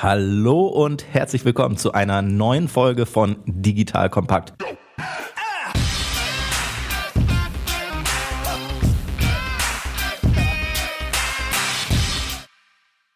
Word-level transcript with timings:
Hallo 0.00 0.68
und 0.68 1.12
herzlich 1.12 1.44
willkommen 1.44 1.76
zu 1.76 1.90
einer 1.90 2.22
neuen 2.22 2.68
Folge 2.68 3.04
von 3.04 3.38
Digital 3.46 4.08
Kompakt. 4.08 4.52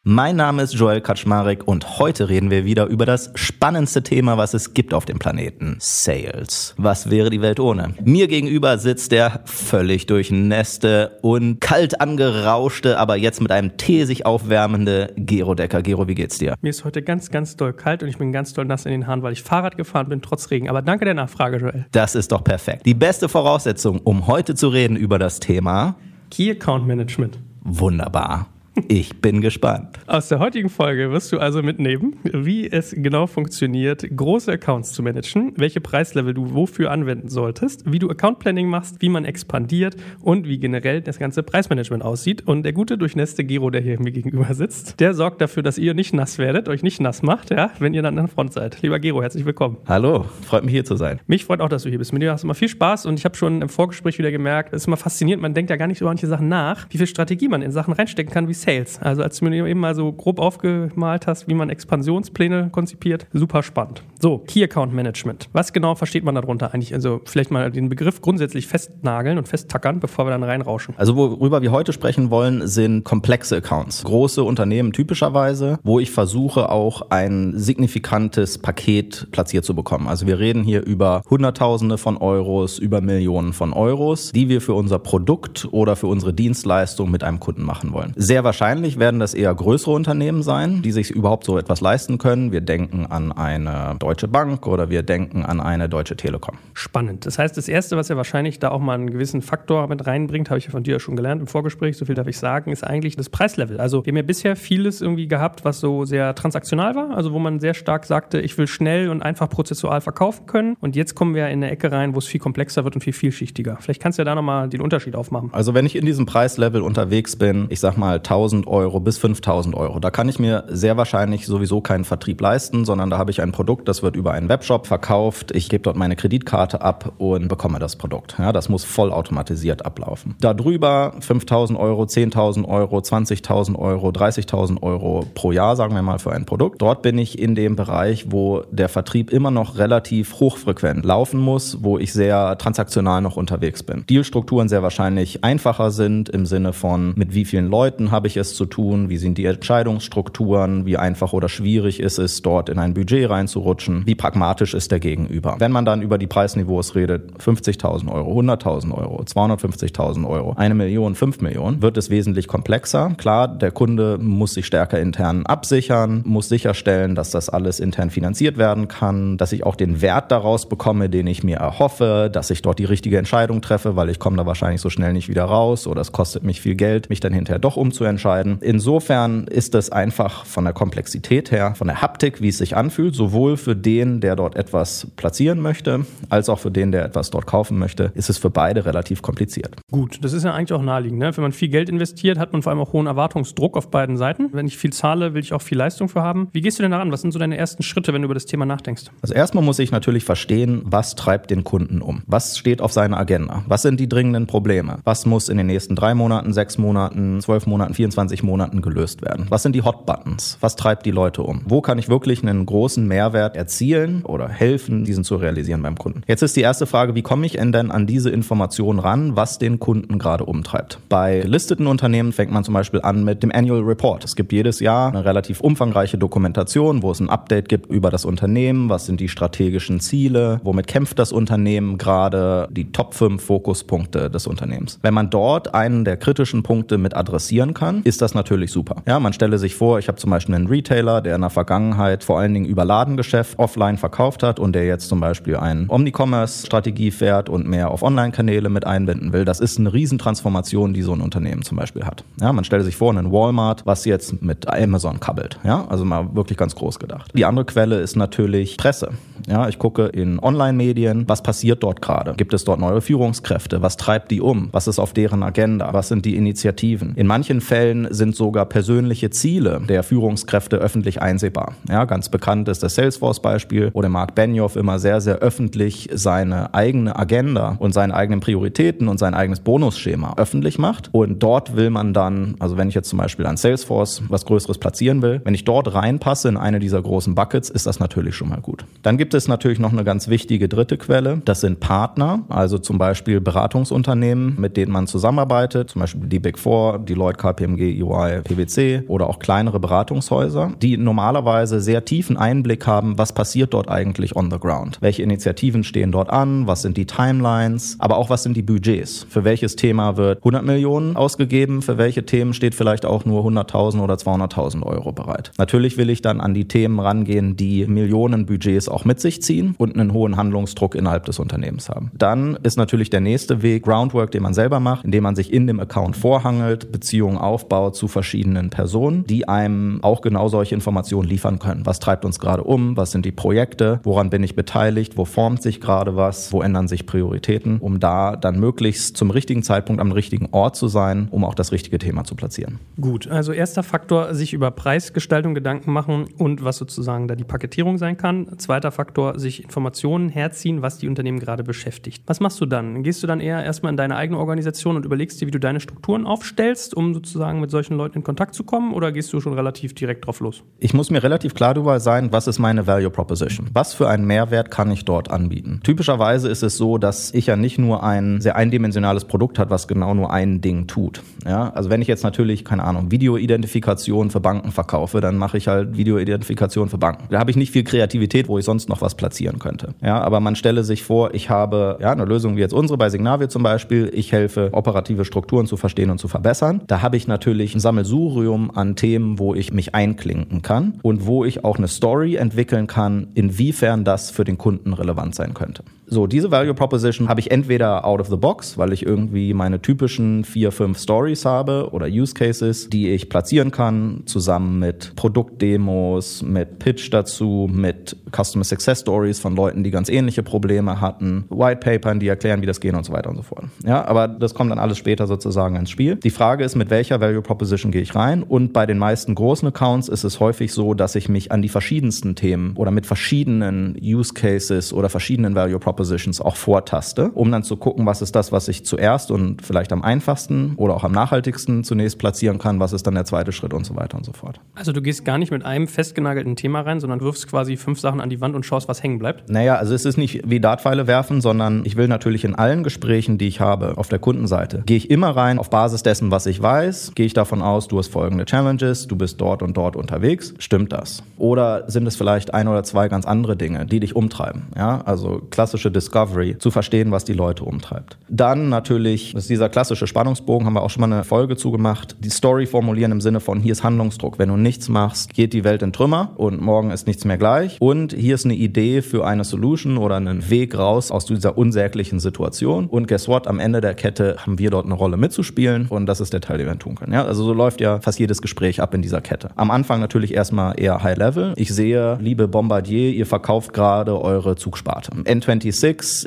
Mein 0.04 0.34
Name 0.34 0.62
ist 0.62 0.74
Joel 0.74 1.00
Kaczmarek 1.00 1.68
und 1.68 2.00
heute 2.00 2.28
reden 2.28 2.50
wir 2.50 2.64
wieder 2.64 2.86
über 2.86 3.06
das 3.06 3.30
spannendste 3.36 4.02
Thema, 4.02 4.36
was 4.36 4.52
es 4.52 4.74
gibt 4.74 4.94
auf 4.94 5.04
dem 5.04 5.20
Planeten. 5.20 5.76
Sales. 5.78 6.74
Was 6.76 7.08
wäre 7.08 7.30
die 7.30 7.40
Welt 7.40 7.60
ohne? 7.60 7.94
Mir 8.02 8.26
gegenüber 8.26 8.78
sitzt 8.78 9.12
der 9.12 9.42
völlig 9.44 10.06
durchnässte 10.06 11.20
und 11.22 11.60
kalt 11.60 12.00
angerauschte, 12.00 12.98
aber 12.98 13.14
jetzt 13.14 13.40
mit 13.40 13.52
einem 13.52 13.76
Tee 13.76 14.04
sich 14.04 14.26
aufwärmende 14.26 15.12
Gero 15.16 15.54
Decker. 15.54 15.82
Gero, 15.82 16.08
wie 16.08 16.16
geht's 16.16 16.36
dir? 16.36 16.56
Mir 16.62 16.70
ist 16.70 16.84
heute 16.84 17.02
ganz, 17.02 17.30
ganz 17.30 17.56
doll 17.56 17.72
kalt 17.72 18.02
und 18.02 18.08
ich 18.08 18.18
bin 18.18 18.32
ganz 18.32 18.52
doll 18.54 18.64
nass 18.64 18.86
in 18.86 18.90
den 18.90 19.06
Haaren, 19.06 19.22
weil 19.22 19.34
ich 19.34 19.44
Fahrrad 19.44 19.76
gefahren 19.76 20.08
bin, 20.08 20.20
trotz 20.20 20.50
Regen. 20.50 20.68
Aber 20.68 20.82
danke 20.82 21.04
der 21.04 21.14
Nachfrage, 21.14 21.58
Joel. 21.58 21.86
Das 21.92 22.16
ist 22.16 22.32
doch 22.32 22.42
perfekt. 22.42 22.86
Die 22.86 22.94
beste 22.94 23.28
Voraussetzung, 23.28 24.00
um 24.02 24.26
heute 24.26 24.56
zu 24.56 24.66
reden 24.66 24.96
über 24.96 25.20
das 25.20 25.38
Thema 25.38 25.94
Key 26.32 26.50
Account 26.50 26.88
Management. 26.88 27.38
Wunderbar. 27.60 28.48
Ich 28.88 29.20
bin 29.20 29.42
gespannt. 29.42 29.98
Aus 30.06 30.28
der 30.28 30.38
heutigen 30.38 30.70
Folge 30.70 31.10
wirst 31.10 31.30
du 31.30 31.38
also 31.38 31.62
mitnehmen, 31.62 32.16
wie 32.24 32.70
es 32.70 32.94
genau 32.96 33.26
funktioniert, 33.26 34.04
große 34.16 34.50
Accounts 34.50 34.92
zu 34.92 35.02
managen, 35.02 35.52
welche 35.56 35.82
Preislevel 35.82 36.32
du 36.32 36.54
wofür 36.54 36.90
anwenden 36.90 37.28
solltest, 37.28 37.90
wie 37.90 37.98
du 37.98 38.08
Account 38.08 38.38
Planning 38.38 38.68
machst, 38.68 39.02
wie 39.02 39.10
man 39.10 39.26
expandiert 39.26 39.96
und 40.22 40.48
wie 40.48 40.58
generell 40.58 41.02
das 41.02 41.18
ganze 41.18 41.42
Preismanagement 41.42 42.02
aussieht. 42.02 42.46
Und 42.46 42.62
der 42.62 42.72
gute 42.72 42.96
durchnässte 42.96 43.44
Gero, 43.44 43.68
der 43.68 43.82
hier 43.82 44.00
mir 44.00 44.10
gegenüber 44.10 44.54
sitzt, 44.54 45.00
der 45.00 45.12
sorgt 45.12 45.42
dafür, 45.42 45.62
dass 45.62 45.76
ihr 45.76 45.92
nicht 45.92 46.14
nass 46.14 46.38
werdet, 46.38 46.70
euch 46.70 46.82
nicht 46.82 46.98
nass 46.98 47.20
macht, 47.22 47.50
ja, 47.50 47.72
wenn 47.78 47.92
ihr 47.92 48.00
dann 48.00 48.18
an 48.18 48.24
der 48.24 48.34
Front 48.34 48.54
seid. 48.54 48.80
Lieber 48.80 48.98
Gero, 48.98 49.20
herzlich 49.20 49.44
willkommen. 49.44 49.76
Hallo, 49.86 50.24
freut 50.46 50.64
mich 50.64 50.72
hier 50.72 50.86
zu 50.86 50.96
sein. 50.96 51.20
Mich 51.26 51.44
freut 51.44 51.60
auch, 51.60 51.68
dass 51.68 51.82
du 51.82 51.90
hier 51.90 51.98
bist. 51.98 52.14
Mit 52.14 52.22
dir 52.22 52.32
hast 52.32 52.42
du 52.42 52.46
immer 52.46 52.54
viel 52.54 52.68
Spaß 52.68 53.04
und 53.04 53.18
ich 53.18 53.26
habe 53.26 53.36
schon 53.36 53.60
im 53.60 53.68
Vorgespräch 53.68 54.16
wieder 54.18 54.30
gemerkt, 54.30 54.72
es 54.72 54.82
ist 54.82 54.86
immer 54.86 54.96
faszinierend, 54.96 55.42
man 55.42 55.52
denkt 55.52 55.68
ja 55.68 55.76
gar 55.76 55.88
nicht 55.88 56.00
über 56.00 56.08
manche 56.08 56.26
Sachen 56.26 56.48
nach, 56.48 56.86
wie 56.88 56.96
viel 56.96 57.06
Strategie 57.06 57.48
man 57.48 57.60
in 57.60 57.70
Sachen 57.70 57.92
reinstecken 57.92 58.32
kann, 58.32 58.48
wie 58.48 58.62
Sales. 58.72 58.98
Also 59.00 59.22
als 59.22 59.38
du 59.38 59.44
mir 59.44 59.66
eben 59.66 59.80
mal 59.80 59.94
so 59.94 60.12
grob 60.12 60.38
aufgemalt 60.38 61.26
hast, 61.26 61.48
wie 61.48 61.54
man 61.54 61.70
Expansionspläne 61.70 62.70
konzipiert, 62.72 63.26
super 63.32 63.62
spannend. 63.62 64.02
So, 64.20 64.38
Key 64.38 64.62
Account 64.62 64.94
Management. 64.94 65.48
Was 65.52 65.72
genau 65.72 65.94
versteht 65.94 66.24
man 66.24 66.34
darunter 66.34 66.72
eigentlich? 66.72 66.94
Also 66.94 67.20
vielleicht 67.24 67.50
mal 67.50 67.70
den 67.70 67.88
Begriff 67.88 68.20
grundsätzlich 68.20 68.66
festnageln 68.66 69.36
und 69.36 69.48
festtackern, 69.48 70.00
bevor 70.00 70.26
wir 70.26 70.30
dann 70.30 70.44
reinrauschen. 70.44 70.94
Also 70.96 71.16
worüber 71.16 71.60
wir 71.60 71.72
heute 71.72 71.92
sprechen 71.92 72.30
wollen, 72.30 72.66
sind 72.66 73.04
komplexe 73.04 73.56
Accounts. 73.56 74.04
Große 74.04 74.42
Unternehmen 74.44 74.92
typischerweise, 74.92 75.78
wo 75.82 75.98
ich 75.98 76.10
versuche 76.10 76.68
auch 76.68 77.10
ein 77.10 77.54
signifikantes 77.56 78.58
Paket 78.58 79.28
platziert 79.32 79.64
zu 79.64 79.74
bekommen. 79.74 80.06
Also 80.06 80.26
wir 80.26 80.38
reden 80.38 80.62
hier 80.62 80.86
über 80.86 81.22
Hunderttausende 81.28 81.98
von 81.98 82.16
Euros, 82.16 82.78
über 82.78 83.00
Millionen 83.00 83.52
von 83.52 83.72
Euros, 83.72 84.30
die 84.32 84.48
wir 84.48 84.60
für 84.60 84.74
unser 84.74 85.00
Produkt 85.00 85.68
oder 85.72 85.96
für 85.96 86.06
unsere 86.06 86.32
Dienstleistung 86.32 87.10
mit 87.10 87.24
einem 87.24 87.40
Kunden 87.40 87.64
machen 87.64 87.92
wollen. 87.92 88.12
Sehr 88.14 88.44
wahrscheinlich 88.52 88.98
werden 88.98 89.18
das 89.18 89.32
eher 89.32 89.54
größere 89.54 89.92
Unternehmen 89.92 90.42
sein, 90.42 90.82
die 90.82 90.92
sich 90.92 91.10
überhaupt 91.10 91.44
so 91.44 91.56
etwas 91.56 91.80
leisten 91.80 92.18
können. 92.18 92.52
Wir 92.52 92.60
denken 92.60 93.06
an 93.06 93.32
eine 93.32 93.96
Deutsche 93.98 94.28
Bank 94.28 94.66
oder 94.66 94.90
wir 94.90 95.02
denken 95.02 95.42
an 95.42 95.58
eine 95.58 95.88
Deutsche 95.88 96.18
Telekom. 96.18 96.58
Spannend. 96.74 97.24
Das 97.24 97.38
heißt, 97.38 97.56
das 97.56 97.66
Erste, 97.66 97.96
was 97.96 98.08
ja 98.08 98.18
wahrscheinlich 98.18 98.58
da 98.58 98.68
auch 98.68 98.80
mal 98.80 98.92
einen 98.92 99.08
gewissen 99.08 99.40
Faktor 99.40 99.88
mit 99.88 100.06
reinbringt, 100.06 100.50
habe 100.50 100.58
ich 100.58 100.66
ja 100.66 100.70
von 100.70 100.82
dir 100.82 101.00
schon 101.00 101.16
gelernt 101.16 101.40
im 101.40 101.46
Vorgespräch, 101.46 101.96
so 101.96 102.04
viel 102.04 102.14
darf 102.14 102.26
ich 102.26 102.36
sagen, 102.36 102.72
ist 102.72 102.84
eigentlich 102.84 103.16
das 103.16 103.30
Preislevel. 103.30 103.80
Also 103.80 104.04
wir 104.04 104.10
haben 104.10 104.18
ja 104.18 104.22
bisher 104.22 104.54
vieles 104.54 105.00
irgendwie 105.00 105.28
gehabt, 105.28 105.64
was 105.64 105.80
so 105.80 106.04
sehr 106.04 106.34
transaktional 106.34 106.94
war, 106.94 107.16
also 107.16 107.32
wo 107.32 107.38
man 107.38 107.58
sehr 107.58 107.72
stark 107.72 108.04
sagte, 108.04 108.38
ich 108.38 108.58
will 108.58 108.66
schnell 108.66 109.08
und 109.08 109.22
einfach 109.22 109.48
prozessual 109.48 110.02
verkaufen 110.02 110.44
können. 110.44 110.76
Und 110.80 110.94
jetzt 110.94 111.14
kommen 111.14 111.34
wir 111.34 111.46
in 111.46 111.62
eine 111.62 111.70
Ecke 111.70 111.90
rein, 111.90 112.14
wo 112.14 112.18
es 112.18 112.26
viel 112.26 112.40
komplexer 112.40 112.84
wird 112.84 112.96
und 112.96 113.00
viel 113.00 113.14
vielschichtiger. 113.14 113.78
Vielleicht 113.80 114.02
kannst 114.02 114.18
du 114.18 114.20
ja 114.20 114.24
da 114.24 114.34
nochmal 114.34 114.68
den 114.68 114.82
Unterschied 114.82 115.16
aufmachen. 115.16 115.48
Also 115.52 115.72
wenn 115.72 115.86
ich 115.86 115.96
in 115.96 116.04
diesem 116.04 116.26
Preislevel 116.26 116.82
unterwegs 116.82 117.36
bin, 117.36 117.68
ich 117.70 117.80
sag 117.80 117.96
mal 117.96 118.16
1000 118.16 118.41
Euro 118.42 118.82
Euro 118.92 119.00
bis 119.00 119.18
5000 119.18 119.74
Euro. 119.74 120.00
Da 120.00 120.10
kann 120.10 120.28
ich 120.28 120.38
mir 120.38 120.64
sehr 120.68 120.96
wahrscheinlich 120.96 121.46
sowieso 121.46 121.80
keinen 121.80 122.04
Vertrieb 122.04 122.40
leisten, 122.40 122.84
sondern 122.84 123.10
da 123.10 123.18
habe 123.18 123.30
ich 123.30 123.40
ein 123.40 123.52
Produkt, 123.52 123.88
das 123.88 124.02
wird 124.02 124.16
über 124.16 124.32
einen 124.32 124.48
Webshop 124.48 124.86
verkauft. 124.86 125.52
Ich 125.54 125.68
gebe 125.68 125.82
dort 125.82 125.96
meine 125.96 126.16
Kreditkarte 126.16 126.82
ab 126.82 127.12
und 127.18 127.48
bekomme 127.48 127.78
das 127.78 127.96
Produkt. 127.96 128.36
Ja, 128.38 128.52
das 128.52 128.68
muss 128.68 128.84
vollautomatisiert 128.84 129.86
ablaufen. 129.86 130.34
Darüber 130.40 131.14
5000 131.20 131.78
Euro, 131.78 132.02
10.000 132.02 132.66
Euro, 132.66 132.98
20.000 132.98 133.78
Euro, 133.78 134.08
30.000 134.08 134.82
Euro 134.82 135.24
pro 135.34 135.52
Jahr, 135.52 135.76
sagen 135.76 135.94
wir 135.94 136.02
mal, 136.02 136.18
für 136.18 136.32
ein 136.32 136.44
Produkt. 136.44 136.82
Dort 136.82 137.02
bin 137.02 137.16
ich 137.18 137.38
in 137.38 137.54
dem 137.54 137.76
Bereich, 137.76 138.26
wo 138.30 138.64
der 138.70 138.88
Vertrieb 138.88 139.30
immer 139.30 139.50
noch 139.50 139.78
relativ 139.78 140.40
hochfrequent 140.40 141.04
laufen 141.04 141.40
muss, 141.40 141.78
wo 141.82 141.98
ich 141.98 142.12
sehr 142.12 142.58
transaktional 142.58 143.22
noch 143.22 143.36
unterwegs 143.36 143.82
bin. 143.82 144.04
Dealstrukturen 144.10 144.68
sehr 144.68 144.82
wahrscheinlich 144.82 145.44
einfacher 145.44 145.90
sind 145.90 146.28
im 146.28 146.46
Sinne 146.46 146.72
von, 146.72 147.14
mit 147.16 147.32
wie 147.34 147.44
vielen 147.44 147.68
Leuten 147.68 148.10
habe 148.10 148.26
ich 148.26 148.31
es 148.36 148.54
zu 148.54 148.66
tun, 148.66 149.08
wie 149.08 149.18
sind 149.18 149.38
die 149.38 149.44
Entscheidungsstrukturen, 149.44 150.86
wie 150.86 150.96
einfach 150.96 151.32
oder 151.32 151.48
schwierig 151.48 152.00
ist 152.00 152.18
es, 152.18 152.42
dort 152.42 152.68
in 152.68 152.78
ein 152.78 152.94
Budget 152.94 153.28
reinzurutschen, 153.30 154.02
wie 154.06 154.14
pragmatisch 154.14 154.74
ist 154.74 154.90
der 154.90 155.00
Gegenüber. 155.00 155.56
Wenn 155.58 155.72
man 155.72 155.84
dann 155.84 156.02
über 156.02 156.18
die 156.18 156.26
Preisniveaus 156.26 156.94
redet, 156.94 157.32
50.000 157.38 158.10
Euro, 158.10 158.40
100.000 158.40 158.92
Euro, 158.94 159.22
250.000 159.22 160.28
Euro, 160.28 160.54
eine 160.56 160.74
Million, 160.74 161.14
fünf 161.14 161.40
Millionen, 161.40 161.82
wird 161.82 161.96
es 161.96 162.10
wesentlich 162.10 162.48
komplexer. 162.48 163.14
Klar, 163.16 163.48
der 163.48 163.70
Kunde 163.70 164.18
muss 164.18 164.54
sich 164.54 164.66
stärker 164.66 165.00
intern 165.00 165.46
absichern, 165.46 166.22
muss 166.24 166.48
sicherstellen, 166.48 167.14
dass 167.14 167.30
das 167.30 167.48
alles 167.48 167.80
intern 167.80 168.10
finanziert 168.10 168.58
werden 168.58 168.88
kann, 168.88 169.36
dass 169.36 169.52
ich 169.52 169.64
auch 169.64 169.76
den 169.76 170.00
Wert 170.00 170.30
daraus 170.30 170.68
bekomme, 170.68 171.08
den 171.08 171.26
ich 171.26 171.42
mir 171.44 171.58
erhoffe, 171.58 172.30
dass 172.32 172.50
ich 172.50 172.62
dort 172.62 172.78
die 172.78 172.84
richtige 172.84 173.18
Entscheidung 173.18 173.60
treffe, 173.60 173.96
weil 173.96 174.08
ich 174.08 174.18
komme 174.18 174.36
da 174.36 174.46
wahrscheinlich 174.46 174.80
so 174.80 174.90
schnell 174.90 175.12
nicht 175.12 175.28
wieder 175.28 175.44
raus 175.44 175.86
oder 175.86 176.00
es 176.00 176.12
kostet 176.12 176.42
mich 176.42 176.60
viel 176.60 176.74
Geld, 176.74 177.10
mich 177.10 177.20
dann 177.20 177.32
hinterher 177.32 177.58
doch 177.58 177.76
umzuentscheiden. 177.76 178.21
Insofern 178.60 179.46
ist 179.46 179.74
es 179.74 179.90
einfach 179.90 180.44
von 180.46 180.64
der 180.64 180.72
Komplexität 180.72 181.50
her, 181.50 181.74
von 181.74 181.86
der 181.86 182.02
Haptik, 182.02 182.40
wie 182.40 182.48
es 182.48 182.58
sich 182.58 182.76
anfühlt, 182.76 183.14
sowohl 183.14 183.56
für 183.56 183.74
den, 183.74 184.20
der 184.20 184.36
dort 184.36 184.56
etwas 184.56 185.08
platzieren 185.16 185.60
möchte, 185.60 186.06
als 186.28 186.48
auch 186.48 186.58
für 186.58 186.70
den, 186.70 186.92
der 186.92 187.04
etwas 187.04 187.30
dort 187.30 187.46
kaufen 187.46 187.78
möchte, 187.78 188.12
ist 188.14 188.30
es 188.30 188.38
für 188.38 188.50
beide 188.50 188.84
relativ 188.84 189.22
kompliziert. 189.22 189.76
Gut, 189.90 190.18
das 190.22 190.32
ist 190.32 190.44
ja 190.44 190.52
eigentlich 190.52 190.72
auch 190.72 190.82
naheliegend. 190.82 191.18
Ne? 191.18 191.36
Wenn 191.36 191.42
man 191.42 191.52
viel 191.52 191.68
Geld 191.68 191.88
investiert, 191.88 192.38
hat 192.38 192.52
man 192.52 192.62
vor 192.62 192.70
allem 192.70 192.80
auch 192.80 192.92
hohen 192.92 193.06
Erwartungsdruck 193.06 193.76
auf 193.76 193.90
beiden 193.90 194.16
Seiten. 194.16 194.50
Wenn 194.52 194.66
ich 194.66 194.78
viel 194.78 194.92
zahle, 194.92 195.34
will 195.34 195.42
ich 195.42 195.52
auch 195.52 195.62
viel 195.62 195.78
Leistung 195.78 196.08
für 196.08 196.22
haben. 196.22 196.48
Wie 196.52 196.60
gehst 196.60 196.78
du 196.78 196.82
denn 196.82 196.92
daran? 196.92 197.10
Was 197.12 197.22
sind 197.22 197.32
so 197.32 197.38
deine 197.38 197.56
ersten 197.56 197.82
Schritte, 197.82 198.12
wenn 198.12 198.22
du 198.22 198.26
über 198.26 198.34
das 198.34 198.46
Thema 198.46 198.66
nachdenkst? 198.66 199.04
Also 199.22 199.34
erstmal 199.34 199.64
muss 199.64 199.78
ich 199.78 199.90
natürlich 199.90 200.24
verstehen, 200.24 200.82
was 200.84 201.16
treibt 201.16 201.50
den 201.50 201.64
Kunden 201.64 202.00
um? 202.00 202.22
Was 202.26 202.58
steht 202.58 202.80
auf 202.80 202.92
seiner 202.92 203.18
Agenda? 203.18 203.64
Was 203.66 203.82
sind 203.82 203.98
die 203.98 204.08
dringenden 204.08 204.46
Probleme? 204.46 204.98
Was 205.04 205.26
muss 205.26 205.48
in 205.48 205.56
den 205.56 205.66
nächsten 205.66 205.96
drei 205.96 206.14
Monaten, 206.14 206.52
sechs 206.52 206.78
Monaten, 206.78 207.40
zwölf 207.40 207.66
Monaten, 207.66 207.94
24 207.94 208.11
Monaten 208.16 208.72
Monaten 208.72 208.82
gelöst 208.82 209.22
werden? 209.22 209.46
Was 209.48 209.62
sind 209.62 209.74
die 209.74 209.82
Hot 209.82 210.06
Buttons? 210.06 210.56
Was 210.60 210.76
treibt 210.76 211.04
die 211.04 211.10
Leute 211.10 211.42
um? 211.42 211.62
Wo 211.64 211.80
kann 211.80 211.98
ich 211.98 212.08
wirklich 212.08 212.42
einen 212.42 212.64
großen 212.64 213.06
Mehrwert 213.06 213.56
erzielen 213.56 214.22
oder 214.24 214.48
helfen, 214.48 215.04
diesen 215.04 215.24
zu 215.24 215.36
realisieren 215.36 215.82
beim 215.82 215.96
Kunden? 215.96 216.22
Jetzt 216.26 216.42
ist 216.42 216.56
die 216.56 216.60
erste 216.60 216.86
Frage, 216.86 217.14
wie 217.14 217.22
komme 217.22 217.46
ich 217.46 217.52
denn 217.52 217.90
an 217.90 218.06
diese 218.06 218.30
Information 218.30 218.98
ran, 218.98 219.36
was 219.36 219.58
den 219.58 219.78
Kunden 219.78 220.18
gerade 220.18 220.44
umtreibt? 220.44 220.98
Bei 221.08 221.40
gelisteten 221.40 221.86
Unternehmen 221.86 222.32
fängt 222.32 222.52
man 222.52 222.62
zum 222.62 222.74
Beispiel 222.74 223.00
an 223.00 223.24
mit 223.24 223.42
dem 223.42 223.50
Annual 223.52 223.80
Report. 223.80 224.24
Es 224.24 224.36
gibt 224.36 224.52
jedes 224.52 224.80
Jahr 224.80 225.08
eine 225.08 225.24
relativ 225.24 225.60
umfangreiche 225.60 226.18
Dokumentation, 226.18 227.02
wo 227.02 227.10
es 227.10 227.20
ein 227.20 227.30
Update 227.30 227.68
gibt 227.68 227.90
über 227.90 228.10
das 228.10 228.24
Unternehmen, 228.24 228.88
was 228.88 229.06
sind 229.06 229.18
die 229.20 229.28
strategischen 229.28 230.00
Ziele, 230.00 230.60
womit 230.62 230.86
kämpft 230.86 231.18
das 231.18 231.32
Unternehmen 231.32 231.98
gerade, 231.98 232.68
die 232.70 232.92
Top 232.92 233.14
5 233.14 233.42
Fokuspunkte 233.42 234.30
des 234.30 234.46
Unternehmens. 234.46 234.98
Wenn 235.02 235.14
man 235.14 235.30
dort 235.30 235.74
einen 235.74 236.04
der 236.04 236.16
kritischen 236.16 236.62
Punkte 236.62 236.98
mit 236.98 237.16
adressieren 237.16 237.74
kann, 237.74 238.01
ist 238.04 238.22
das 238.22 238.34
natürlich 238.34 238.70
super. 238.70 238.96
Ja, 239.06 239.20
man 239.20 239.32
stelle 239.32 239.58
sich 239.58 239.74
vor, 239.74 239.98
ich 239.98 240.08
habe 240.08 240.18
zum 240.18 240.30
Beispiel 240.30 240.54
einen 240.54 240.66
Retailer, 240.66 241.20
der 241.20 241.34
in 241.34 241.40
der 241.40 241.50
Vergangenheit 241.50 242.24
vor 242.24 242.38
allen 242.38 242.54
Dingen 242.54 242.66
über 242.66 242.84
Ladengeschäft 242.84 243.58
offline 243.58 243.96
verkauft 243.96 244.42
hat 244.42 244.58
und 244.58 244.74
der 244.74 244.86
jetzt 244.86 245.08
zum 245.08 245.20
Beispiel 245.20 245.56
eine 245.56 245.86
Omnicommerce-Strategie 245.88 247.10
fährt 247.10 247.48
und 247.48 247.66
mehr 247.66 247.90
auf 247.90 248.02
Online-Kanäle 248.02 248.68
mit 248.68 248.86
einbinden 248.86 249.32
will. 249.32 249.44
Das 249.44 249.60
ist 249.60 249.78
eine 249.78 249.92
Riesentransformation, 249.92 250.94
die 250.94 251.02
so 251.02 251.12
ein 251.12 251.20
Unternehmen 251.20 251.62
zum 251.62 251.76
Beispiel 251.76 252.04
hat. 252.04 252.24
Ja, 252.40 252.52
man 252.52 252.64
stelle 252.64 252.84
sich 252.84 252.96
vor, 252.96 253.10
einen 253.10 253.30
Walmart, 253.30 253.86
was 253.86 254.04
jetzt 254.04 254.42
mit 254.42 254.68
Amazon 254.68 255.20
kabbelt. 255.20 255.58
Ja, 255.64 255.86
also 255.88 256.04
mal 256.04 256.34
wirklich 256.34 256.58
ganz 256.58 256.74
groß 256.74 256.98
gedacht. 256.98 257.30
Die 257.34 257.44
andere 257.44 257.64
Quelle 257.64 258.00
ist 258.00 258.16
natürlich 258.16 258.76
Presse. 258.76 259.10
Ja, 259.48 259.68
ich 259.68 259.78
gucke 259.78 260.06
in 260.06 260.38
Online-Medien, 260.38 261.24
was 261.28 261.42
passiert 261.42 261.82
dort 261.82 262.00
gerade? 262.00 262.34
Gibt 262.34 262.54
es 262.54 262.64
dort 262.64 262.78
neue 262.78 263.00
Führungskräfte? 263.00 263.82
Was 263.82 263.96
treibt 263.96 264.30
die 264.30 264.40
um? 264.40 264.68
Was 264.72 264.86
ist 264.86 264.98
auf 264.98 265.12
deren 265.12 265.42
Agenda? 265.42 265.92
Was 265.92 266.08
sind 266.08 266.24
die 266.24 266.36
Initiativen? 266.36 267.14
In 267.16 267.26
manchen 267.26 267.60
Fällen 267.60 267.91
Fällen 267.92 268.08
sind 268.10 268.34
sogar 268.34 268.64
persönliche 268.66 269.28
Ziele 269.30 269.82
der 269.86 270.02
Führungskräfte 270.02 270.76
öffentlich 270.76 271.20
einsehbar. 271.20 271.74
Ja, 271.88 272.06
ganz 272.06 272.30
bekannt 272.30 272.68
ist 272.68 272.82
das 272.82 272.94
Salesforce-Beispiel, 272.94 273.90
wo 273.92 274.00
der 274.00 274.08
Mark 274.08 274.34
Benioff 274.34 274.76
immer 274.76 274.98
sehr, 274.98 275.20
sehr 275.20 275.36
öffentlich 275.36 276.08
seine 276.14 276.72
eigene 276.72 277.18
Agenda 277.18 277.76
und 277.78 277.92
seine 277.92 278.14
eigenen 278.14 278.40
Prioritäten 278.40 279.08
und 279.08 279.18
sein 279.18 279.34
eigenes 279.34 279.60
Bonusschema 279.60 280.34
öffentlich 280.38 280.78
macht. 280.78 281.10
Und 281.12 281.42
dort 281.42 281.76
will 281.76 281.90
man 281.90 282.14
dann, 282.14 282.54
also 282.60 282.78
wenn 282.78 282.88
ich 282.88 282.94
jetzt 282.94 283.10
zum 283.10 283.18
Beispiel 283.18 283.44
an 283.44 283.58
Salesforce 283.58 284.22
was 284.28 284.46
Größeres 284.46 284.78
platzieren 284.78 285.20
will, 285.20 285.42
wenn 285.44 285.54
ich 285.54 285.64
dort 285.64 285.92
reinpasse 285.94 286.48
in 286.48 286.56
eine 286.56 286.78
dieser 286.78 287.02
großen 287.02 287.34
Buckets, 287.34 287.68
ist 287.68 287.86
das 287.86 288.00
natürlich 288.00 288.34
schon 288.34 288.48
mal 288.48 288.60
gut. 288.60 288.86
Dann 289.02 289.18
gibt 289.18 289.34
es 289.34 289.48
natürlich 289.48 289.78
noch 289.78 289.92
eine 289.92 290.04
ganz 290.04 290.28
wichtige 290.28 290.68
dritte 290.68 290.96
Quelle. 290.96 291.42
Das 291.44 291.60
sind 291.60 291.80
Partner, 291.80 292.44
also 292.48 292.78
zum 292.78 292.96
Beispiel 292.96 293.40
Beratungsunternehmen, 293.40 294.58
mit 294.58 294.78
denen 294.78 294.92
man 294.92 295.06
zusammenarbeitet, 295.06 295.90
zum 295.90 296.00
Beispiel 296.00 296.26
die 296.26 296.38
Big 296.38 296.58
Four, 296.58 296.98
Deloitte, 297.00 297.36
KPMG, 297.36 297.81
EY, 297.90 298.42
PwC 298.42 299.04
oder 299.08 299.28
auch 299.28 299.38
kleinere 299.38 299.80
Beratungshäuser, 299.80 300.72
die 300.80 300.96
normalerweise 300.96 301.80
sehr 301.80 302.04
tiefen 302.04 302.36
Einblick 302.36 302.86
haben, 302.86 303.18
was 303.18 303.32
passiert 303.32 303.74
dort 303.74 303.88
eigentlich 303.88 304.36
on 304.36 304.50
the 304.50 304.58
ground. 304.58 304.98
Welche 305.00 305.22
Initiativen 305.22 305.84
stehen 305.84 306.12
dort 306.12 306.30
an? 306.30 306.66
Was 306.66 306.82
sind 306.82 306.96
die 306.96 307.06
Timelines? 307.06 307.96
Aber 307.98 308.16
auch 308.16 308.30
was 308.30 308.42
sind 308.42 308.56
die 308.56 308.62
Budgets? 308.62 309.26
Für 309.28 309.44
welches 309.44 309.76
Thema 309.76 310.16
wird 310.16 310.38
100 310.38 310.64
Millionen 310.64 311.16
ausgegeben? 311.16 311.82
Für 311.82 311.98
welche 311.98 312.24
Themen 312.24 312.54
steht 312.54 312.74
vielleicht 312.74 313.04
auch 313.04 313.24
nur 313.24 313.44
100.000 313.44 314.00
oder 314.02 314.14
200.000 314.14 314.82
Euro 314.82 315.12
bereit? 315.12 315.52
Natürlich 315.58 315.96
will 315.96 316.10
ich 316.10 316.22
dann 316.22 316.40
an 316.40 316.54
die 316.54 316.68
Themen 316.68 317.00
rangehen, 317.00 317.56
die 317.56 317.86
Millionen 317.86 318.46
Budgets 318.46 318.88
auch 318.88 319.04
mit 319.04 319.20
sich 319.20 319.42
ziehen 319.42 319.74
und 319.78 319.94
einen 319.94 320.12
hohen 320.12 320.36
Handlungsdruck 320.36 320.94
innerhalb 320.94 321.24
des 321.26 321.38
Unternehmens 321.38 321.88
haben. 321.88 322.10
Dann 322.14 322.58
ist 322.62 322.76
natürlich 322.76 323.10
der 323.10 323.20
nächste 323.20 323.62
Weg 323.62 323.84
Groundwork, 323.84 324.30
den 324.30 324.42
man 324.42 324.54
selber 324.54 324.80
macht, 324.80 325.04
indem 325.04 325.22
man 325.22 325.36
sich 325.36 325.52
in 325.52 325.66
dem 325.66 325.80
Account 325.80 326.16
vorhangelt, 326.16 326.92
Beziehungen 326.92 327.38
aufbaut 327.62 327.94
zu 327.94 328.08
verschiedenen 328.08 328.70
Personen, 328.70 329.24
die 329.26 329.48
einem 329.48 330.00
auch 330.02 330.20
genau 330.20 330.48
solche 330.48 330.74
Informationen 330.74 331.28
liefern 331.28 331.58
können. 331.58 331.86
Was 331.86 332.00
treibt 332.00 332.24
uns 332.24 332.38
gerade 332.38 332.64
um? 332.64 332.96
Was 332.96 333.12
sind 333.12 333.24
die 333.24 333.32
Projekte? 333.32 334.00
Woran 334.02 334.30
bin 334.30 334.42
ich 334.42 334.56
beteiligt? 334.56 335.16
Wo 335.16 335.24
formt 335.24 335.62
sich 335.62 335.80
gerade 335.80 336.16
was? 336.16 336.52
Wo 336.52 336.60
ändern 336.60 336.88
sich 336.88 337.06
Prioritäten? 337.06 337.78
Um 337.78 338.00
da 338.00 338.36
dann 338.36 338.58
möglichst 338.58 339.16
zum 339.16 339.30
richtigen 339.30 339.62
Zeitpunkt 339.62 340.00
am 340.00 340.12
richtigen 340.12 340.48
Ort 340.50 340.76
zu 340.76 340.88
sein, 340.88 341.28
um 341.30 341.44
auch 341.44 341.54
das 341.54 341.70
richtige 341.72 341.98
Thema 341.98 342.24
zu 342.24 342.34
platzieren. 342.34 342.80
Gut, 343.00 343.28
also 343.28 343.52
erster 343.52 343.82
Faktor, 343.82 344.34
sich 344.34 344.52
über 344.52 344.70
Preisgestaltung 344.70 345.54
Gedanken 345.54 345.92
machen 345.92 346.26
und 346.38 346.64
was 346.64 346.78
sozusagen 346.78 347.28
da 347.28 347.36
die 347.36 347.44
Paketierung 347.44 347.98
sein 347.98 348.16
kann. 348.16 348.58
Zweiter 348.58 348.90
Faktor, 348.90 349.38
sich 349.38 349.62
Informationen 349.62 350.28
herziehen, 350.28 350.82
was 350.82 350.98
die 350.98 351.08
Unternehmen 351.08 351.38
gerade 351.38 351.62
beschäftigt. 351.62 352.24
Was 352.26 352.40
machst 352.40 352.60
du 352.60 352.66
dann? 352.66 353.02
Gehst 353.02 353.22
du 353.22 353.26
dann 353.26 353.40
eher 353.40 353.62
erstmal 353.62 353.90
in 353.90 353.96
deine 353.96 354.16
eigene 354.16 354.38
Organisation 354.38 354.96
und 354.96 355.04
überlegst 355.04 355.40
dir, 355.40 355.46
wie 355.46 355.52
du 355.52 355.60
deine 355.60 355.80
Strukturen 355.80 356.26
aufstellst, 356.26 356.94
um 356.94 357.14
sozusagen 357.14 357.51
mit 357.60 357.70
solchen 357.70 357.96
Leuten 357.96 358.18
in 358.18 358.24
Kontakt 358.24 358.54
zu 358.54 358.64
kommen 358.64 358.92
oder 358.92 359.12
gehst 359.12 359.32
du 359.32 359.40
schon 359.40 359.54
relativ 359.54 359.94
direkt 359.94 360.26
drauf 360.26 360.40
los? 360.40 360.62
Ich 360.78 360.94
muss 360.94 361.10
mir 361.10 361.22
relativ 361.22 361.54
klar 361.54 361.74
darüber 361.74 362.00
sein, 362.00 362.32
was 362.32 362.46
ist 362.46 362.58
meine 362.58 362.86
Value 362.86 363.10
Proposition? 363.10 363.68
Was 363.72 363.94
für 363.94 364.08
einen 364.08 364.26
Mehrwert 364.26 364.70
kann 364.70 364.90
ich 364.90 365.04
dort 365.04 365.30
anbieten? 365.30 365.80
Typischerweise 365.82 366.48
ist 366.48 366.62
es 366.62 366.76
so, 366.76 366.98
dass 366.98 367.32
ich 367.34 367.46
ja 367.46 367.56
nicht 367.56 367.78
nur 367.78 368.02
ein 368.02 368.40
sehr 368.40 368.56
eindimensionales 368.56 369.24
Produkt 369.24 369.58
hat, 369.58 369.70
was 369.70 369.88
genau 369.88 370.14
nur 370.14 370.32
ein 370.32 370.60
Ding 370.60 370.86
tut. 370.86 371.22
Ja, 371.46 371.70
also 371.70 371.90
wenn 371.90 372.02
ich 372.02 372.08
jetzt 372.08 372.24
natürlich, 372.24 372.64
keine 372.64 372.84
Ahnung, 372.84 373.10
Videoidentifikation 373.10 374.30
für 374.30 374.40
Banken 374.40 374.72
verkaufe, 374.72 375.20
dann 375.20 375.36
mache 375.36 375.56
ich 375.58 375.68
halt 375.68 375.96
Videoidentifikation 375.96 376.88
für 376.88 376.98
Banken. 376.98 377.26
Da 377.30 377.38
habe 377.38 377.50
ich 377.50 377.56
nicht 377.56 377.70
viel 377.72 377.84
Kreativität, 377.84 378.48
wo 378.48 378.58
ich 378.58 378.64
sonst 378.64 378.88
noch 378.88 379.00
was 379.00 379.14
platzieren 379.14 379.58
könnte. 379.58 379.94
Ja, 380.02 380.20
aber 380.20 380.40
man 380.40 380.56
stelle 380.56 380.84
sich 380.84 381.02
vor, 381.02 381.34
ich 381.34 381.50
habe 381.50 381.98
ja 382.00 382.12
eine 382.12 382.24
Lösung 382.24 382.56
wie 382.56 382.60
jetzt 382.60 382.74
unsere 382.74 382.96
bei 382.96 383.10
Signavio 383.10 383.48
zum 383.48 383.62
Beispiel. 383.62 384.10
Ich 384.12 384.32
helfe 384.32 384.70
operative 384.72 385.24
Strukturen 385.24 385.66
zu 385.66 385.76
verstehen 385.76 386.10
und 386.10 386.18
zu 386.18 386.28
verbessern. 386.28 386.82
Da 386.86 387.02
habe 387.02 387.16
ich 387.16 387.26
natürlich 387.26 387.41
ein 387.50 387.80
Sammelsurium 387.80 388.70
an 388.70 388.96
Themen, 388.96 389.38
wo 389.38 389.54
ich 389.54 389.72
mich 389.72 389.94
einklinken 389.94 390.62
kann 390.62 391.00
und 391.02 391.26
wo 391.26 391.44
ich 391.44 391.64
auch 391.64 391.76
eine 391.76 391.88
Story 391.88 392.36
entwickeln 392.36 392.86
kann, 392.86 393.28
inwiefern 393.34 394.04
das 394.04 394.30
für 394.30 394.44
den 394.44 394.58
Kunden 394.58 394.92
relevant 394.92 395.34
sein 395.34 395.54
könnte. 395.54 395.82
So, 396.06 396.26
diese 396.26 396.50
Value 396.50 396.74
Proposition 396.74 397.28
habe 397.28 397.40
ich 397.40 397.50
entweder 397.50 398.04
out 398.04 398.20
of 398.20 398.28
the 398.28 398.36
box, 398.36 398.76
weil 398.76 398.92
ich 398.92 399.06
irgendwie 399.06 399.54
meine 399.54 399.80
typischen 399.80 400.44
vier, 400.44 400.72
fünf 400.72 400.98
Stories 400.98 401.44
habe 401.44 401.90
oder 401.92 402.06
Use 402.06 402.34
Cases, 402.34 402.90
die 402.90 403.10
ich 403.10 403.28
platzieren 403.28 403.70
kann, 403.70 404.22
zusammen 404.26 404.80
mit 404.80 405.14
Produktdemos, 405.14 406.42
mit 406.42 406.80
Pitch 406.80 407.12
dazu, 407.12 407.68
mit 407.72 408.16
Customer 408.34 408.64
Success 408.64 409.00
Stories 409.00 409.38
von 409.38 409.54
Leuten, 409.54 409.84
die 409.84 409.90
ganz 409.90 410.08
ähnliche 410.08 410.42
Probleme 410.42 411.00
hatten, 411.00 411.44
White 411.50 411.80
Papern, 411.80 412.18
die 412.18 412.28
erklären, 412.28 412.62
wie 412.62 412.66
das 412.66 412.80
geht 412.80 412.94
und 412.94 413.04
so 413.04 413.12
weiter 413.12 413.30
und 413.30 413.36
so 413.36 413.42
fort. 413.42 413.64
Ja, 413.86 414.04
aber 414.04 414.26
das 414.26 414.54
kommt 414.54 414.70
dann 414.72 414.80
alles 414.80 414.98
später 414.98 415.26
sozusagen 415.28 415.76
ins 415.76 415.90
Spiel. 415.90 416.16
Die 416.16 416.30
Frage 416.30 416.64
ist, 416.64 416.74
mit 416.74 416.90
welcher 416.90 417.20
Value 417.20 417.42
Proposition 417.42 417.92
gehe 417.92 418.02
ich 418.02 418.14
rein? 418.14 418.42
Und 418.42 418.72
bei 418.72 418.86
den 418.86 418.98
meisten 418.98 419.34
großen 419.34 419.68
Accounts 419.68 420.08
ist 420.08 420.24
es 420.24 420.40
häufig 420.40 420.72
so, 420.72 420.94
dass 420.94 421.14
ich 421.14 421.28
mich 421.28 421.52
an 421.52 421.62
die 421.62 421.68
verschiedensten 421.68 422.34
Themen 422.34 422.76
oder 422.76 422.90
mit 422.90 423.06
verschiedenen 423.06 423.96
Use 424.02 424.34
Cases 424.34 424.92
oder 424.92 425.08
verschiedenen 425.08 425.54
Value 425.54 425.78
Propositions 425.78 425.91
Propositions 425.92 426.40
auch 426.40 426.56
vortaste, 426.56 427.30
um 427.34 427.52
dann 427.52 427.62
zu 427.62 427.76
gucken, 427.76 428.06
was 428.06 428.22
ist 428.22 428.34
das, 428.34 428.50
was 428.50 428.66
ich 428.68 428.86
zuerst 428.86 429.30
und 429.30 429.60
vielleicht 429.62 429.92
am 429.92 430.02
einfachsten 430.02 430.74
oder 430.76 430.94
auch 430.94 431.04
am 431.04 431.12
nachhaltigsten 431.12 431.84
zunächst 431.84 432.18
platzieren 432.18 432.58
kann, 432.58 432.80
was 432.80 432.94
ist 432.94 433.06
dann 433.06 433.14
der 433.14 433.26
zweite 433.26 433.52
Schritt 433.52 433.74
und 433.74 433.84
so 433.84 433.94
weiter 433.94 434.16
und 434.16 434.24
so 434.24 434.32
fort. 434.32 434.58
Also 434.74 434.92
du 434.92 435.02
gehst 435.02 435.26
gar 435.26 435.36
nicht 435.36 435.50
mit 435.52 435.66
einem 435.66 435.86
festgenagelten 435.86 436.56
Thema 436.56 436.80
rein, 436.80 436.98
sondern 436.98 437.20
wirfst 437.20 437.46
quasi 437.46 437.76
fünf 437.76 438.00
Sachen 438.00 438.22
an 438.22 438.30
die 438.30 438.40
Wand 438.40 438.54
und 438.54 438.64
schaust, 438.64 438.88
was 438.88 439.02
hängen 439.02 439.18
bleibt? 439.18 439.50
Naja, 439.50 439.76
also 439.76 439.94
es 439.94 440.06
ist 440.06 440.16
nicht 440.16 440.48
wie 440.48 440.60
Dartpfeile 440.60 441.06
werfen, 441.06 441.42
sondern 441.42 441.82
ich 441.84 441.96
will 441.96 442.08
natürlich 442.08 442.44
in 442.44 442.54
allen 442.54 442.84
Gesprächen, 442.84 443.36
die 443.36 443.48
ich 443.48 443.60
habe 443.60 443.98
auf 443.98 444.08
der 444.08 444.18
Kundenseite, 444.18 444.82
gehe 444.86 444.96
ich 444.96 445.10
immer 445.10 445.36
rein 445.36 445.58
auf 445.58 445.68
Basis 445.68 446.02
dessen, 446.02 446.30
was 446.30 446.46
ich 446.46 446.62
weiß, 446.62 447.12
gehe 447.14 447.26
ich 447.26 447.34
davon 447.34 447.60
aus, 447.60 447.86
du 447.88 447.98
hast 447.98 448.08
folgende 448.08 448.46
Challenges, 448.46 449.08
du 449.08 449.16
bist 449.16 449.40
dort 449.40 449.62
und 449.62 449.76
dort 449.76 449.94
unterwegs, 449.94 450.54
stimmt 450.58 450.92
das? 450.92 451.22
Oder 451.36 451.84
sind 451.90 452.06
es 452.06 452.16
vielleicht 452.16 452.54
ein 452.54 452.66
oder 452.66 452.82
zwei 452.82 453.08
ganz 453.08 453.26
andere 453.26 453.56
Dinge, 453.56 453.84
die 453.84 454.00
dich 454.00 454.16
umtreiben? 454.16 454.68
Ja, 454.76 455.02
also 455.02 455.42
klassische 455.82 455.90
Discovery, 455.90 456.58
zu 456.58 456.70
verstehen, 456.70 457.10
was 457.10 457.24
die 457.24 457.32
Leute 457.32 457.64
umtreibt. 457.64 458.16
Dann 458.28 458.68
natürlich 458.68 459.34
ist 459.34 459.50
dieser 459.50 459.68
klassische 459.68 460.06
Spannungsbogen, 460.06 460.66
haben 460.66 460.74
wir 460.74 460.82
auch 460.82 460.90
schon 460.90 461.00
mal 461.00 461.12
eine 461.12 461.24
Folge 461.24 461.56
zugemacht, 461.56 462.16
die 462.20 462.30
Story 462.30 462.66
formulieren 462.66 463.10
im 463.12 463.20
Sinne 463.20 463.40
von 463.40 463.60
hier 463.60 463.72
ist 463.72 463.82
Handlungsdruck. 463.82 464.38
Wenn 464.38 464.48
du 464.48 464.56
nichts 464.56 464.88
machst, 464.88 465.34
geht 465.34 465.52
die 465.52 465.64
Welt 465.64 465.82
in 465.82 465.92
Trümmer 465.92 466.30
und 466.36 466.60
morgen 466.60 466.90
ist 466.90 467.06
nichts 467.06 467.24
mehr 467.24 467.38
gleich. 467.38 467.80
Und 467.80 468.12
hier 468.12 468.34
ist 468.34 468.44
eine 468.44 468.54
Idee 468.54 469.02
für 469.02 469.26
eine 469.26 469.44
Solution 469.44 469.98
oder 469.98 470.16
einen 470.16 470.50
Weg 470.50 470.78
raus 470.78 471.10
aus 471.10 471.26
dieser 471.26 471.58
unsäglichen 471.58 472.20
Situation. 472.20 472.86
Und 472.86 473.08
guess 473.08 473.26
what? 473.26 473.46
Am 473.46 473.58
Ende 473.58 473.80
der 473.80 473.94
Kette 473.94 474.36
haben 474.38 474.58
wir 474.58 474.70
dort 474.70 474.86
eine 474.86 474.94
Rolle 474.94 475.16
mitzuspielen 475.16 475.86
und 475.88 476.06
das 476.06 476.20
ist 476.20 476.32
der 476.32 476.40
Teil, 476.40 476.58
den 476.58 476.66
wir 476.66 476.78
tun 476.78 476.94
können. 476.94 477.12
Ja, 477.12 477.24
also 477.24 477.44
so 477.44 477.52
läuft 477.52 477.80
ja 477.80 478.00
fast 478.00 478.18
jedes 478.18 478.40
Gespräch 478.40 478.80
ab 478.80 478.94
in 478.94 479.02
dieser 479.02 479.20
Kette. 479.20 479.50
Am 479.56 479.70
Anfang 479.70 480.00
natürlich 480.00 480.34
erstmal 480.34 480.78
eher 480.78 481.02
High 481.02 481.18
Level. 481.18 481.52
Ich 481.56 481.74
sehe, 481.74 482.18
liebe 482.20 482.46
Bombardier, 482.46 483.10
ihr 483.12 483.26
verkauft 483.26 483.72
gerade 483.72 484.20
eure 484.20 484.56
Zugsparte. 484.56 485.12
N20 485.12 485.71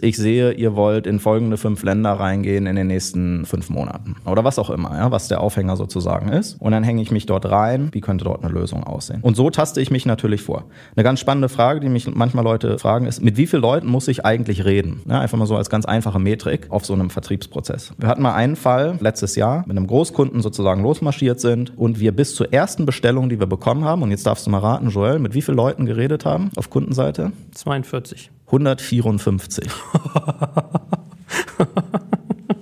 ich 0.01 0.17
sehe, 0.17 0.51
ihr 0.51 0.75
wollt 0.75 1.07
in 1.07 1.19
folgende 1.19 1.57
fünf 1.57 1.83
Länder 1.83 2.13
reingehen 2.13 2.67
in 2.67 2.75
den 2.75 2.87
nächsten 2.87 3.45
fünf 3.45 3.69
Monaten. 3.69 4.15
Oder 4.25 4.43
was 4.43 4.59
auch 4.59 4.69
immer, 4.69 4.97
ja, 4.97 5.11
was 5.11 5.27
der 5.27 5.41
Aufhänger 5.41 5.77
sozusagen 5.77 6.29
ist. 6.29 6.55
Und 6.59 6.71
dann 6.71 6.83
hänge 6.83 7.01
ich 7.01 7.11
mich 7.11 7.25
dort 7.25 7.45
rein, 7.45 7.89
wie 7.91 8.01
könnte 8.01 8.25
dort 8.25 8.43
eine 8.43 8.53
Lösung 8.53 8.83
aussehen. 8.83 9.19
Und 9.21 9.35
so 9.35 9.49
taste 9.49 9.81
ich 9.81 9.91
mich 9.91 10.05
natürlich 10.05 10.41
vor. 10.41 10.65
Eine 10.95 11.03
ganz 11.03 11.19
spannende 11.19 11.49
Frage, 11.49 11.79
die 11.79 11.89
mich 11.89 12.13
manchmal 12.13 12.43
Leute 12.43 12.79
fragen, 12.79 13.05
ist, 13.05 13.21
mit 13.21 13.37
wie 13.37 13.47
vielen 13.47 13.61
Leuten 13.61 13.87
muss 13.87 14.07
ich 14.07 14.25
eigentlich 14.25 14.65
reden? 14.65 15.01
Ja, 15.07 15.19
einfach 15.19 15.37
mal 15.37 15.45
so 15.45 15.55
als 15.55 15.69
ganz 15.69 15.85
einfache 15.85 16.19
Metrik 16.19 16.67
auf 16.69 16.85
so 16.85 16.93
einem 16.93 17.09
Vertriebsprozess. 17.09 17.93
Wir 17.97 18.07
hatten 18.07 18.21
mal 18.21 18.33
einen 18.33 18.55
Fall 18.55 18.97
letztes 18.99 19.35
Jahr, 19.35 19.63
mit 19.67 19.77
einem 19.77 19.87
Großkunden 19.87 20.41
sozusagen 20.41 20.81
losmarschiert 20.83 21.39
sind 21.39 21.77
und 21.77 21.99
wir 21.99 22.15
bis 22.15 22.35
zur 22.35 22.51
ersten 22.53 22.85
Bestellung, 22.85 23.29
die 23.29 23.39
wir 23.39 23.47
bekommen 23.47 23.85
haben, 23.85 24.01
und 24.01 24.11
jetzt 24.11 24.25
darfst 24.25 24.45
du 24.45 24.51
mal 24.51 24.59
raten, 24.59 24.89
Joel, 24.89 25.19
mit 25.19 25.33
wie 25.33 25.41
vielen 25.41 25.57
Leuten 25.57 25.85
geredet 25.85 26.25
haben 26.25 26.51
auf 26.55 26.69
Kundenseite? 26.69 27.31
42. 27.53 28.31
154. 28.47 29.69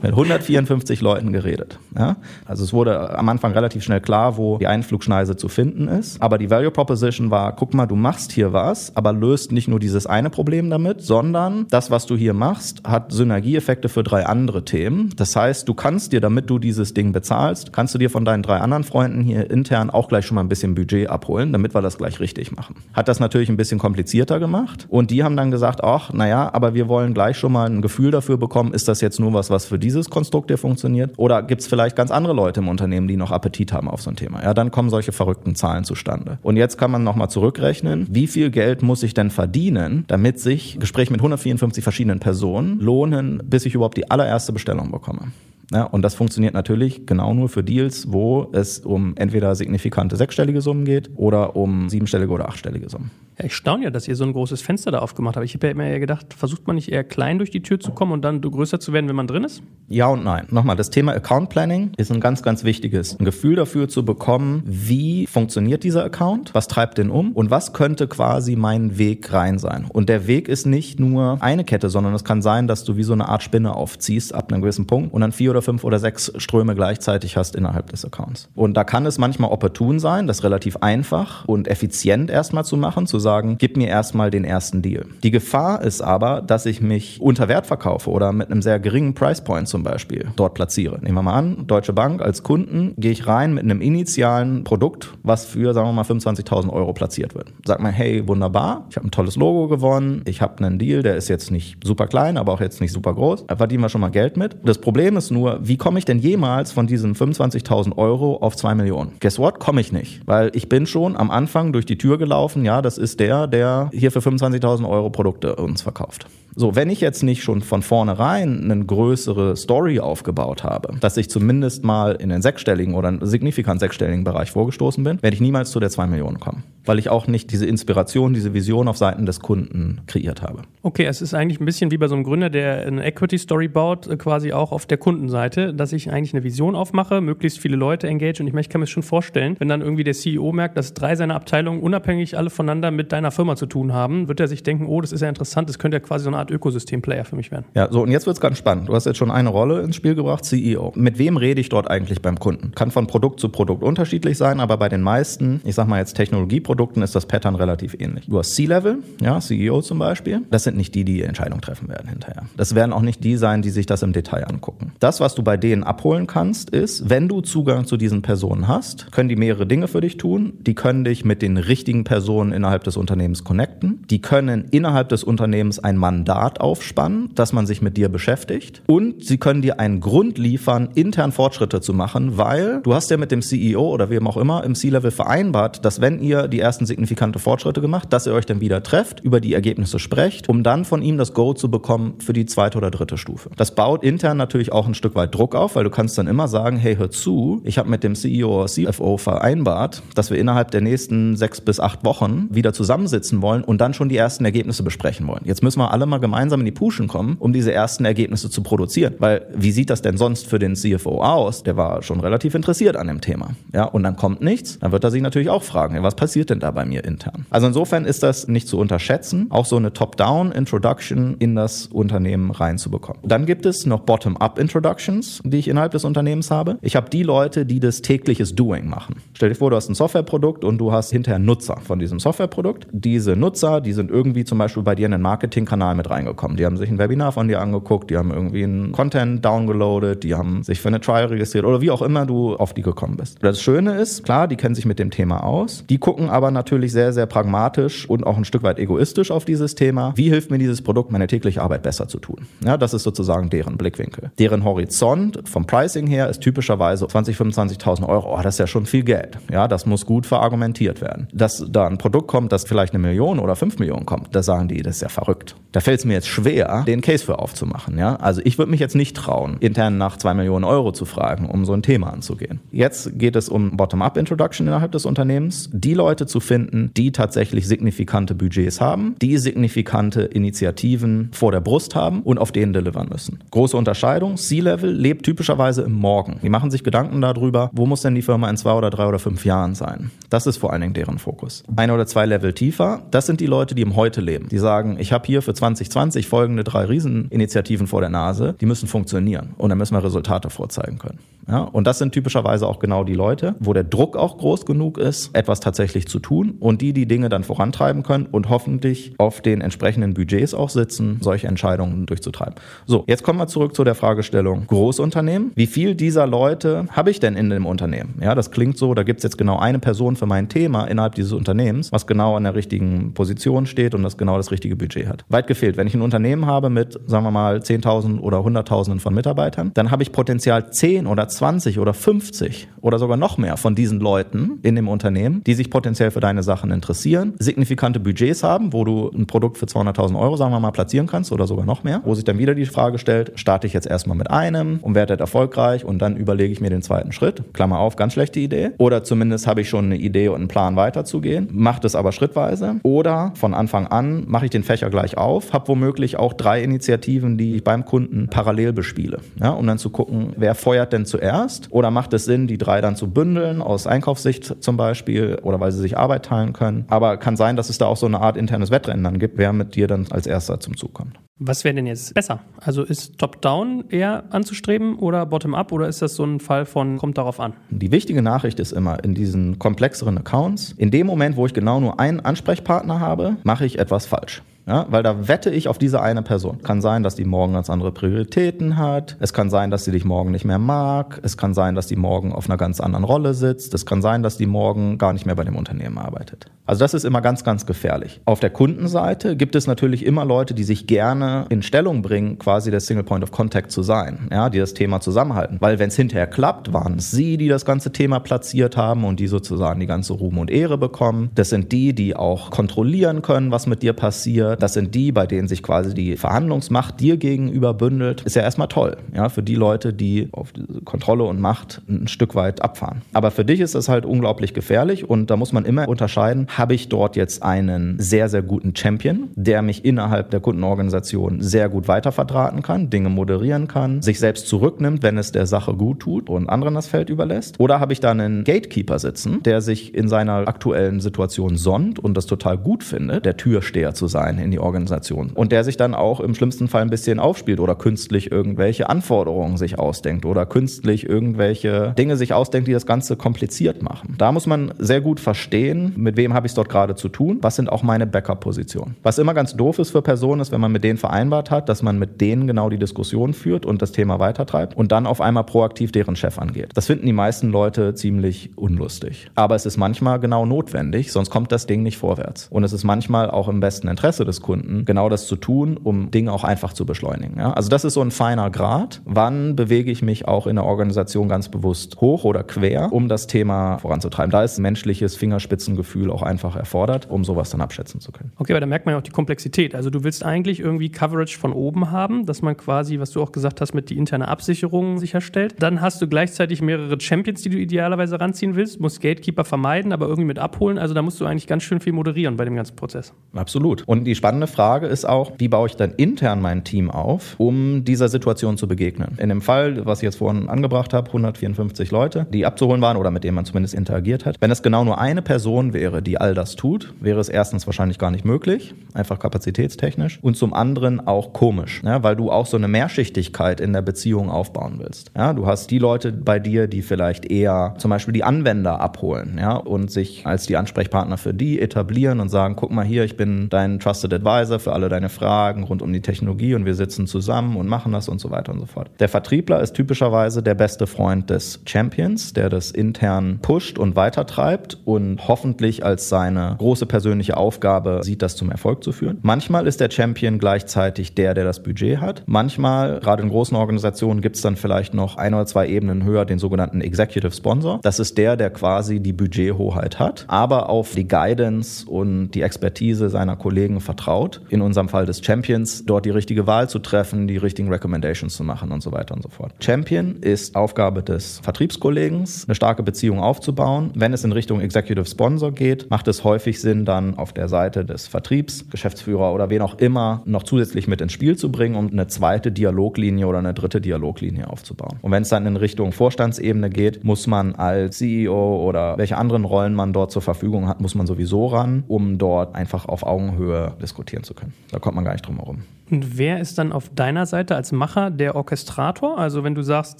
mit 0.03 0.11
154 0.11 1.01
Leuten 1.01 1.31
geredet. 1.31 1.79
Ja? 1.97 2.17
Also 2.45 2.63
es 2.63 2.73
wurde 2.73 3.17
am 3.17 3.29
Anfang 3.29 3.53
relativ 3.53 3.83
schnell 3.83 4.01
klar, 4.01 4.37
wo 4.37 4.57
die 4.57 4.67
Einflugschneise 4.67 5.37
zu 5.37 5.47
finden 5.47 5.87
ist. 5.87 6.21
Aber 6.21 6.37
die 6.37 6.49
Value 6.49 6.71
Proposition 6.71 7.31
war, 7.31 7.55
guck 7.55 7.73
mal, 7.73 7.85
du 7.85 7.95
machst 7.95 8.33
hier 8.33 8.53
was, 8.53 8.95
aber 8.95 9.13
löst 9.13 9.51
nicht 9.51 9.67
nur 9.67 9.79
dieses 9.79 10.05
eine 10.05 10.29
Problem 10.29 10.69
damit, 10.69 11.01
sondern 11.01 11.67
das, 11.69 11.89
was 11.89 12.05
du 12.05 12.17
hier 12.17 12.33
machst, 12.33 12.81
hat 12.85 13.11
Synergieeffekte 13.13 13.87
für 13.87 14.03
drei 14.03 14.25
andere 14.25 14.65
Themen. 14.65 15.11
Das 15.15 15.35
heißt, 15.35 15.67
du 15.67 15.73
kannst 15.73 16.11
dir, 16.11 16.19
damit 16.19 16.49
du 16.49 16.59
dieses 16.59 16.93
Ding 16.93 17.13
bezahlst, 17.13 17.71
kannst 17.71 17.95
du 17.95 17.97
dir 17.97 18.09
von 18.09 18.25
deinen 18.25 18.43
drei 18.43 18.57
anderen 18.57 18.83
Freunden 18.83 19.21
hier 19.21 19.49
intern 19.49 19.89
auch 19.89 20.09
gleich 20.09 20.25
schon 20.25 20.35
mal 20.35 20.41
ein 20.41 20.49
bisschen 20.49 20.75
Budget 20.75 21.09
abholen, 21.09 21.53
damit 21.53 21.73
wir 21.73 21.81
das 21.81 21.97
gleich 21.97 22.19
richtig 22.19 22.53
machen. 22.53 22.75
Hat 22.93 23.07
das 23.07 23.21
natürlich 23.21 23.47
ein 23.47 23.57
bisschen 23.57 23.79
komplizierter 23.79 24.39
gemacht. 24.39 24.85
Und 24.89 25.11
die 25.11 25.23
haben 25.23 25.37
dann 25.37 25.49
gesagt, 25.49 25.81
ach, 25.81 26.11
naja, 26.11 26.49
aber 26.53 26.73
wir 26.73 26.89
wollen 26.89 27.13
gleich 27.13 27.37
schon 27.37 27.53
mal 27.53 27.69
ein 27.69 27.81
Gefühl 27.81 28.11
dafür 28.11 28.35
bekommen, 28.35 28.73
ist 28.73 28.89
das 28.89 28.99
jetzt 28.99 29.19
nur 29.19 29.33
was, 29.33 29.49
was 29.49 29.65
für 29.65 29.79
diese 29.79 29.92
dieses 29.93 30.09
Konstrukt 30.09 30.49
hier 30.49 30.57
funktioniert? 30.57 31.11
Oder 31.17 31.43
gibt 31.43 31.61
es 31.61 31.67
vielleicht 31.67 31.95
ganz 31.95 32.11
andere 32.11 32.33
Leute 32.33 32.59
im 32.59 32.67
Unternehmen, 32.67 33.07
die 33.07 33.17
noch 33.17 33.31
Appetit 33.31 33.73
haben 33.73 33.89
auf 33.89 34.01
so 34.01 34.09
ein 34.09 34.15
Thema? 34.15 34.43
Ja, 34.43 34.53
dann 34.53 34.71
kommen 34.71 34.89
solche 34.89 35.11
verrückten 35.11 35.55
Zahlen 35.55 35.83
zustande. 35.83 36.39
Und 36.41 36.57
jetzt 36.57 36.77
kann 36.77 36.91
man 36.91 37.03
nochmal 37.03 37.29
zurückrechnen, 37.29 38.07
wie 38.09 38.27
viel 38.27 38.51
Geld 38.51 38.81
muss 38.81 39.03
ich 39.03 39.13
denn 39.13 39.29
verdienen, 39.29 40.05
damit 40.07 40.39
sich 40.39 40.77
Gespräche 40.79 41.11
mit 41.11 41.21
154 41.21 41.83
verschiedenen 41.83 42.19
Personen 42.19 42.79
lohnen, 42.79 43.41
bis 43.45 43.65
ich 43.65 43.75
überhaupt 43.75 43.97
die 43.97 44.09
allererste 44.09 44.53
Bestellung 44.53 44.91
bekomme. 44.91 45.31
Ja, 45.73 45.85
und 45.85 46.03
das 46.03 46.13
funktioniert 46.13 46.53
natürlich 46.53 47.07
genau 47.07 47.33
nur 47.33 47.49
für 47.49 47.63
Deals, 47.63 48.11
wo 48.11 48.49
es 48.53 48.79
um 48.79 49.15
entweder 49.17 49.55
signifikante 49.55 50.15
sechsstellige 50.15 50.61
Summen 50.61 50.85
geht 50.85 51.09
oder 51.15 51.55
um 51.55 51.89
siebenstellige 51.89 52.31
oder 52.31 52.47
achtstellige 52.47 52.89
Summen. 52.89 53.09
Ja, 53.39 53.45
ich 53.45 53.55
staune 53.55 53.85
ja, 53.85 53.89
dass 53.89 54.07
ihr 54.07 54.15
so 54.15 54.23
ein 54.23 54.33
großes 54.33 54.61
Fenster 54.61 54.91
da 54.91 54.99
aufgemacht 54.99 55.35
habt. 55.35 55.45
Ich 55.45 55.55
habe 55.55 55.65
ja 55.65 55.71
immer 55.71 55.85
eher 55.85 55.99
gedacht, 55.99 56.35
versucht 56.35 56.67
man 56.67 56.75
nicht 56.75 56.91
eher 56.91 57.03
klein 57.03 57.39
durch 57.39 57.49
die 57.49 57.63
Tür 57.63 57.79
zu 57.79 57.91
kommen 57.91 58.11
und 58.11 58.21
dann 58.21 58.41
größer 58.41 58.79
zu 58.79 58.93
werden, 58.93 59.07
wenn 59.09 59.15
man 59.15 59.25
drin 59.25 59.43
ist? 59.43 59.63
Ja 59.87 60.07
und 60.07 60.23
nein. 60.23 60.45
Nochmal, 60.51 60.75
das 60.75 60.91
Thema 60.91 61.13
Account 61.13 61.49
Planning 61.49 61.91
ist 61.97 62.11
ein 62.11 62.19
ganz, 62.19 62.43
ganz 62.43 62.63
wichtiges. 62.63 63.19
Ein 63.19 63.25
Gefühl 63.25 63.55
dafür 63.55 63.89
zu 63.89 64.05
bekommen, 64.05 64.61
wie 64.65 65.25
funktioniert 65.25 65.83
dieser 65.83 66.03
Account, 66.03 66.53
was 66.53 66.67
treibt 66.67 66.99
den 66.99 67.09
um 67.09 67.31
und 67.31 67.49
was 67.49 67.73
könnte 67.73 68.07
quasi 68.07 68.55
mein 68.55 68.99
Weg 68.99 69.33
rein 69.33 69.57
sein. 69.57 69.85
Und 69.91 70.09
der 70.09 70.27
Weg 70.27 70.47
ist 70.47 70.67
nicht 70.67 70.99
nur 70.99 71.41
eine 71.41 71.63
Kette, 71.63 71.89
sondern 71.89 72.13
es 72.13 72.23
kann 72.23 72.43
sein, 72.43 72.67
dass 72.67 72.83
du 72.83 72.97
wie 72.97 73.03
so 73.03 73.13
eine 73.13 73.29
Art 73.29 73.41
Spinne 73.41 73.75
aufziehst 73.75 74.35
ab 74.35 74.51
einem 74.51 74.61
gewissen 74.61 74.85
Punkt 74.85 75.11
und 75.11 75.21
dann 75.21 75.31
vier 75.31 75.49
oder 75.49 75.62
fünf 75.63 75.83
oder 75.83 75.99
sechs 75.99 76.31
Ströme 76.37 76.75
gleichzeitig 76.75 77.37
hast 77.37 77.55
innerhalb 77.55 77.89
des 77.89 78.05
Accounts. 78.05 78.49
Und 78.55 78.75
da 78.75 78.83
kann 78.83 79.05
es 79.05 79.17
manchmal 79.17 79.51
opportun 79.51 79.99
sein, 79.99 80.27
das 80.27 80.43
relativ 80.43 80.77
einfach 80.77 81.45
und 81.45 81.67
effizient 81.67 82.29
erstmal 82.29 82.65
zu 82.65 82.77
machen, 82.77 83.07
zu 83.07 83.19
sagen, 83.19 83.55
gib 83.57 83.77
mir 83.77 83.87
erstmal 83.87 84.31
den 84.31 84.45
ersten 84.45 84.81
Deal. 84.81 85.05
Die 85.23 85.31
Gefahr 85.31 85.81
ist 85.81 86.01
aber, 86.01 86.41
dass 86.41 86.65
ich 86.65 86.81
mich 86.81 87.19
unter 87.21 87.47
Wert 87.47 87.65
verkaufe 87.65 88.09
oder 88.09 88.31
mit 88.31 88.51
einem 88.51 88.61
sehr 88.61 88.79
geringen 88.79 89.13
Price 89.13 89.43
Point 89.43 89.67
zum 89.67 89.83
Beispiel 89.83 90.27
dort 90.35 90.53
platziere. 90.53 90.99
Nehmen 91.01 91.15
wir 91.15 91.23
mal 91.23 91.33
an, 91.33 91.67
Deutsche 91.67 91.93
Bank 91.93 92.21
als 92.21 92.43
Kunden 92.43 92.93
gehe 92.97 93.11
ich 93.11 93.27
rein 93.27 93.53
mit 93.53 93.63
einem 93.63 93.81
initialen 93.81 94.63
Produkt, 94.63 95.13
was 95.23 95.45
für, 95.45 95.73
sagen 95.73 95.87
wir 95.87 95.93
mal, 95.93 96.03
25.000 96.03 96.69
Euro 96.71 96.93
platziert 96.93 97.35
wird. 97.35 97.53
Sag 97.65 97.79
mal, 97.79 97.91
hey, 97.91 98.27
wunderbar, 98.27 98.85
ich 98.89 98.95
habe 98.95 99.07
ein 99.07 99.11
tolles 99.11 99.35
Logo 99.35 99.67
gewonnen, 99.67 100.21
ich 100.25 100.41
habe 100.41 100.63
einen 100.63 100.79
Deal, 100.79 101.03
der 101.03 101.15
ist 101.15 101.29
jetzt 101.29 101.51
nicht 101.51 101.77
super 101.83 102.07
klein, 102.07 102.37
aber 102.37 102.53
auch 102.53 102.61
jetzt 102.61 102.81
nicht 102.81 102.91
super 102.91 103.13
groß. 103.13 103.45
Da 103.47 103.55
verdienen 103.55 103.83
wir 103.83 103.89
schon 103.89 104.01
mal 104.01 104.09
Geld 104.09 104.37
mit. 104.37 104.57
Das 104.63 104.79
Problem 104.79 105.17
ist 105.17 105.31
nur, 105.31 105.42
wie 105.61 105.77
komme 105.77 105.99
ich 105.99 106.05
denn 106.05 106.19
jemals 106.19 106.71
von 106.71 106.87
diesen 106.87 107.15
25.000 107.15 107.97
Euro 107.97 108.37
auf 108.37 108.55
2 108.55 108.75
Millionen? 108.75 109.13
Guess 109.19 109.39
what? 109.39 109.59
Komme 109.59 109.81
ich 109.81 109.91
nicht, 109.91 110.21
weil 110.25 110.51
ich 110.53 110.69
bin 110.69 110.85
schon 110.85 111.15
am 111.15 111.31
Anfang 111.31 111.73
durch 111.73 111.85
die 111.85 111.97
Tür 111.97 112.17
gelaufen, 112.17 112.65
ja, 112.65 112.81
das 112.81 112.97
ist 112.97 113.19
der, 113.19 113.47
der 113.47 113.89
hier 113.93 114.11
für 114.11 114.19
25.000 114.19 114.87
Euro 114.87 115.09
Produkte 115.09 115.55
uns 115.55 115.81
verkauft. 115.81 116.27
So, 116.55 116.75
wenn 116.75 116.89
ich 116.89 117.01
jetzt 117.01 117.23
nicht 117.23 117.43
schon 117.43 117.61
von 117.61 117.81
vornherein 117.81 118.69
eine 118.69 118.85
größere 118.85 119.55
Story 119.55 119.99
aufgebaut 119.99 120.63
habe, 120.63 120.95
dass 120.99 121.17
ich 121.17 121.29
zumindest 121.29 121.83
mal 121.83 122.13
in 122.13 122.29
den 122.29 122.41
sechsstelligen 122.41 122.93
oder 122.93 123.25
signifikant 123.25 123.79
sechsstelligen 123.79 124.23
Bereich 124.23 124.51
vorgestoßen 124.51 125.03
bin, 125.03 125.21
werde 125.21 125.33
ich 125.33 125.41
niemals 125.41 125.71
zu 125.71 125.79
der 125.79 125.89
2 125.89 126.07
Millionen 126.07 126.39
kommen. 126.39 126.63
Weil 126.85 126.99
ich 126.99 127.09
auch 127.09 127.27
nicht 127.27 127.51
diese 127.51 127.65
Inspiration, 127.65 128.33
diese 128.33 128.53
Vision 128.53 128.87
auf 128.87 128.97
Seiten 128.97 129.25
des 129.25 129.39
Kunden 129.39 130.01
kreiert 130.05 130.41
habe. 130.41 130.63
Okay, 130.83 131.05
es 131.05 131.21
ist 131.21 131.33
eigentlich 131.33 131.59
ein 131.59 131.65
bisschen 131.65 131.91
wie 131.91 131.97
bei 131.97 132.07
so 132.07 132.15
einem 132.15 132.23
Gründer, 132.23 132.49
der 132.49 132.85
eine 132.85 133.03
Equity 133.03 133.37
Story 133.37 133.67
baut, 133.67 134.07
äh, 134.07 134.17
quasi 134.17 134.53
auch 134.53 134.71
auf 134.71 134.85
der 134.85 134.97
Kundenseite, 134.97 135.73
dass 135.73 135.93
ich 135.93 136.11
eigentlich 136.11 136.33
eine 136.33 136.43
Vision 136.43 136.75
aufmache, 136.75 137.21
möglichst 137.21 137.59
viele 137.59 137.77
Leute 137.77 138.07
engage 138.07 138.41
und 138.41 138.47
ich, 138.47 138.53
ich 138.53 138.69
kann 138.69 138.81
mir 138.81 138.87
schon 138.87 139.03
vorstellen, 139.03 139.55
wenn 139.59 139.69
dann 139.69 139.81
irgendwie 139.81 140.03
der 140.03 140.13
CEO 140.13 140.51
merkt, 140.51 140.77
dass 140.77 140.93
drei 140.93 141.15
seiner 141.15 141.35
Abteilungen 141.35 141.81
unabhängig 141.81 142.37
alle 142.37 142.49
voneinander 142.49 142.91
mit 142.91 143.11
deiner 143.11 143.31
Firma 143.31 143.55
zu 143.55 143.65
tun 143.65 143.93
haben, 143.93 144.27
wird 144.27 144.39
er 144.39 144.47
sich 144.47 144.61
denken, 144.61 144.85
oh, 144.85 145.01
das 145.01 145.11
ist 145.11 145.21
ja 145.21 145.29
interessant, 145.29 145.69
das 145.69 145.79
könnte 145.79 145.97
ja 145.97 146.01
quasi 146.01 146.25
so 146.25 146.29
eine 146.29 146.42
Art 146.43 146.51
Ökosystem-Player 146.51 147.23
für 147.23 147.37
mich 147.37 147.51
werden. 147.51 147.65
Ja, 147.73 147.89
so 147.89 148.01
und 148.01 148.11
jetzt 148.11 148.27
wird's 148.27 148.41
ganz 148.41 148.57
spannend. 148.57 148.89
Du 148.89 148.95
hast 148.95 149.05
jetzt 149.05 149.17
schon 149.17 149.31
eine 149.31 149.47
Rolle 149.47 149.81
ins 149.81 149.95
Spiel 149.95 150.13
gebracht, 150.13 150.43
CEO. 150.43 150.91
Mit 150.95 151.17
wem 151.17 151.37
rede 151.37 151.61
ich 151.61 151.69
dort 151.69 151.89
eigentlich 151.89 152.21
beim 152.21 152.37
Kunden? 152.37 152.73
Kann 152.75 152.91
von 152.91 153.07
Produkt 153.07 153.39
zu 153.39 153.47
Produkt 153.47 153.81
unterschiedlich 153.81 154.37
sein, 154.37 154.59
aber 154.59 154.75
bei 154.77 154.89
den 154.89 155.01
meisten, 155.01 155.61
ich 155.63 155.75
sag 155.75 155.87
mal 155.87 155.99
jetzt 155.99 156.15
Technologieprodukten, 156.15 157.01
ist 157.01 157.15
das 157.15 157.25
Pattern 157.25 157.55
relativ 157.55 157.95
ähnlich. 157.97 158.25
Du 158.27 158.37
hast 158.37 158.55
C-Level, 158.55 158.99
ja, 159.21 159.39
CEO 159.39 159.81
zum 159.81 159.99
Beispiel. 159.99 160.41
Das 160.51 160.65
sind 160.65 160.75
nicht 160.75 160.93
die, 160.95 161.05
die 161.05 161.21
Entscheidungen 161.21 161.61
treffen 161.61 161.87
werden 161.87 162.09
hinterher. 162.09 162.43
Das 162.57 162.75
werden 162.75 162.91
auch 162.91 163.01
nicht 163.01 163.23
die 163.23 163.37
sein, 163.37 163.61
die 163.61 163.69
sich 163.69 163.85
das 163.85 164.03
im 164.03 164.11
Detail 164.11 164.45
angucken. 164.49 164.91
Das, 164.99 165.21
was 165.21 165.35
du 165.35 165.43
bei 165.43 165.55
denen 165.55 165.83
abholen 165.83 166.27
kannst, 166.27 166.71
ist, 166.71 167.09
wenn 167.09 167.29
du 167.29 167.39
Zugang 167.39 167.85
zu 167.85 167.95
diesen 167.95 168.21
Personen 168.21 168.67
hast, 168.67 169.13
können 169.13 169.29
die 169.29 169.37
mehrere 169.37 169.65
Dinge 169.65 169.87
für 169.87 170.01
dich 170.01 170.17
tun. 170.17 170.53
Die 170.59 170.75
können 170.75 171.05
dich 171.05 171.23
mit 171.23 171.41
den 171.41 171.55
richtigen 171.55 172.03
Personen 172.03 172.51
innerhalb 172.51 172.83
des 172.83 172.97
Unternehmens 172.97 173.45
connecten. 173.45 174.03
Die 174.09 174.19
können 174.19 174.65
innerhalb 174.71 175.07
des 175.09 175.23
Unternehmens 175.23 175.79
ein 175.79 175.95
Mandat 175.95 176.32
aufspannen, 176.33 177.31
dass 177.35 177.53
man 177.53 177.65
sich 177.65 177.81
mit 177.81 177.97
dir 177.97 178.09
beschäftigt. 178.09 178.81
Und 178.87 179.23
sie 179.23 179.37
können 179.37 179.61
dir 179.61 179.79
einen 179.79 179.99
Grund 179.99 180.37
liefern, 180.37 180.89
intern 180.95 181.31
Fortschritte 181.31 181.81
zu 181.81 181.93
machen, 181.93 182.37
weil 182.37 182.81
du 182.83 182.93
hast 182.93 183.09
ja 183.11 183.17
mit 183.17 183.31
dem 183.31 183.41
CEO 183.41 183.81
oder 183.81 184.09
wem 184.09 184.27
auch 184.27 184.37
immer 184.37 184.63
im 184.63 184.75
C-Level 184.75 185.11
vereinbart, 185.11 185.85
dass 185.85 186.01
wenn 186.01 186.19
ihr 186.19 186.47
die 186.47 186.59
ersten 186.59 186.85
signifikante 186.85 187.39
Fortschritte 187.39 187.81
gemacht, 187.81 188.11
dass 188.11 188.25
ihr 188.27 188.33
euch 188.33 188.45
dann 188.45 188.61
wieder 188.61 188.83
trefft, 188.83 189.19
über 189.19 189.39
die 189.39 189.53
Ergebnisse 189.53 189.99
sprecht, 189.99 190.49
um 190.49 190.63
dann 190.63 190.85
von 190.85 191.01
ihm 191.01 191.17
das 191.17 191.33
Go 191.33 191.53
zu 191.53 191.69
bekommen 191.69 192.15
für 192.19 192.33
die 192.33 192.45
zweite 192.45 192.77
oder 192.77 192.91
dritte 192.91 193.17
Stufe. 193.17 193.49
Das 193.57 193.75
baut 193.75 194.03
intern 194.03 194.37
natürlich 194.37 194.71
auch 194.71 194.87
ein 194.87 194.93
Stück 194.93 195.15
weit 195.15 195.35
Druck 195.35 195.55
auf, 195.55 195.75
weil 195.75 195.83
du 195.83 195.89
kannst 195.89 196.17
dann 196.17 196.27
immer 196.27 196.47
sagen, 196.47 196.77
hey, 196.77 196.95
hör 196.95 197.09
zu, 197.09 197.61
ich 197.63 197.77
habe 197.77 197.89
mit 197.89 198.03
dem 198.03 198.15
CEO 198.15 198.61
oder 198.61 198.67
CFO 198.67 199.17
vereinbart, 199.17 200.01
dass 200.15 200.31
wir 200.31 200.37
innerhalb 200.37 200.71
der 200.71 200.81
nächsten 200.81 201.35
sechs 201.35 201.61
bis 201.61 201.79
acht 201.79 202.03
Wochen 202.03 202.47
wieder 202.49 202.73
zusammensitzen 202.73 203.41
wollen 203.41 203.63
und 203.63 203.81
dann 203.81 203.93
schon 203.93 204.09
die 204.09 204.17
ersten 204.17 204.45
Ergebnisse 204.45 204.83
besprechen 204.83 205.27
wollen. 205.27 205.41
Jetzt 205.45 205.63
müssen 205.63 205.79
wir 205.79 205.91
alle 205.91 206.05
mal 206.05 206.19
gemeinsam 206.23 206.61
in 206.61 206.65
die 206.65 206.71
Puschen 206.71 207.09
kommen, 207.09 207.35
um 207.37 207.51
diese 207.51 207.73
ersten 207.73 208.05
Ergebnisse 208.05 208.49
zu 208.49 208.63
produzieren. 208.63 209.15
Weil 209.19 209.45
wie 209.53 209.73
sieht 209.73 209.89
das 209.89 210.01
denn 210.01 210.15
sonst 210.15 210.47
für 210.47 210.57
den 210.57 210.75
CFO 210.75 211.21
aus? 211.21 211.63
Der 211.63 211.75
war 211.75 212.01
schon 212.01 212.21
relativ 212.21 212.55
interessiert 212.55 212.95
an 212.95 213.07
dem 213.07 213.19
Thema. 213.19 213.49
Ja, 213.73 213.83
und 213.83 214.03
dann 214.03 214.15
kommt 214.15 214.41
nichts. 214.41 214.79
Dann 214.79 214.93
wird 214.93 215.03
er 215.03 215.11
sich 215.11 215.21
natürlich 215.21 215.49
auch 215.49 215.63
fragen, 215.63 216.01
was 216.01 216.15
passiert 216.15 216.49
denn 216.49 216.61
da 216.61 216.71
bei 216.71 216.85
mir 216.85 217.03
intern? 217.03 217.45
Also 217.49 217.67
insofern 217.67 218.05
ist 218.05 218.23
das 218.23 218.47
nicht 218.47 218.69
zu 218.69 218.79
unterschätzen, 218.79 219.47
auch 219.49 219.65
so 219.65 219.75
eine 219.75 219.91
Top-Down-Introduction 219.91 221.35
in 221.39 221.55
das 221.55 221.87
Unternehmen 221.87 222.51
reinzubekommen. 222.51 223.21
Dann 223.23 223.45
gibt 223.45 223.65
es 223.65 223.85
noch 223.85 223.99
Bottom-Up-Introductions, 223.99 225.41
die 225.43 225.57
ich 225.57 225.67
innerhalb 225.67 225.91
des 225.91 226.05
Unternehmens 226.05 226.49
habe. 226.49 226.77
Ich 226.81 226.95
habe 226.95 227.09
die 227.09 227.23
Leute, 227.23 227.65
die 227.65 227.81
das 227.81 228.01
tägliches 228.01 228.55
Doing 228.55 228.87
machen. 228.87 229.17
Stell 229.33 229.49
dir 229.49 229.55
vor, 229.55 229.69
du 229.69 229.75
hast 229.75 229.89
ein 229.89 229.95
Softwareprodukt 229.95 230.63
und 230.63 230.77
du 230.77 230.93
hast 230.93 231.11
hinterher 231.11 231.39
Nutzer 231.39 231.77
von 231.83 231.99
diesem 231.99 232.19
Softwareprodukt. 232.19 232.87
Diese 232.93 233.35
Nutzer, 233.35 233.81
die 233.81 233.91
sind 233.91 234.09
irgendwie 234.09 234.45
zum 234.45 234.57
Beispiel 234.57 234.83
bei 234.83 234.95
dir 234.95 235.05
in 235.07 235.11
den 235.11 235.21
Marketingkanal 235.21 235.95
mit 235.95 236.09
reingekommen. 236.13 236.57
Die 236.57 236.65
haben 236.65 236.77
sich 236.77 236.89
ein 236.89 236.97
Webinar 236.97 237.31
von 237.31 237.47
dir 237.47 237.59
angeguckt, 237.61 238.09
die 238.09 238.17
haben 238.17 238.31
irgendwie 238.31 238.63
einen 238.63 238.91
Content 238.91 239.43
downgeloadet, 239.43 240.23
die 240.23 240.35
haben 240.35 240.63
sich 240.63 240.79
für 240.79 240.87
eine 240.87 241.01
Trial 241.01 241.25
registriert 241.25 241.65
oder 241.65 241.81
wie 241.81 241.91
auch 241.91 242.01
immer 242.01 242.25
du 242.25 242.55
auf 242.55 242.73
die 242.73 242.81
gekommen 242.81 243.17
bist. 243.17 243.37
Das 243.41 243.61
Schöne 243.61 243.95
ist, 243.95 244.23
klar, 244.23 244.47
die 244.47 244.55
kennen 244.55 244.75
sich 244.75 244.85
mit 244.85 244.99
dem 244.99 245.11
Thema 245.11 245.43
aus. 245.43 245.83
Die 245.89 245.97
gucken 245.97 246.29
aber 246.29 246.51
natürlich 246.51 246.91
sehr, 246.91 247.13
sehr 247.13 247.25
pragmatisch 247.25 248.09
und 248.09 248.25
auch 248.25 248.37
ein 248.37 248.45
Stück 248.45 248.63
weit 248.63 248.79
egoistisch 248.79 249.31
auf 249.31 249.45
dieses 249.45 249.75
Thema. 249.75 250.13
Wie 250.15 250.29
hilft 250.29 250.51
mir 250.51 250.57
dieses 250.57 250.81
Produkt, 250.81 251.11
meine 251.11 251.27
tägliche 251.27 251.61
Arbeit 251.61 251.83
besser 251.83 252.07
zu 252.07 252.19
tun? 252.19 252.47
Ja, 252.63 252.77
das 252.77 252.93
ist 252.93 253.03
sozusagen 253.03 253.49
deren 253.49 253.77
Blickwinkel. 253.77 254.31
Deren 254.39 254.63
Horizont 254.63 255.41
vom 255.45 255.65
Pricing 255.65 256.07
her 256.07 256.29
ist 256.29 256.41
typischerweise 256.41 257.07
20, 257.07 257.35
25.000 257.37 258.07
Euro. 258.07 258.37
Oh, 258.37 258.41
das 258.41 258.55
ist 258.55 258.59
ja 258.59 258.67
schon 258.67 258.85
viel 258.85 259.03
Geld. 259.03 259.37
Ja, 259.51 259.67
das 259.67 259.85
muss 259.85 260.05
gut 260.05 260.25
verargumentiert 260.25 261.01
werden. 261.01 261.27
Dass 261.33 261.65
da 261.69 261.87
ein 261.87 261.97
Produkt 261.97 262.27
kommt, 262.27 262.51
das 262.51 262.65
vielleicht 262.65 262.93
eine 262.93 263.01
Million 263.01 263.39
oder 263.39 263.55
fünf 263.55 263.79
Millionen 263.79 264.05
kommt, 264.05 264.35
da 264.35 264.43
sagen 264.43 264.67
die, 264.67 264.81
das 264.81 264.97
ist 264.97 265.01
ja 265.01 265.09
verrückt. 265.09 265.55
Da 265.71 265.79
fällt 265.79 266.02
es 266.03 266.07
mir 266.07 266.13
jetzt 266.13 266.27
schwer, 266.27 266.83
den 266.85 267.01
Case 267.01 267.25
für 267.25 267.39
aufzumachen. 267.39 267.97
Ja, 267.97 268.15
also 268.17 268.41
ich 268.43 268.57
würde 268.57 268.71
mich 268.71 268.79
jetzt 268.79 268.95
nicht 268.95 269.15
trauen, 269.15 269.57
intern 269.59 269.97
nach 269.97 270.17
zwei 270.17 270.33
Millionen 270.33 270.65
Euro 270.65 270.91
zu 270.91 271.05
fragen, 271.05 271.49
um 271.49 271.65
so 271.65 271.73
ein 271.73 271.81
Thema 271.81 272.11
anzugehen. 272.11 272.59
Jetzt 272.71 273.17
geht 273.17 273.35
es 273.35 273.49
um 273.49 273.77
Bottom-up-Introduction 273.77 274.67
innerhalb 274.67 274.91
des 274.91 275.05
Unternehmens, 275.05 275.69
die 275.73 275.93
Leute 275.93 276.25
zu 276.25 276.39
finden, 276.39 276.91
die 276.95 277.11
tatsächlich 277.11 277.67
signifikante 277.67 278.35
Budgets 278.35 278.81
haben, 278.81 279.15
die 279.21 279.37
signifikante 279.37 280.23
Initiativen 280.23 281.29
vor 281.31 281.51
der 281.51 281.61
Brust 281.61 281.95
haben 281.95 282.21
und 282.21 282.37
auf 282.37 282.51
denen 282.51 282.73
delivern 282.73 283.07
müssen. 283.09 283.39
Große 283.51 283.77
Unterscheidung, 283.77 284.37
C-Level 284.37 284.91
lebt 284.91 285.25
typischerweise 285.25 285.83
im 285.83 285.93
Morgen. 285.93 286.39
Die 286.43 286.49
machen 286.49 286.71
sich 286.71 286.83
Gedanken 286.83 287.21
darüber, 287.21 287.69
wo 287.73 287.85
muss 287.85 288.01
denn 288.01 288.15
die 288.15 288.21
Firma 288.21 288.49
in 288.49 288.57
zwei 288.57 288.73
oder 288.73 288.89
drei 288.89 289.07
oder 289.07 289.19
fünf 289.19 289.45
Jahren 289.45 289.75
sein. 289.75 290.11
Das 290.29 290.47
ist 290.47 290.57
vor 290.57 290.71
allen 290.71 290.81
Dingen 290.81 290.93
deren 290.93 291.19
Fokus. 291.19 291.63
Ein 291.75 291.91
oder 291.91 292.05
zwei 292.05 292.25
Level 292.25 292.53
tiefer, 292.53 293.03
das 293.11 293.25
sind 293.25 293.39
die 293.39 293.45
Leute, 293.45 293.75
die 293.75 293.81
im 293.81 293.95
Heute 293.95 294.21
leben. 294.21 294.49
Die 294.49 294.57
sagen, 294.57 294.97
ich 294.99 295.13
habe 295.13 295.25
hier 295.25 295.41
für 295.41 295.53
2020 295.89 296.27
folgende 296.27 296.63
drei 296.63 296.85
Rieseninitiativen 296.85 297.87
vor 297.87 298.01
der 298.01 298.09
Nase, 298.09 298.55
die 298.59 298.65
müssen 298.65 298.87
funktionieren 298.87 299.53
und 299.57 299.69
dann 299.69 299.77
müssen 299.77 299.95
wir 299.95 300.03
Resultate 300.03 300.49
vorzeigen 300.49 300.99
können. 300.99 301.19
Ja, 301.47 301.61
und 301.63 301.87
das 301.87 301.99
sind 301.99 302.13
typischerweise 302.13 302.67
auch 302.67 302.79
genau 302.79 303.03
die 303.03 303.13
Leute, 303.13 303.55
wo 303.59 303.73
der 303.73 303.83
Druck 303.83 304.15
auch 304.15 304.37
groß 304.37 304.65
genug 304.65 304.97
ist, 304.97 305.35
etwas 305.35 305.59
tatsächlich 305.59 306.07
zu 306.07 306.19
tun 306.19 306.55
und 306.59 306.81
die 306.81 306.93
die 306.93 307.05
Dinge 307.05 307.29
dann 307.29 307.43
vorantreiben 307.43 308.03
können 308.03 308.27
und 308.31 308.49
hoffentlich 308.49 309.13
auf 309.17 309.41
den 309.41 309.61
entsprechenden 309.61 310.13
Budgets 310.13 310.53
auch 310.53 310.69
sitzen, 310.69 311.19
solche 311.21 311.47
Entscheidungen 311.47 312.05
durchzutreiben. 312.05 312.55
So, 312.85 313.03
jetzt 313.07 313.23
kommen 313.23 313.39
wir 313.39 313.47
zurück 313.47 313.75
zu 313.75 313.83
der 313.83 313.95
Fragestellung 313.95 314.67
Großunternehmen. 314.67 315.51
Wie 315.55 315.67
viel 315.67 315.95
dieser 315.95 316.27
Leute 316.27 316.85
habe 316.91 317.11
ich 317.11 317.19
denn 317.19 317.35
in 317.35 317.49
dem 317.49 317.65
Unternehmen? 317.65 318.19
Ja, 318.21 318.35
das 318.35 318.51
klingt 318.51 318.77
so, 318.77 318.93
da 318.93 319.03
gibt 319.03 319.19
es 319.19 319.23
jetzt 319.23 319.37
genau 319.37 319.57
eine 319.57 319.79
Person 319.79 320.15
für 320.15 320.25
mein 320.25 320.49
Thema 320.49 320.85
innerhalb 320.85 321.15
dieses 321.15 321.33
Unternehmens, 321.33 321.91
was 321.91 322.07
genau 322.07 322.35
an 322.35 322.43
der 322.43 322.55
richtigen 322.55 323.13
Position 323.13 323.65
steht 323.65 323.95
und 323.95 324.03
das 324.03 324.17
genau 324.17 324.37
das 324.37 324.51
richtige 324.51 324.75
Budget 324.75 325.07
hat. 325.07 325.25
Weit 325.29 325.47
gefehlt, 325.47 325.77
wenn 325.77 325.87
ich 325.87 325.93
ein 325.93 326.01
Unternehmen 326.01 326.45
habe 326.45 326.69
mit, 326.69 326.99
sagen 327.05 327.25
wir 327.25 327.31
mal, 327.31 327.57
10.000 327.57 328.19
oder 328.19 328.39
100.000 328.39 328.99
von 328.99 329.13
Mitarbeitern, 329.13 329.71
dann 329.73 329.91
habe 329.91 330.03
ich 330.03 330.11
Potenzial 330.11 330.71
10 330.71 331.07
oder 331.07 331.27
20 331.33 331.79
oder 331.79 331.93
50 331.93 332.67
oder 332.81 332.99
sogar 332.99 333.17
noch 333.17 333.37
mehr 333.37 333.57
von 333.57 333.75
diesen 333.75 333.99
Leuten 333.99 334.59
in 334.61 334.75
dem 334.75 334.87
Unternehmen, 334.87 335.43
die 335.45 335.53
sich 335.53 335.69
potenziell 335.69 336.11
für 336.11 336.19
deine 336.19 336.43
Sachen 336.43 336.71
interessieren, 336.71 337.33
signifikante 337.39 337.99
Budgets 337.99 338.43
haben, 338.43 338.73
wo 338.73 338.83
du 338.83 339.09
ein 339.09 339.25
Produkt 339.25 339.57
für 339.57 339.65
200.000 339.65 340.19
Euro, 340.19 340.35
sagen 340.35 340.51
wir 340.51 340.59
mal, 340.59 340.71
platzieren 340.71 341.07
kannst 341.07 341.31
oder 341.31 341.47
sogar 341.47 341.65
noch 341.65 341.83
mehr, 341.83 342.01
wo 342.03 342.13
sich 342.13 342.25
dann 342.25 342.37
wieder 342.37 342.55
die 342.55 342.65
Frage 342.65 342.99
stellt, 342.99 343.31
starte 343.35 343.67
ich 343.67 343.73
jetzt 343.73 343.87
erstmal 343.87 344.17
mit 344.17 344.29
einem 344.29 344.79
und 344.81 344.95
werde 344.95 345.17
erfolgreich 345.17 345.85
und 345.85 345.99
dann 345.99 346.17
überlege 346.17 346.51
ich 346.51 346.61
mir 346.61 346.69
den 346.69 346.81
zweiten 346.81 347.11
Schritt. 347.11 347.43
Klammer 347.53 347.79
auf, 347.79 347.95
ganz 347.95 348.13
schlechte 348.13 348.39
Idee. 348.39 348.71
Oder 348.77 349.03
zumindest 349.03 349.47
habe 349.47 349.61
ich 349.61 349.69
schon 349.69 349.85
eine 349.85 349.97
Idee 349.97 350.27
und 350.27 350.35
einen 350.35 350.47
Plan 350.47 350.75
weiterzugehen, 350.75 351.47
mache 351.51 351.81
das 351.81 351.95
aber 351.95 352.11
schrittweise. 352.11 352.75
Oder 352.83 353.31
von 353.35 353.53
Anfang 353.53 353.87
an 353.87 354.25
mache 354.27 354.45
ich 354.45 354.51
den 354.51 354.63
Fächer 354.63 354.89
gleich 354.89 355.17
auf, 355.17 355.53
habe 355.53 355.67
womöglich 355.69 356.17
auch 356.17 356.33
drei 356.33 356.61
Initiativen, 356.61 357.37
die 357.37 357.55
ich 357.55 357.63
beim 357.63 357.85
Kunden 357.85 358.27
parallel 358.29 358.73
bespiele, 358.73 359.19
ja, 359.39 359.51
um 359.51 359.65
dann 359.65 359.77
zu 359.77 359.89
gucken, 359.89 360.33
wer 360.35 360.53
feuert 360.53 360.91
denn 360.93 361.05
zuerst 361.05 361.22
oder 361.71 361.91
macht 361.91 362.13
es 362.13 362.25
Sinn, 362.25 362.47
die 362.47 362.57
drei 362.57 362.81
dann 362.81 362.95
zu 362.95 363.09
bündeln, 363.09 363.61
aus 363.61 363.87
Einkaufssicht 363.87 364.63
zum 364.63 364.77
Beispiel 364.77 365.39
oder 365.43 365.59
weil 365.59 365.71
sie 365.71 365.79
sich 365.79 365.97
Arbeit 365.97 366.25
teilen 366.25 366.53
können. 366.53 366.85
Aber 366.89 367.17
kann 367.17 367.35
sein, 367.35 367.55
dass 367.55 367.69
es 367.69 367.77
da 367.77 367.85
auch 367.85 367.97
so 367.97 368.05
eine 368.05 368.21
Art 368.21 368.37
internes 368.37 368.71
Wettrennen 368.71 369.03
dann 369.03 369.19
gibt, 369.19 369.37
wer 369.37 369.53
mit 369.53 369.75
dir 369.75 369.87
dann 369.87 370.07
als 370.09 370.27
erster 370.27 370.59
zum 370.59 370.77
Zug 370.77 370.93
kommt. 370.93 371.19
Was 371.39 371.63
wäre 371.63 371.75
denn 371.75 371.87
jetzt 371.87 372.13
besser? 372.13 372.41
Also 372.59 372.83
ist 372.83 373.17
Top-Down 373.17 373.85
eher 373.89 374.25
anzustreben 374.29 374.95
oder 374.95 375.25
Bottom-up 375.25 375.71
oder 375.71 375.87
ist 375.87 376.01
das 376.01 376.15
so 376.15 376.23
ein 376.23 376.39
Fall 376.39 376.65
von 376.65 376.97
kommt 376.97 377.17
darauf 377.17 377.39
an? 377.39 377.53
Die 377.69 377.91
wichtige 377.91 378.21
Nachricht 378.21 378.59
ist 378.59 378.71
immer 378.71 379.03
in 379.03 379.15
diesen 379.15 379.57
komplexeren 379.57 380.17
Accounts, 380.17 380.73
in 380.77 380.91
dem 380.91 381.07
Moment, 381.07 381.35
wo 381.35 381.45
ich 381.45 381.53
genau 381.53 381.79
nur 381.79 381.99
einen 381.99 382.19
Ansprechpartner 382.19 382.99
habe, 382.99 383.37
mache 383.43 383.65
ich 383.65 383.79
etwas 383.79 384.05
falsch. 384.05 384.43
Ja, 384.65 384.85
weil 384.89 385.03
da 385.03 385.27
wette 385.27 385.49
ich 385.49 385.67
auf 385.67 385.77
diese 385.77 386.01
eine 386.01 386.21
Person. 386.21 386.61
Kann 386.61 386.81
sein, 386.81 387.03
dass 387.03 387.15
die 387.15 387.25
morgen 387.25 387.53
ganz 387.53 387.69
andere 387.69 387.91
Prioritäten 387.91 388.77
hat. 388.77 389.17
Es 389.19 389.33
kann 389.33 389.49
sein, 389.49 389.71
dass 389.71 389.83
sie 389.83 389.91
dich 389.91 390.05
morgen 390.05 390.31
nicht 390.31 390.45
mehr 390.45 390.59
mag. 390.59 391.19
Es 391.21 391.35
kann 391.35 391.53
sein, 391.53 391.75
dass 391.75 391.87
die 391.87 391.97
morgen 391.97 392.31
auf 392.31 392.49
einer 392.49 392.57
ganz 392.57 392.79
anderen 392.79 393.03
Rolle 393.03 393.33
sitzt. 393.33 393.73
Es 393.73 393.85
kann 393.85 394.01
sein, 394.01 394.23
dass 394.23 394.37
die 394.37 394.45
morgen 394.45 394.97
gar 394.97 395.11
nicht 395.11 395.25
mehr 395.25 395.35
bei 395.35 395.43
dem 395.43 395.57
Unternehmen 395.57 395.97
arbeitet. 395.97 396.45
Also 396.65 396.79
das 396.79 396.93
ist 396.93 397.03
immer 397.03 397.21
ganz, 397.21 397.43
ganz 397.43 397.65
gefährlich. 397.65 398.21
Auf 398.25 398.39
der 398.39 398.49
Kundenseite 398.49 399.35
gibt 399.35 399.55
es 399.55 399.67
natürlich 399.67 400.05
immer 400.05 400.25
Leute, 400.25 400.53
die 400.53 400.63
sich 400.63 400.87
gerne 400.87 401.45
in 401.49 401.61
Stellung 401.61 402.01
bringen, 402.01 402.39
quasi 402.39 402.71
der 402.71 402.79
Single 402.79 403.03
Point 403.03 403.23
of 403.23 403.31
Contact 403.31 403.71
zu 403.71 403.83
sein, 403.83 404.29
ja, 404.31 404.49
die 404.49 404.59
das 404.59 404.73
Thema 404.73 405.01
zusammenhalten. 405.01 405.57
Weil 405.59 405.79
wenn 405.79 405.89
es 405.89 405.95
hinterher 405.95 406.27
klappt, 406.27 406.73
waren 406.73 406.97
es 406.97 407.11
sie, 407.11 407.37
die 407.37 407.47
das 407.47 407.65
ganze 407.65 407.91
Thema 407.91 408.19
platziert 408.19 408.77
haben 408.77 409.03
und 409.03 409.19
die 409.19 409.27
sozusagen 409.27 409.79
die 409.79 409.87
ganze 409.87 410.13
Ruhm 410.13 410.37
und 410.37 410.49
Ehre 410.49 410.77
bekommen. 410.77 411.31
Das 411.35 411.49
sind 411.49 411.71
die, 411.71 411.93
die 411.93 412.15
auch 412.15 412.49
kontrollieren 412.49 413.21
können, 413.21 413.51
was 413.51 413.67
mit 413.67 413.83
dir 413.83 413.93
passiert 413.93 414.63
das 414.63 414.73
sind 414.73 414.95
die, 414.95 415.11
bei 415.11 415.27
denen 415.27 415.47
sich 415.47 415.61
quasi 415.61 415.93
die 415.93 416.15
Verhandlungsmacht 416.15 416.99
dir 416.99 417.17
gegenüber 417.17 417.73
bündelt. 417.73 418.21
Ist 418.21 418.35
ja 418.35 418.41
erstmal 418.41 418.69
toll, 418.69 418.97
ja, 419.13 419.27
für 419.27 419.43
die 419.43 419.55
Leute, 419.55 419.93
die 419.93 420.29
auf 420.31 420.53
Kontrolle 420.85 421.25
und 421.25 421.41
Macht 421.41 421.81
ein 421.89 422.07
Stück 422.07 422.33
weit 422.33 422.61
abfahren. 422.61 423.01
Aber 423.11 423.29
für 423.31 423.43
dich 423.43 423.59
ist 423.59 423.75
das 423.75 423.89
halt 423.89 424.05
unglaublich 424.05 424.53
gefährlich 424.53 425.09
und 425.09 425.29
da 425.29 425.35
muss 425.35 425.51
man 425.51 425.65
immer 425.65 425.87
unterscheiden, 425.89 426.47
habe 426.57 426.73
ich 426.73 426.89
dort 426.89 427.15
jetzt 427.15 427.43
einen 427.43 427.99
sehr, 427.99 428.29
sehr 428.29 428.41
guten 428.41 428.75
Champion, 428.75 429.29
der 429.35 429.61
mich 429.61 429.85
innerhalb 429.85 430.31
der 430.31 430.39
Kundenorganisation 430.39 431.41
sehr 431.41 431.69
gut 431.69 431.87
weiterverdrahten 431.87 432.61
kann, 432.61 432.89
Dinge 432.89 433.09
moderieren 433.09 433.67
kann, 433.67 434.01
sich 434.01 434.19
selbst 434.19 434.47
zurücknimmt, 434.47 435.03
wenn 435.03 435.17
es 435.17 435.31
der 435.31 435.45
Sache 435.45 435.73
gut 435.73 435.99
tut 435.99 436.29
und 436.29 436.49
anderen 436.49 436.75
das 436.75 436.87
Feld 436.87 437.09
überlässt? 437.09 437.59
Oder 437.59 437.79
habe 437.79 437.93
ich 437.93 437.99
da 437.99 438.11
einen 438.11 438.43
Gatekeeper 438.43 438.99
sitzen, 438.99 439.41
der 439.43 439.61
sich 439.61 439.93
in 439.95 440.07
seiner 440.07 440.47
aktuellen 440.47 440.99
Situation 440.99 441.57
sonnt 441.57 441.99
und 441.99 442.15
das 442.15 442.25
total 442.25 442.57
gut 442.57 442.83
findet, 442.83 443.25
der 443.25 443.37
Türsteher 443.37 443.93
zu 443.93 444.07
sein 444.07 444.37
in 444.37 444.51
die 444.51 444.59
Organisation. 444.59 445.31
Und 445.33 445.51
der 445.51 445.63
sich 445.63 445.77
dann 445.77 445.93
auch 445.93 446.19
im 446.19 446.35
schlimmsten 446.35 446.67
Fall 446.67 446.81
ein 446.81 446.89
bisschen 446.89 447.19
aufspielt 447.19 447.59
oder 447.59 447.75
künstlich 447.75 448.31
irgendwelche 448.31 448.89
Anforderungen 448.89 449.57
sich 449.57 449.79
ausdenkt 449.79 450.25
oder 450.25 450.45
künstlich 450.45 451.07
irgendwelche 451.07 451.93
Dinge 451.97 452.17
sich 452.17 452.33
ausdenkt, 452.33 452.67
die 452.67 452.73
das 452.73 452.85
Ganze 452.85 453.15
kompliziert 453.15 453.81
machen. 453.81 454.15
Da 454.17 454.31
muss 454.31 454.47
man 454.47 454.73
sehr 454.77 455.01
gut 455.01 455.19
verstehen, 455.19 455.93
mit 455.95 456.17
wem 456.17 456.33
habe 456.33 456.42
ich 456.47 456.51
es 456.51 456.55
dort 456.55 456.69
gerade 456.69 456.95
zu 456.95 457.09
tun, 457.09 457.39
was 457.41 457.55
sind 457.55 457.71
auch 457.71 457.83
meine 457.83 458.07
Backup-Positionen. 458.07 458.95
Was 459.03 459.17
immer 459.17 459.33
ganz 459.33 459.55
doof 459.55 459.79
ist 459.79 459.91
für 459.91 460.01
Personen, 460.01 460.41
ist, 460.41 460.51
wenn 460.51 460.61
man 460.61 460.71
mit 460.71 460.83
denen 460.83 460.97
vereinbart 460.97 461.51
hat, 461.51 461.69
dass 461.69 461.81
man 461.81 461.99
mit 461.99 462.21
denen 462.21 462.47
genau 462.47 462.69
die 462.69 462.77
Diskussion 462.77 463.33
führt 463.33 463.65
und 463.65 463.81
das 463.81 463.91
Thema 463.91 464.19
weitertreibt 464.19 464.75
und 464.77 464.91
dann 464.91 465.05
auf 465.05 465.21
einmal 465.21 465.43
proaktiv 465.43 465.91
deren 465.91 466.15
Chef 466.15 466.39
angeht. 466.39 466.69
Das 466.73 466.87
finden 466.87 467.05
die 467.05 467.13
meisten 467.13 467.49
Leute 467.49 467.93
ziemlich 467.95 468.51
unlustig. 468.55 469.29
Aber 469.35 469.55
es 469.55 469.65
ist 469.65 469.77
manchmal 469.77 470.19
genau 470.19 470.45
notwendig, 470.45 471.11
sonst 471.11 471.29
kommt 471.29 471.51
das 471.51 471.65
Ding 471.65 471.83
nicht 471.83 471.97
vorwärts. 471.97 472.47
Und 472.49 472.63
es 472.63 472.73
ist 472.73 472.83
manchmal 472.83 473.29
auch 473.29 473.47
im 473.47 473.59
besten 473.59 473.87
Interesse 473.87 474.25
des 474.25 474.41
Kunden, 474.41 474.85
genau 474.85 475.09
das 475.09 475.27
zu 475.27 475.35
tun, 475.35 475.77
um 475.81 476.11
Dinge 476.11 476.31
auch 476.31 476.43
einfach 476.43 476.73
zu 476.73 476.85
beschleunigen. 476.85 477.37
Ja? 477.37 477.53
Also 477.53 477.69
das 477.69 477.85
ist 477.85 477.93
so 477.93 478.01
ein 478.01 478.11
feiner 478.11 478.49
Grad. 478.49 479.01
Wann 479.05 479.55
bewege 479.55 479.91
ich 479.91 480.01
mich 480.01 480.27
auch 480.27 480.47
in 480.47 480.55
der 480.55 480.65
Organisation 480.65 481.29
ganz 481.29 481.49
bewusst 481.49 482.01
hoch 482.01 482.23
oder 482.23 482.43
quer, 482.43 482.91
um 482.91 483.07
das 483.07 483.27
Thema 483.27 483.77
voranzutreiben? 483.77 484.31
Da 484.31 484.43
ist 484.43 484.59
menschliches 484.59 485.15
Fingerspitzengefühl 485.15 486.11
auch 486.11 486.21
einfach 486.33 486.55
erfordert, 486.55 487.09
um 487.09 487.23
sowas 487.23 487.51
dann 487.51 487.61
abschätzen 487.61 488.01
zu 488.01 488.11
können. 488.11 488.31
Okay, 488.37 488.53
aber 488.53 488.59
da 488.59 488.65
merkt 488.65 488.85
man 488.85 488.93
ja 488.93 488.99
auch 488.99 489.03
die 489.03 489.11
Komplexität. 489.11 489.75
Also 489.75 489.89
du 489.89 490.03
willst 490.03 490.25
eigentlich 490.25 490.59
irgendwie 490.59 490.89
Coverage 490.89 491.37
von 491.37 491.53
oben 491.53 491.91
haben, 491.91 492.25
dass 492.25 492.41
man 492.41 492.57
quasi, 492.57 492.99
was 492.99 493.11
du 493.11 493.21
auch 493.21 493.31
gesagt 493.31 493.61
hast, 493.61 493.73
mit 493.73 493.89
die 493.89 493.97
interne 493.97 494.27
Absicherung 494.27 494.97
sicherstellt. 494.97 495.55
Dann 495.59 495.81
hast 495.81 496.01
du 496.01 496.07
gleichzeitig 496.07 496.61
mehrere 496.61 496.99
Champions, 496.99 497.43
die 497.43 497.49
du 497.49 497.57
idealerweise 497.57 498.19
ranziehen 498.19 498.55
willst, 498.55 498.79
musst 498.79 499.01
Gatekeeper 499.01 499.45
vermeiden, 499.45 499.93
aber 499.93 500.07
irgendwie 500.07 500.25
mit 500.25 500.39
abholen. 500.39 500.77
Also 500.77 500.93
da 500.93 501.01
musst 501.01 501.21
du 501.21 501.25
eigentlich 501.25 501.47
ganz 501.47 501.63
schön 501.63 501.79
viel 501.79 501.93
moderieren 501.93 502.35
bei 502.35 502.45
dem 502.45 502.55
ganzen 502.55 502.75
Prozess. 502.75 503.13
Absolut. 503.33 503.83
Und 503.87 504.05
die 504.05 504.15
spannende 504.15 504.47
Frage 504.47 504.87
ist 504.87 505.05
auch, 505.05 505.33
wie 505.37 505.47
baue 505.47 505.67
ich 505.67 505.75
dann 505.75 505.91
intern 505.91 506.41
mein 506.41 506.63
Team 506.63 506.89
auf, 506.89 507.35
um 507.37 507.85
dieser 507.85 508.09
Situation 508.09 508.57
zu 508.57 508.67
begegnen. 508.67 509.17
In 509.17 509.29
dem 509.29 509.41
Fall, 509.41 509.85
was 509.85 509.99
ich 509.99 510.03
jetzt 510.03 510.17
vorhin 510.17 510.49
angebracht 510.49 510.93
habe, 510.93 511.07
154 511.07 511.91
Leute, 511.91 512.25
die 512.33 512.45
abzuholen 512.45 512.81
waren 512.81 512.97
oder 512.97 513.11
mit 513.11 513.23
denen 513.23 513.35
man 513.35 513.45
zumindest 513.45 513.73
interagiert 513.75 514.25
hat. 514.25 514.37
Wenn 514.39 514.51
es 514.51 514.63
genau 514.63 514.83
nur 514.83 514.99
eine 514.99 515.21
Person 515.21 515.73
wäre, 515.73 516.01
die 516.01 516.17
all 516.23 516.33
das 516.33 516.55
tut, 516.55 516.93
wäre 517.01 517.19
es 517.19 517.27
erstens 517.27 517.67
wahrscheinlich 517.67 517.97
gar 517.97 518.09
nicht 518.09 518.23
möglich, 518.23 518.73
einfach 518.93 519.19
kapazitätstechnisch 519.19 520.19
und 520.21 520.37
zum 520.37 520.53
anderen 520.53 521.05
auch 521.05 521.33
komisch, 521.33 521.81
ja, 521.83 522.01
weil 522.01 522.15
du 522.15 522.31
auch 522.31 522.45
so 522.45 522.55
eine 522.55 522.69
Mehrschichtigkeit 522.69 523.59
in 523.59 523.73
der 523.73 523.81
Beziehung 523.81 524.29
aufbauen 524.29 524.75
willst. 524.77 525.11
Ja, 525.17 525.33
du 525.33 525.47
hast 525.47 525.69
die 525.69 525.79
Leute 525.79 526.13
bei 526.13 526.39
dir, 526.39 526.67
die 526.67 526.81
vielleicht 526.81 527.25
eher 527.25 527.75
zum 527.77 527.89
Beispiel 527.89 528.13
die 528.13 528.23
Anwender 528.23 528.79
abholen 528.79 529.37
ja, 529.37 529.57
und 529.57 529.91
sich 529.91 530.25
als 530.25 530.45
die 530.45 530.55
Ansprechpartner 530.55 531.17
für 531.17 531.33
die 531.33 531.59
etablieren 531.59 532.21
und 532.21 532.29
sagen, 532.29 532.55
guck 532.55 532.71
mal 532.71 532.85
hier, 532.85 533.03
ich 533.03 533.17
bin 533.17 533.49
dein 533.49 533.81
Trusted 533.81 534.13
Advisor 534.13 534.59
für 534.59 534.71
alle 534.71 534.87
deine 534.87 535.09
Fragen 535.09 535.63
rund 535.63 535.81
um 535.81 535.91
die 535.91 536.01
Technologie 536.01 536.55
und 536.55 536.65
wir 536.65 536.75
sitzen 536.75 537.05
zusammen 537.05 537.57
und 537.57 537.67
machen 537.67 537.91
das 537.91 538.07
und 538.07 538.21
so 538.21 538.31
weiter 538.31 538.53
und 538.53 538.61
so 538.61 538.65
fort. 538.65 538.89
Der 539.01 539.09
Vertriebler 539.09 539.59
ist 539.59 539.73
typischerweise 539.73 540.41
der 540.41 540.55
beste 540.55 540.87
Freund 540.87 541.29
des 541.29 541.59
Champions, 541.65 542.31
der 542.31 542.47
das 542.47 542.71
intern 542.71 543.39
pusht 543.41 543.77
und 543.77 543.97
weitertreibt 543.97 544.77
und 544.85 545.27
hoffentlich 545.27 545.83
als 545.83 546.12
seine 546.13 546.53
große 546.59 546.85
persönliche 546.85 547.37
Aufgabe 547.37 548.01
sieht, 548.03 548.21
das 548.21 548.35
zum 548.35 548.51
Erfolg 548.51 548.83
zu 548.83 548.91
führen. 548.91 549.17
Manchmal 549.23 549.65
ist 549.65 549.79
der 549.79 549.89
Champion 549.89 550.37
gleichzeitig 550.37 551.15
der, 551.15 551.33
der 551.33 551.43
das 551.43 551.63
Budget 551.63 552.01
hat. 552.01 552.21
Manchmal, 552.27 552.99
gerade 552.99 553.23
in 553.23 553.29
großen 553.29 553.57
Organisationen, 553.57 554.21
gibt 554.21 554.35
es 554.35 554.43
dann 554.43 554.55
vielleicht 554.55 554.93
noch 554.93 555.17
ein 555.17 555.33
oder 555.33 555.47
zwei 555.47 555.67
Ebenen 555.67 556.03
höher 556.03 556.25
den 556.25 556.37
sogenannten 556.37 556.81
Executive 556.81 557.31
Sponsor. 557.31 557.79
Das 557.81 557.99
ist 557.99 558.19
der, 558.19 558.37
der 558.37 558.51
quasi 558.51 558.99
die 558.99 559.11
Budgethoheit 559.11 559.97
hat, 559.97 560.25
aber 560.27 560.69
auf 560.69 560.91
die 560.91 561.07
Guidance 561.07 561.83
und 561.89 562.29
die 562.35 562.43
Expertise 562.43 563.09
seiner 563.09 563.35
Kollegen 563.35 563.81
vertraut 563.81 564.41
in 564.49 564.61
unserem 564.61 564.89
Fall 564.89 565.07
des 565.07 565.25
Champions, 565.25 565.83
dort 565.83 566.05
die 566.05 566.11
richtige 566.11 566.45
Wahl 566.45 566.69
zu 566.69 566.77
treffen, 566.77 567.27
die 567.27 567.37
richtigen 567.37 567.69
Recommendations 567.69 568.35
zu 568.35 568.43
machen 568.43 568.71
und 568.71 568.83
so 568.83 568.91
weiter 568.91 569.15
und 569.15 569.23
so 569.23 569.29
fort. 569.29 569.51
Champion 569.59 570.17
ist 570.17 570.55
Aufgabe 570.55 571.01
des 571.01 571.39
Vertriebskollegen, 571.39 572.23
eine 572.45 572.53
starke 572.53 572.83
Beziehung 572.83 573.19
aufzubauen. 573.19 573.89
Wenn 573.95 574.13
es 574.13 574.23
in 574.23 574.31
Richtung 574.31 574.61
Executive 574.61 575.07
Sponsor 575.07 575.51
geht, 575.51 575.89
macht 575.89 576.02
es 576.07 576.23
häufig 576.23 576.61
Sinn, 576.61 576.85
dann 576.85 577.17
auf 577.17 577.33
der 577.33 577.47
Seite 577.47 577.85
des 577.85 578.07
Vertriebs, 578.07 578.69
Geschäftsführer 578.69 579.33
oder 579.33 579.49
wen 579.49 579.61
auch 579.61 579.77
immer 579.77 580.21
noch 580.25 580.43
zusätzlich 580.43 580.87
mit 580.87 581.01
ins 581.01 581.13
Spiel 581.13 581.37
zu 581.37 581.51
bringen, 581.51 581.75
um 581.75 581.89
eine 581.89 582.07
zweite 582.07 582.51
Dialoglinie 582.51 583.27
oder 583.27 583.39
eine 583.39 583.53
dritte 583.53 583.81
Dialoglinie 583.81 584.49
aufzubauen. 584.49 584.99
Und 585.01 585.11
wenn 585.11 585.23
es 585.23 585.29
dann 585.29 585.45
in 585.45 585.55
Richtung 585.55 585.91
Vorstandsebene 585.91 586.69
geht, 586.69 587.03
muss 587.03 587.27
man 587.27 587.55
als 587.55 587.97
CEO 587.97 588.63
oder 588.67 588.97
welche 588.97 589.17
anderen 589.17 589.45
Rollen 589.45 589.73
man 589.73 589.93
dort 589.93 590.11
zur 590.11 590.21
Verfügung 590.21 590.67
hat, 590.67 590.81
muss 590.81 590.95
man 590.95 591.07
sowieso 591.07 591.47
ran, 591.47 591.83
um 591.87 592.17
dort 592.17 592.55
einfach 592.55 592.85
auf 592.85 593.03
Augenhöhe 593.03 593.73
diskutieren 593.81 594.23
zu 594.23 594.33
können. 594.33 594.53
Da 594.71 594.79
kommt 594.79 594.95
man 594.95 595.05
gar 595.05 595.13
nicht 595.13 595.25
drum 595.25 595.37
herum. 595.37 595.63
Und 595.93 596.17
wer 596.17 596.39
ist 596.39 596.57
dann 596.57 596.71
auf 596.71 596.89
deiner 596.89 597.27
Seite 597.27 597.55
als 597.55 597.71
Macher 597.71 598.09
der 598.09 598.35
Orchestrator? 598.35 599.19
Also 599.19 599.43
wenn 599.43 599.53
du 599.53 599.61
sagst 599.61 599.99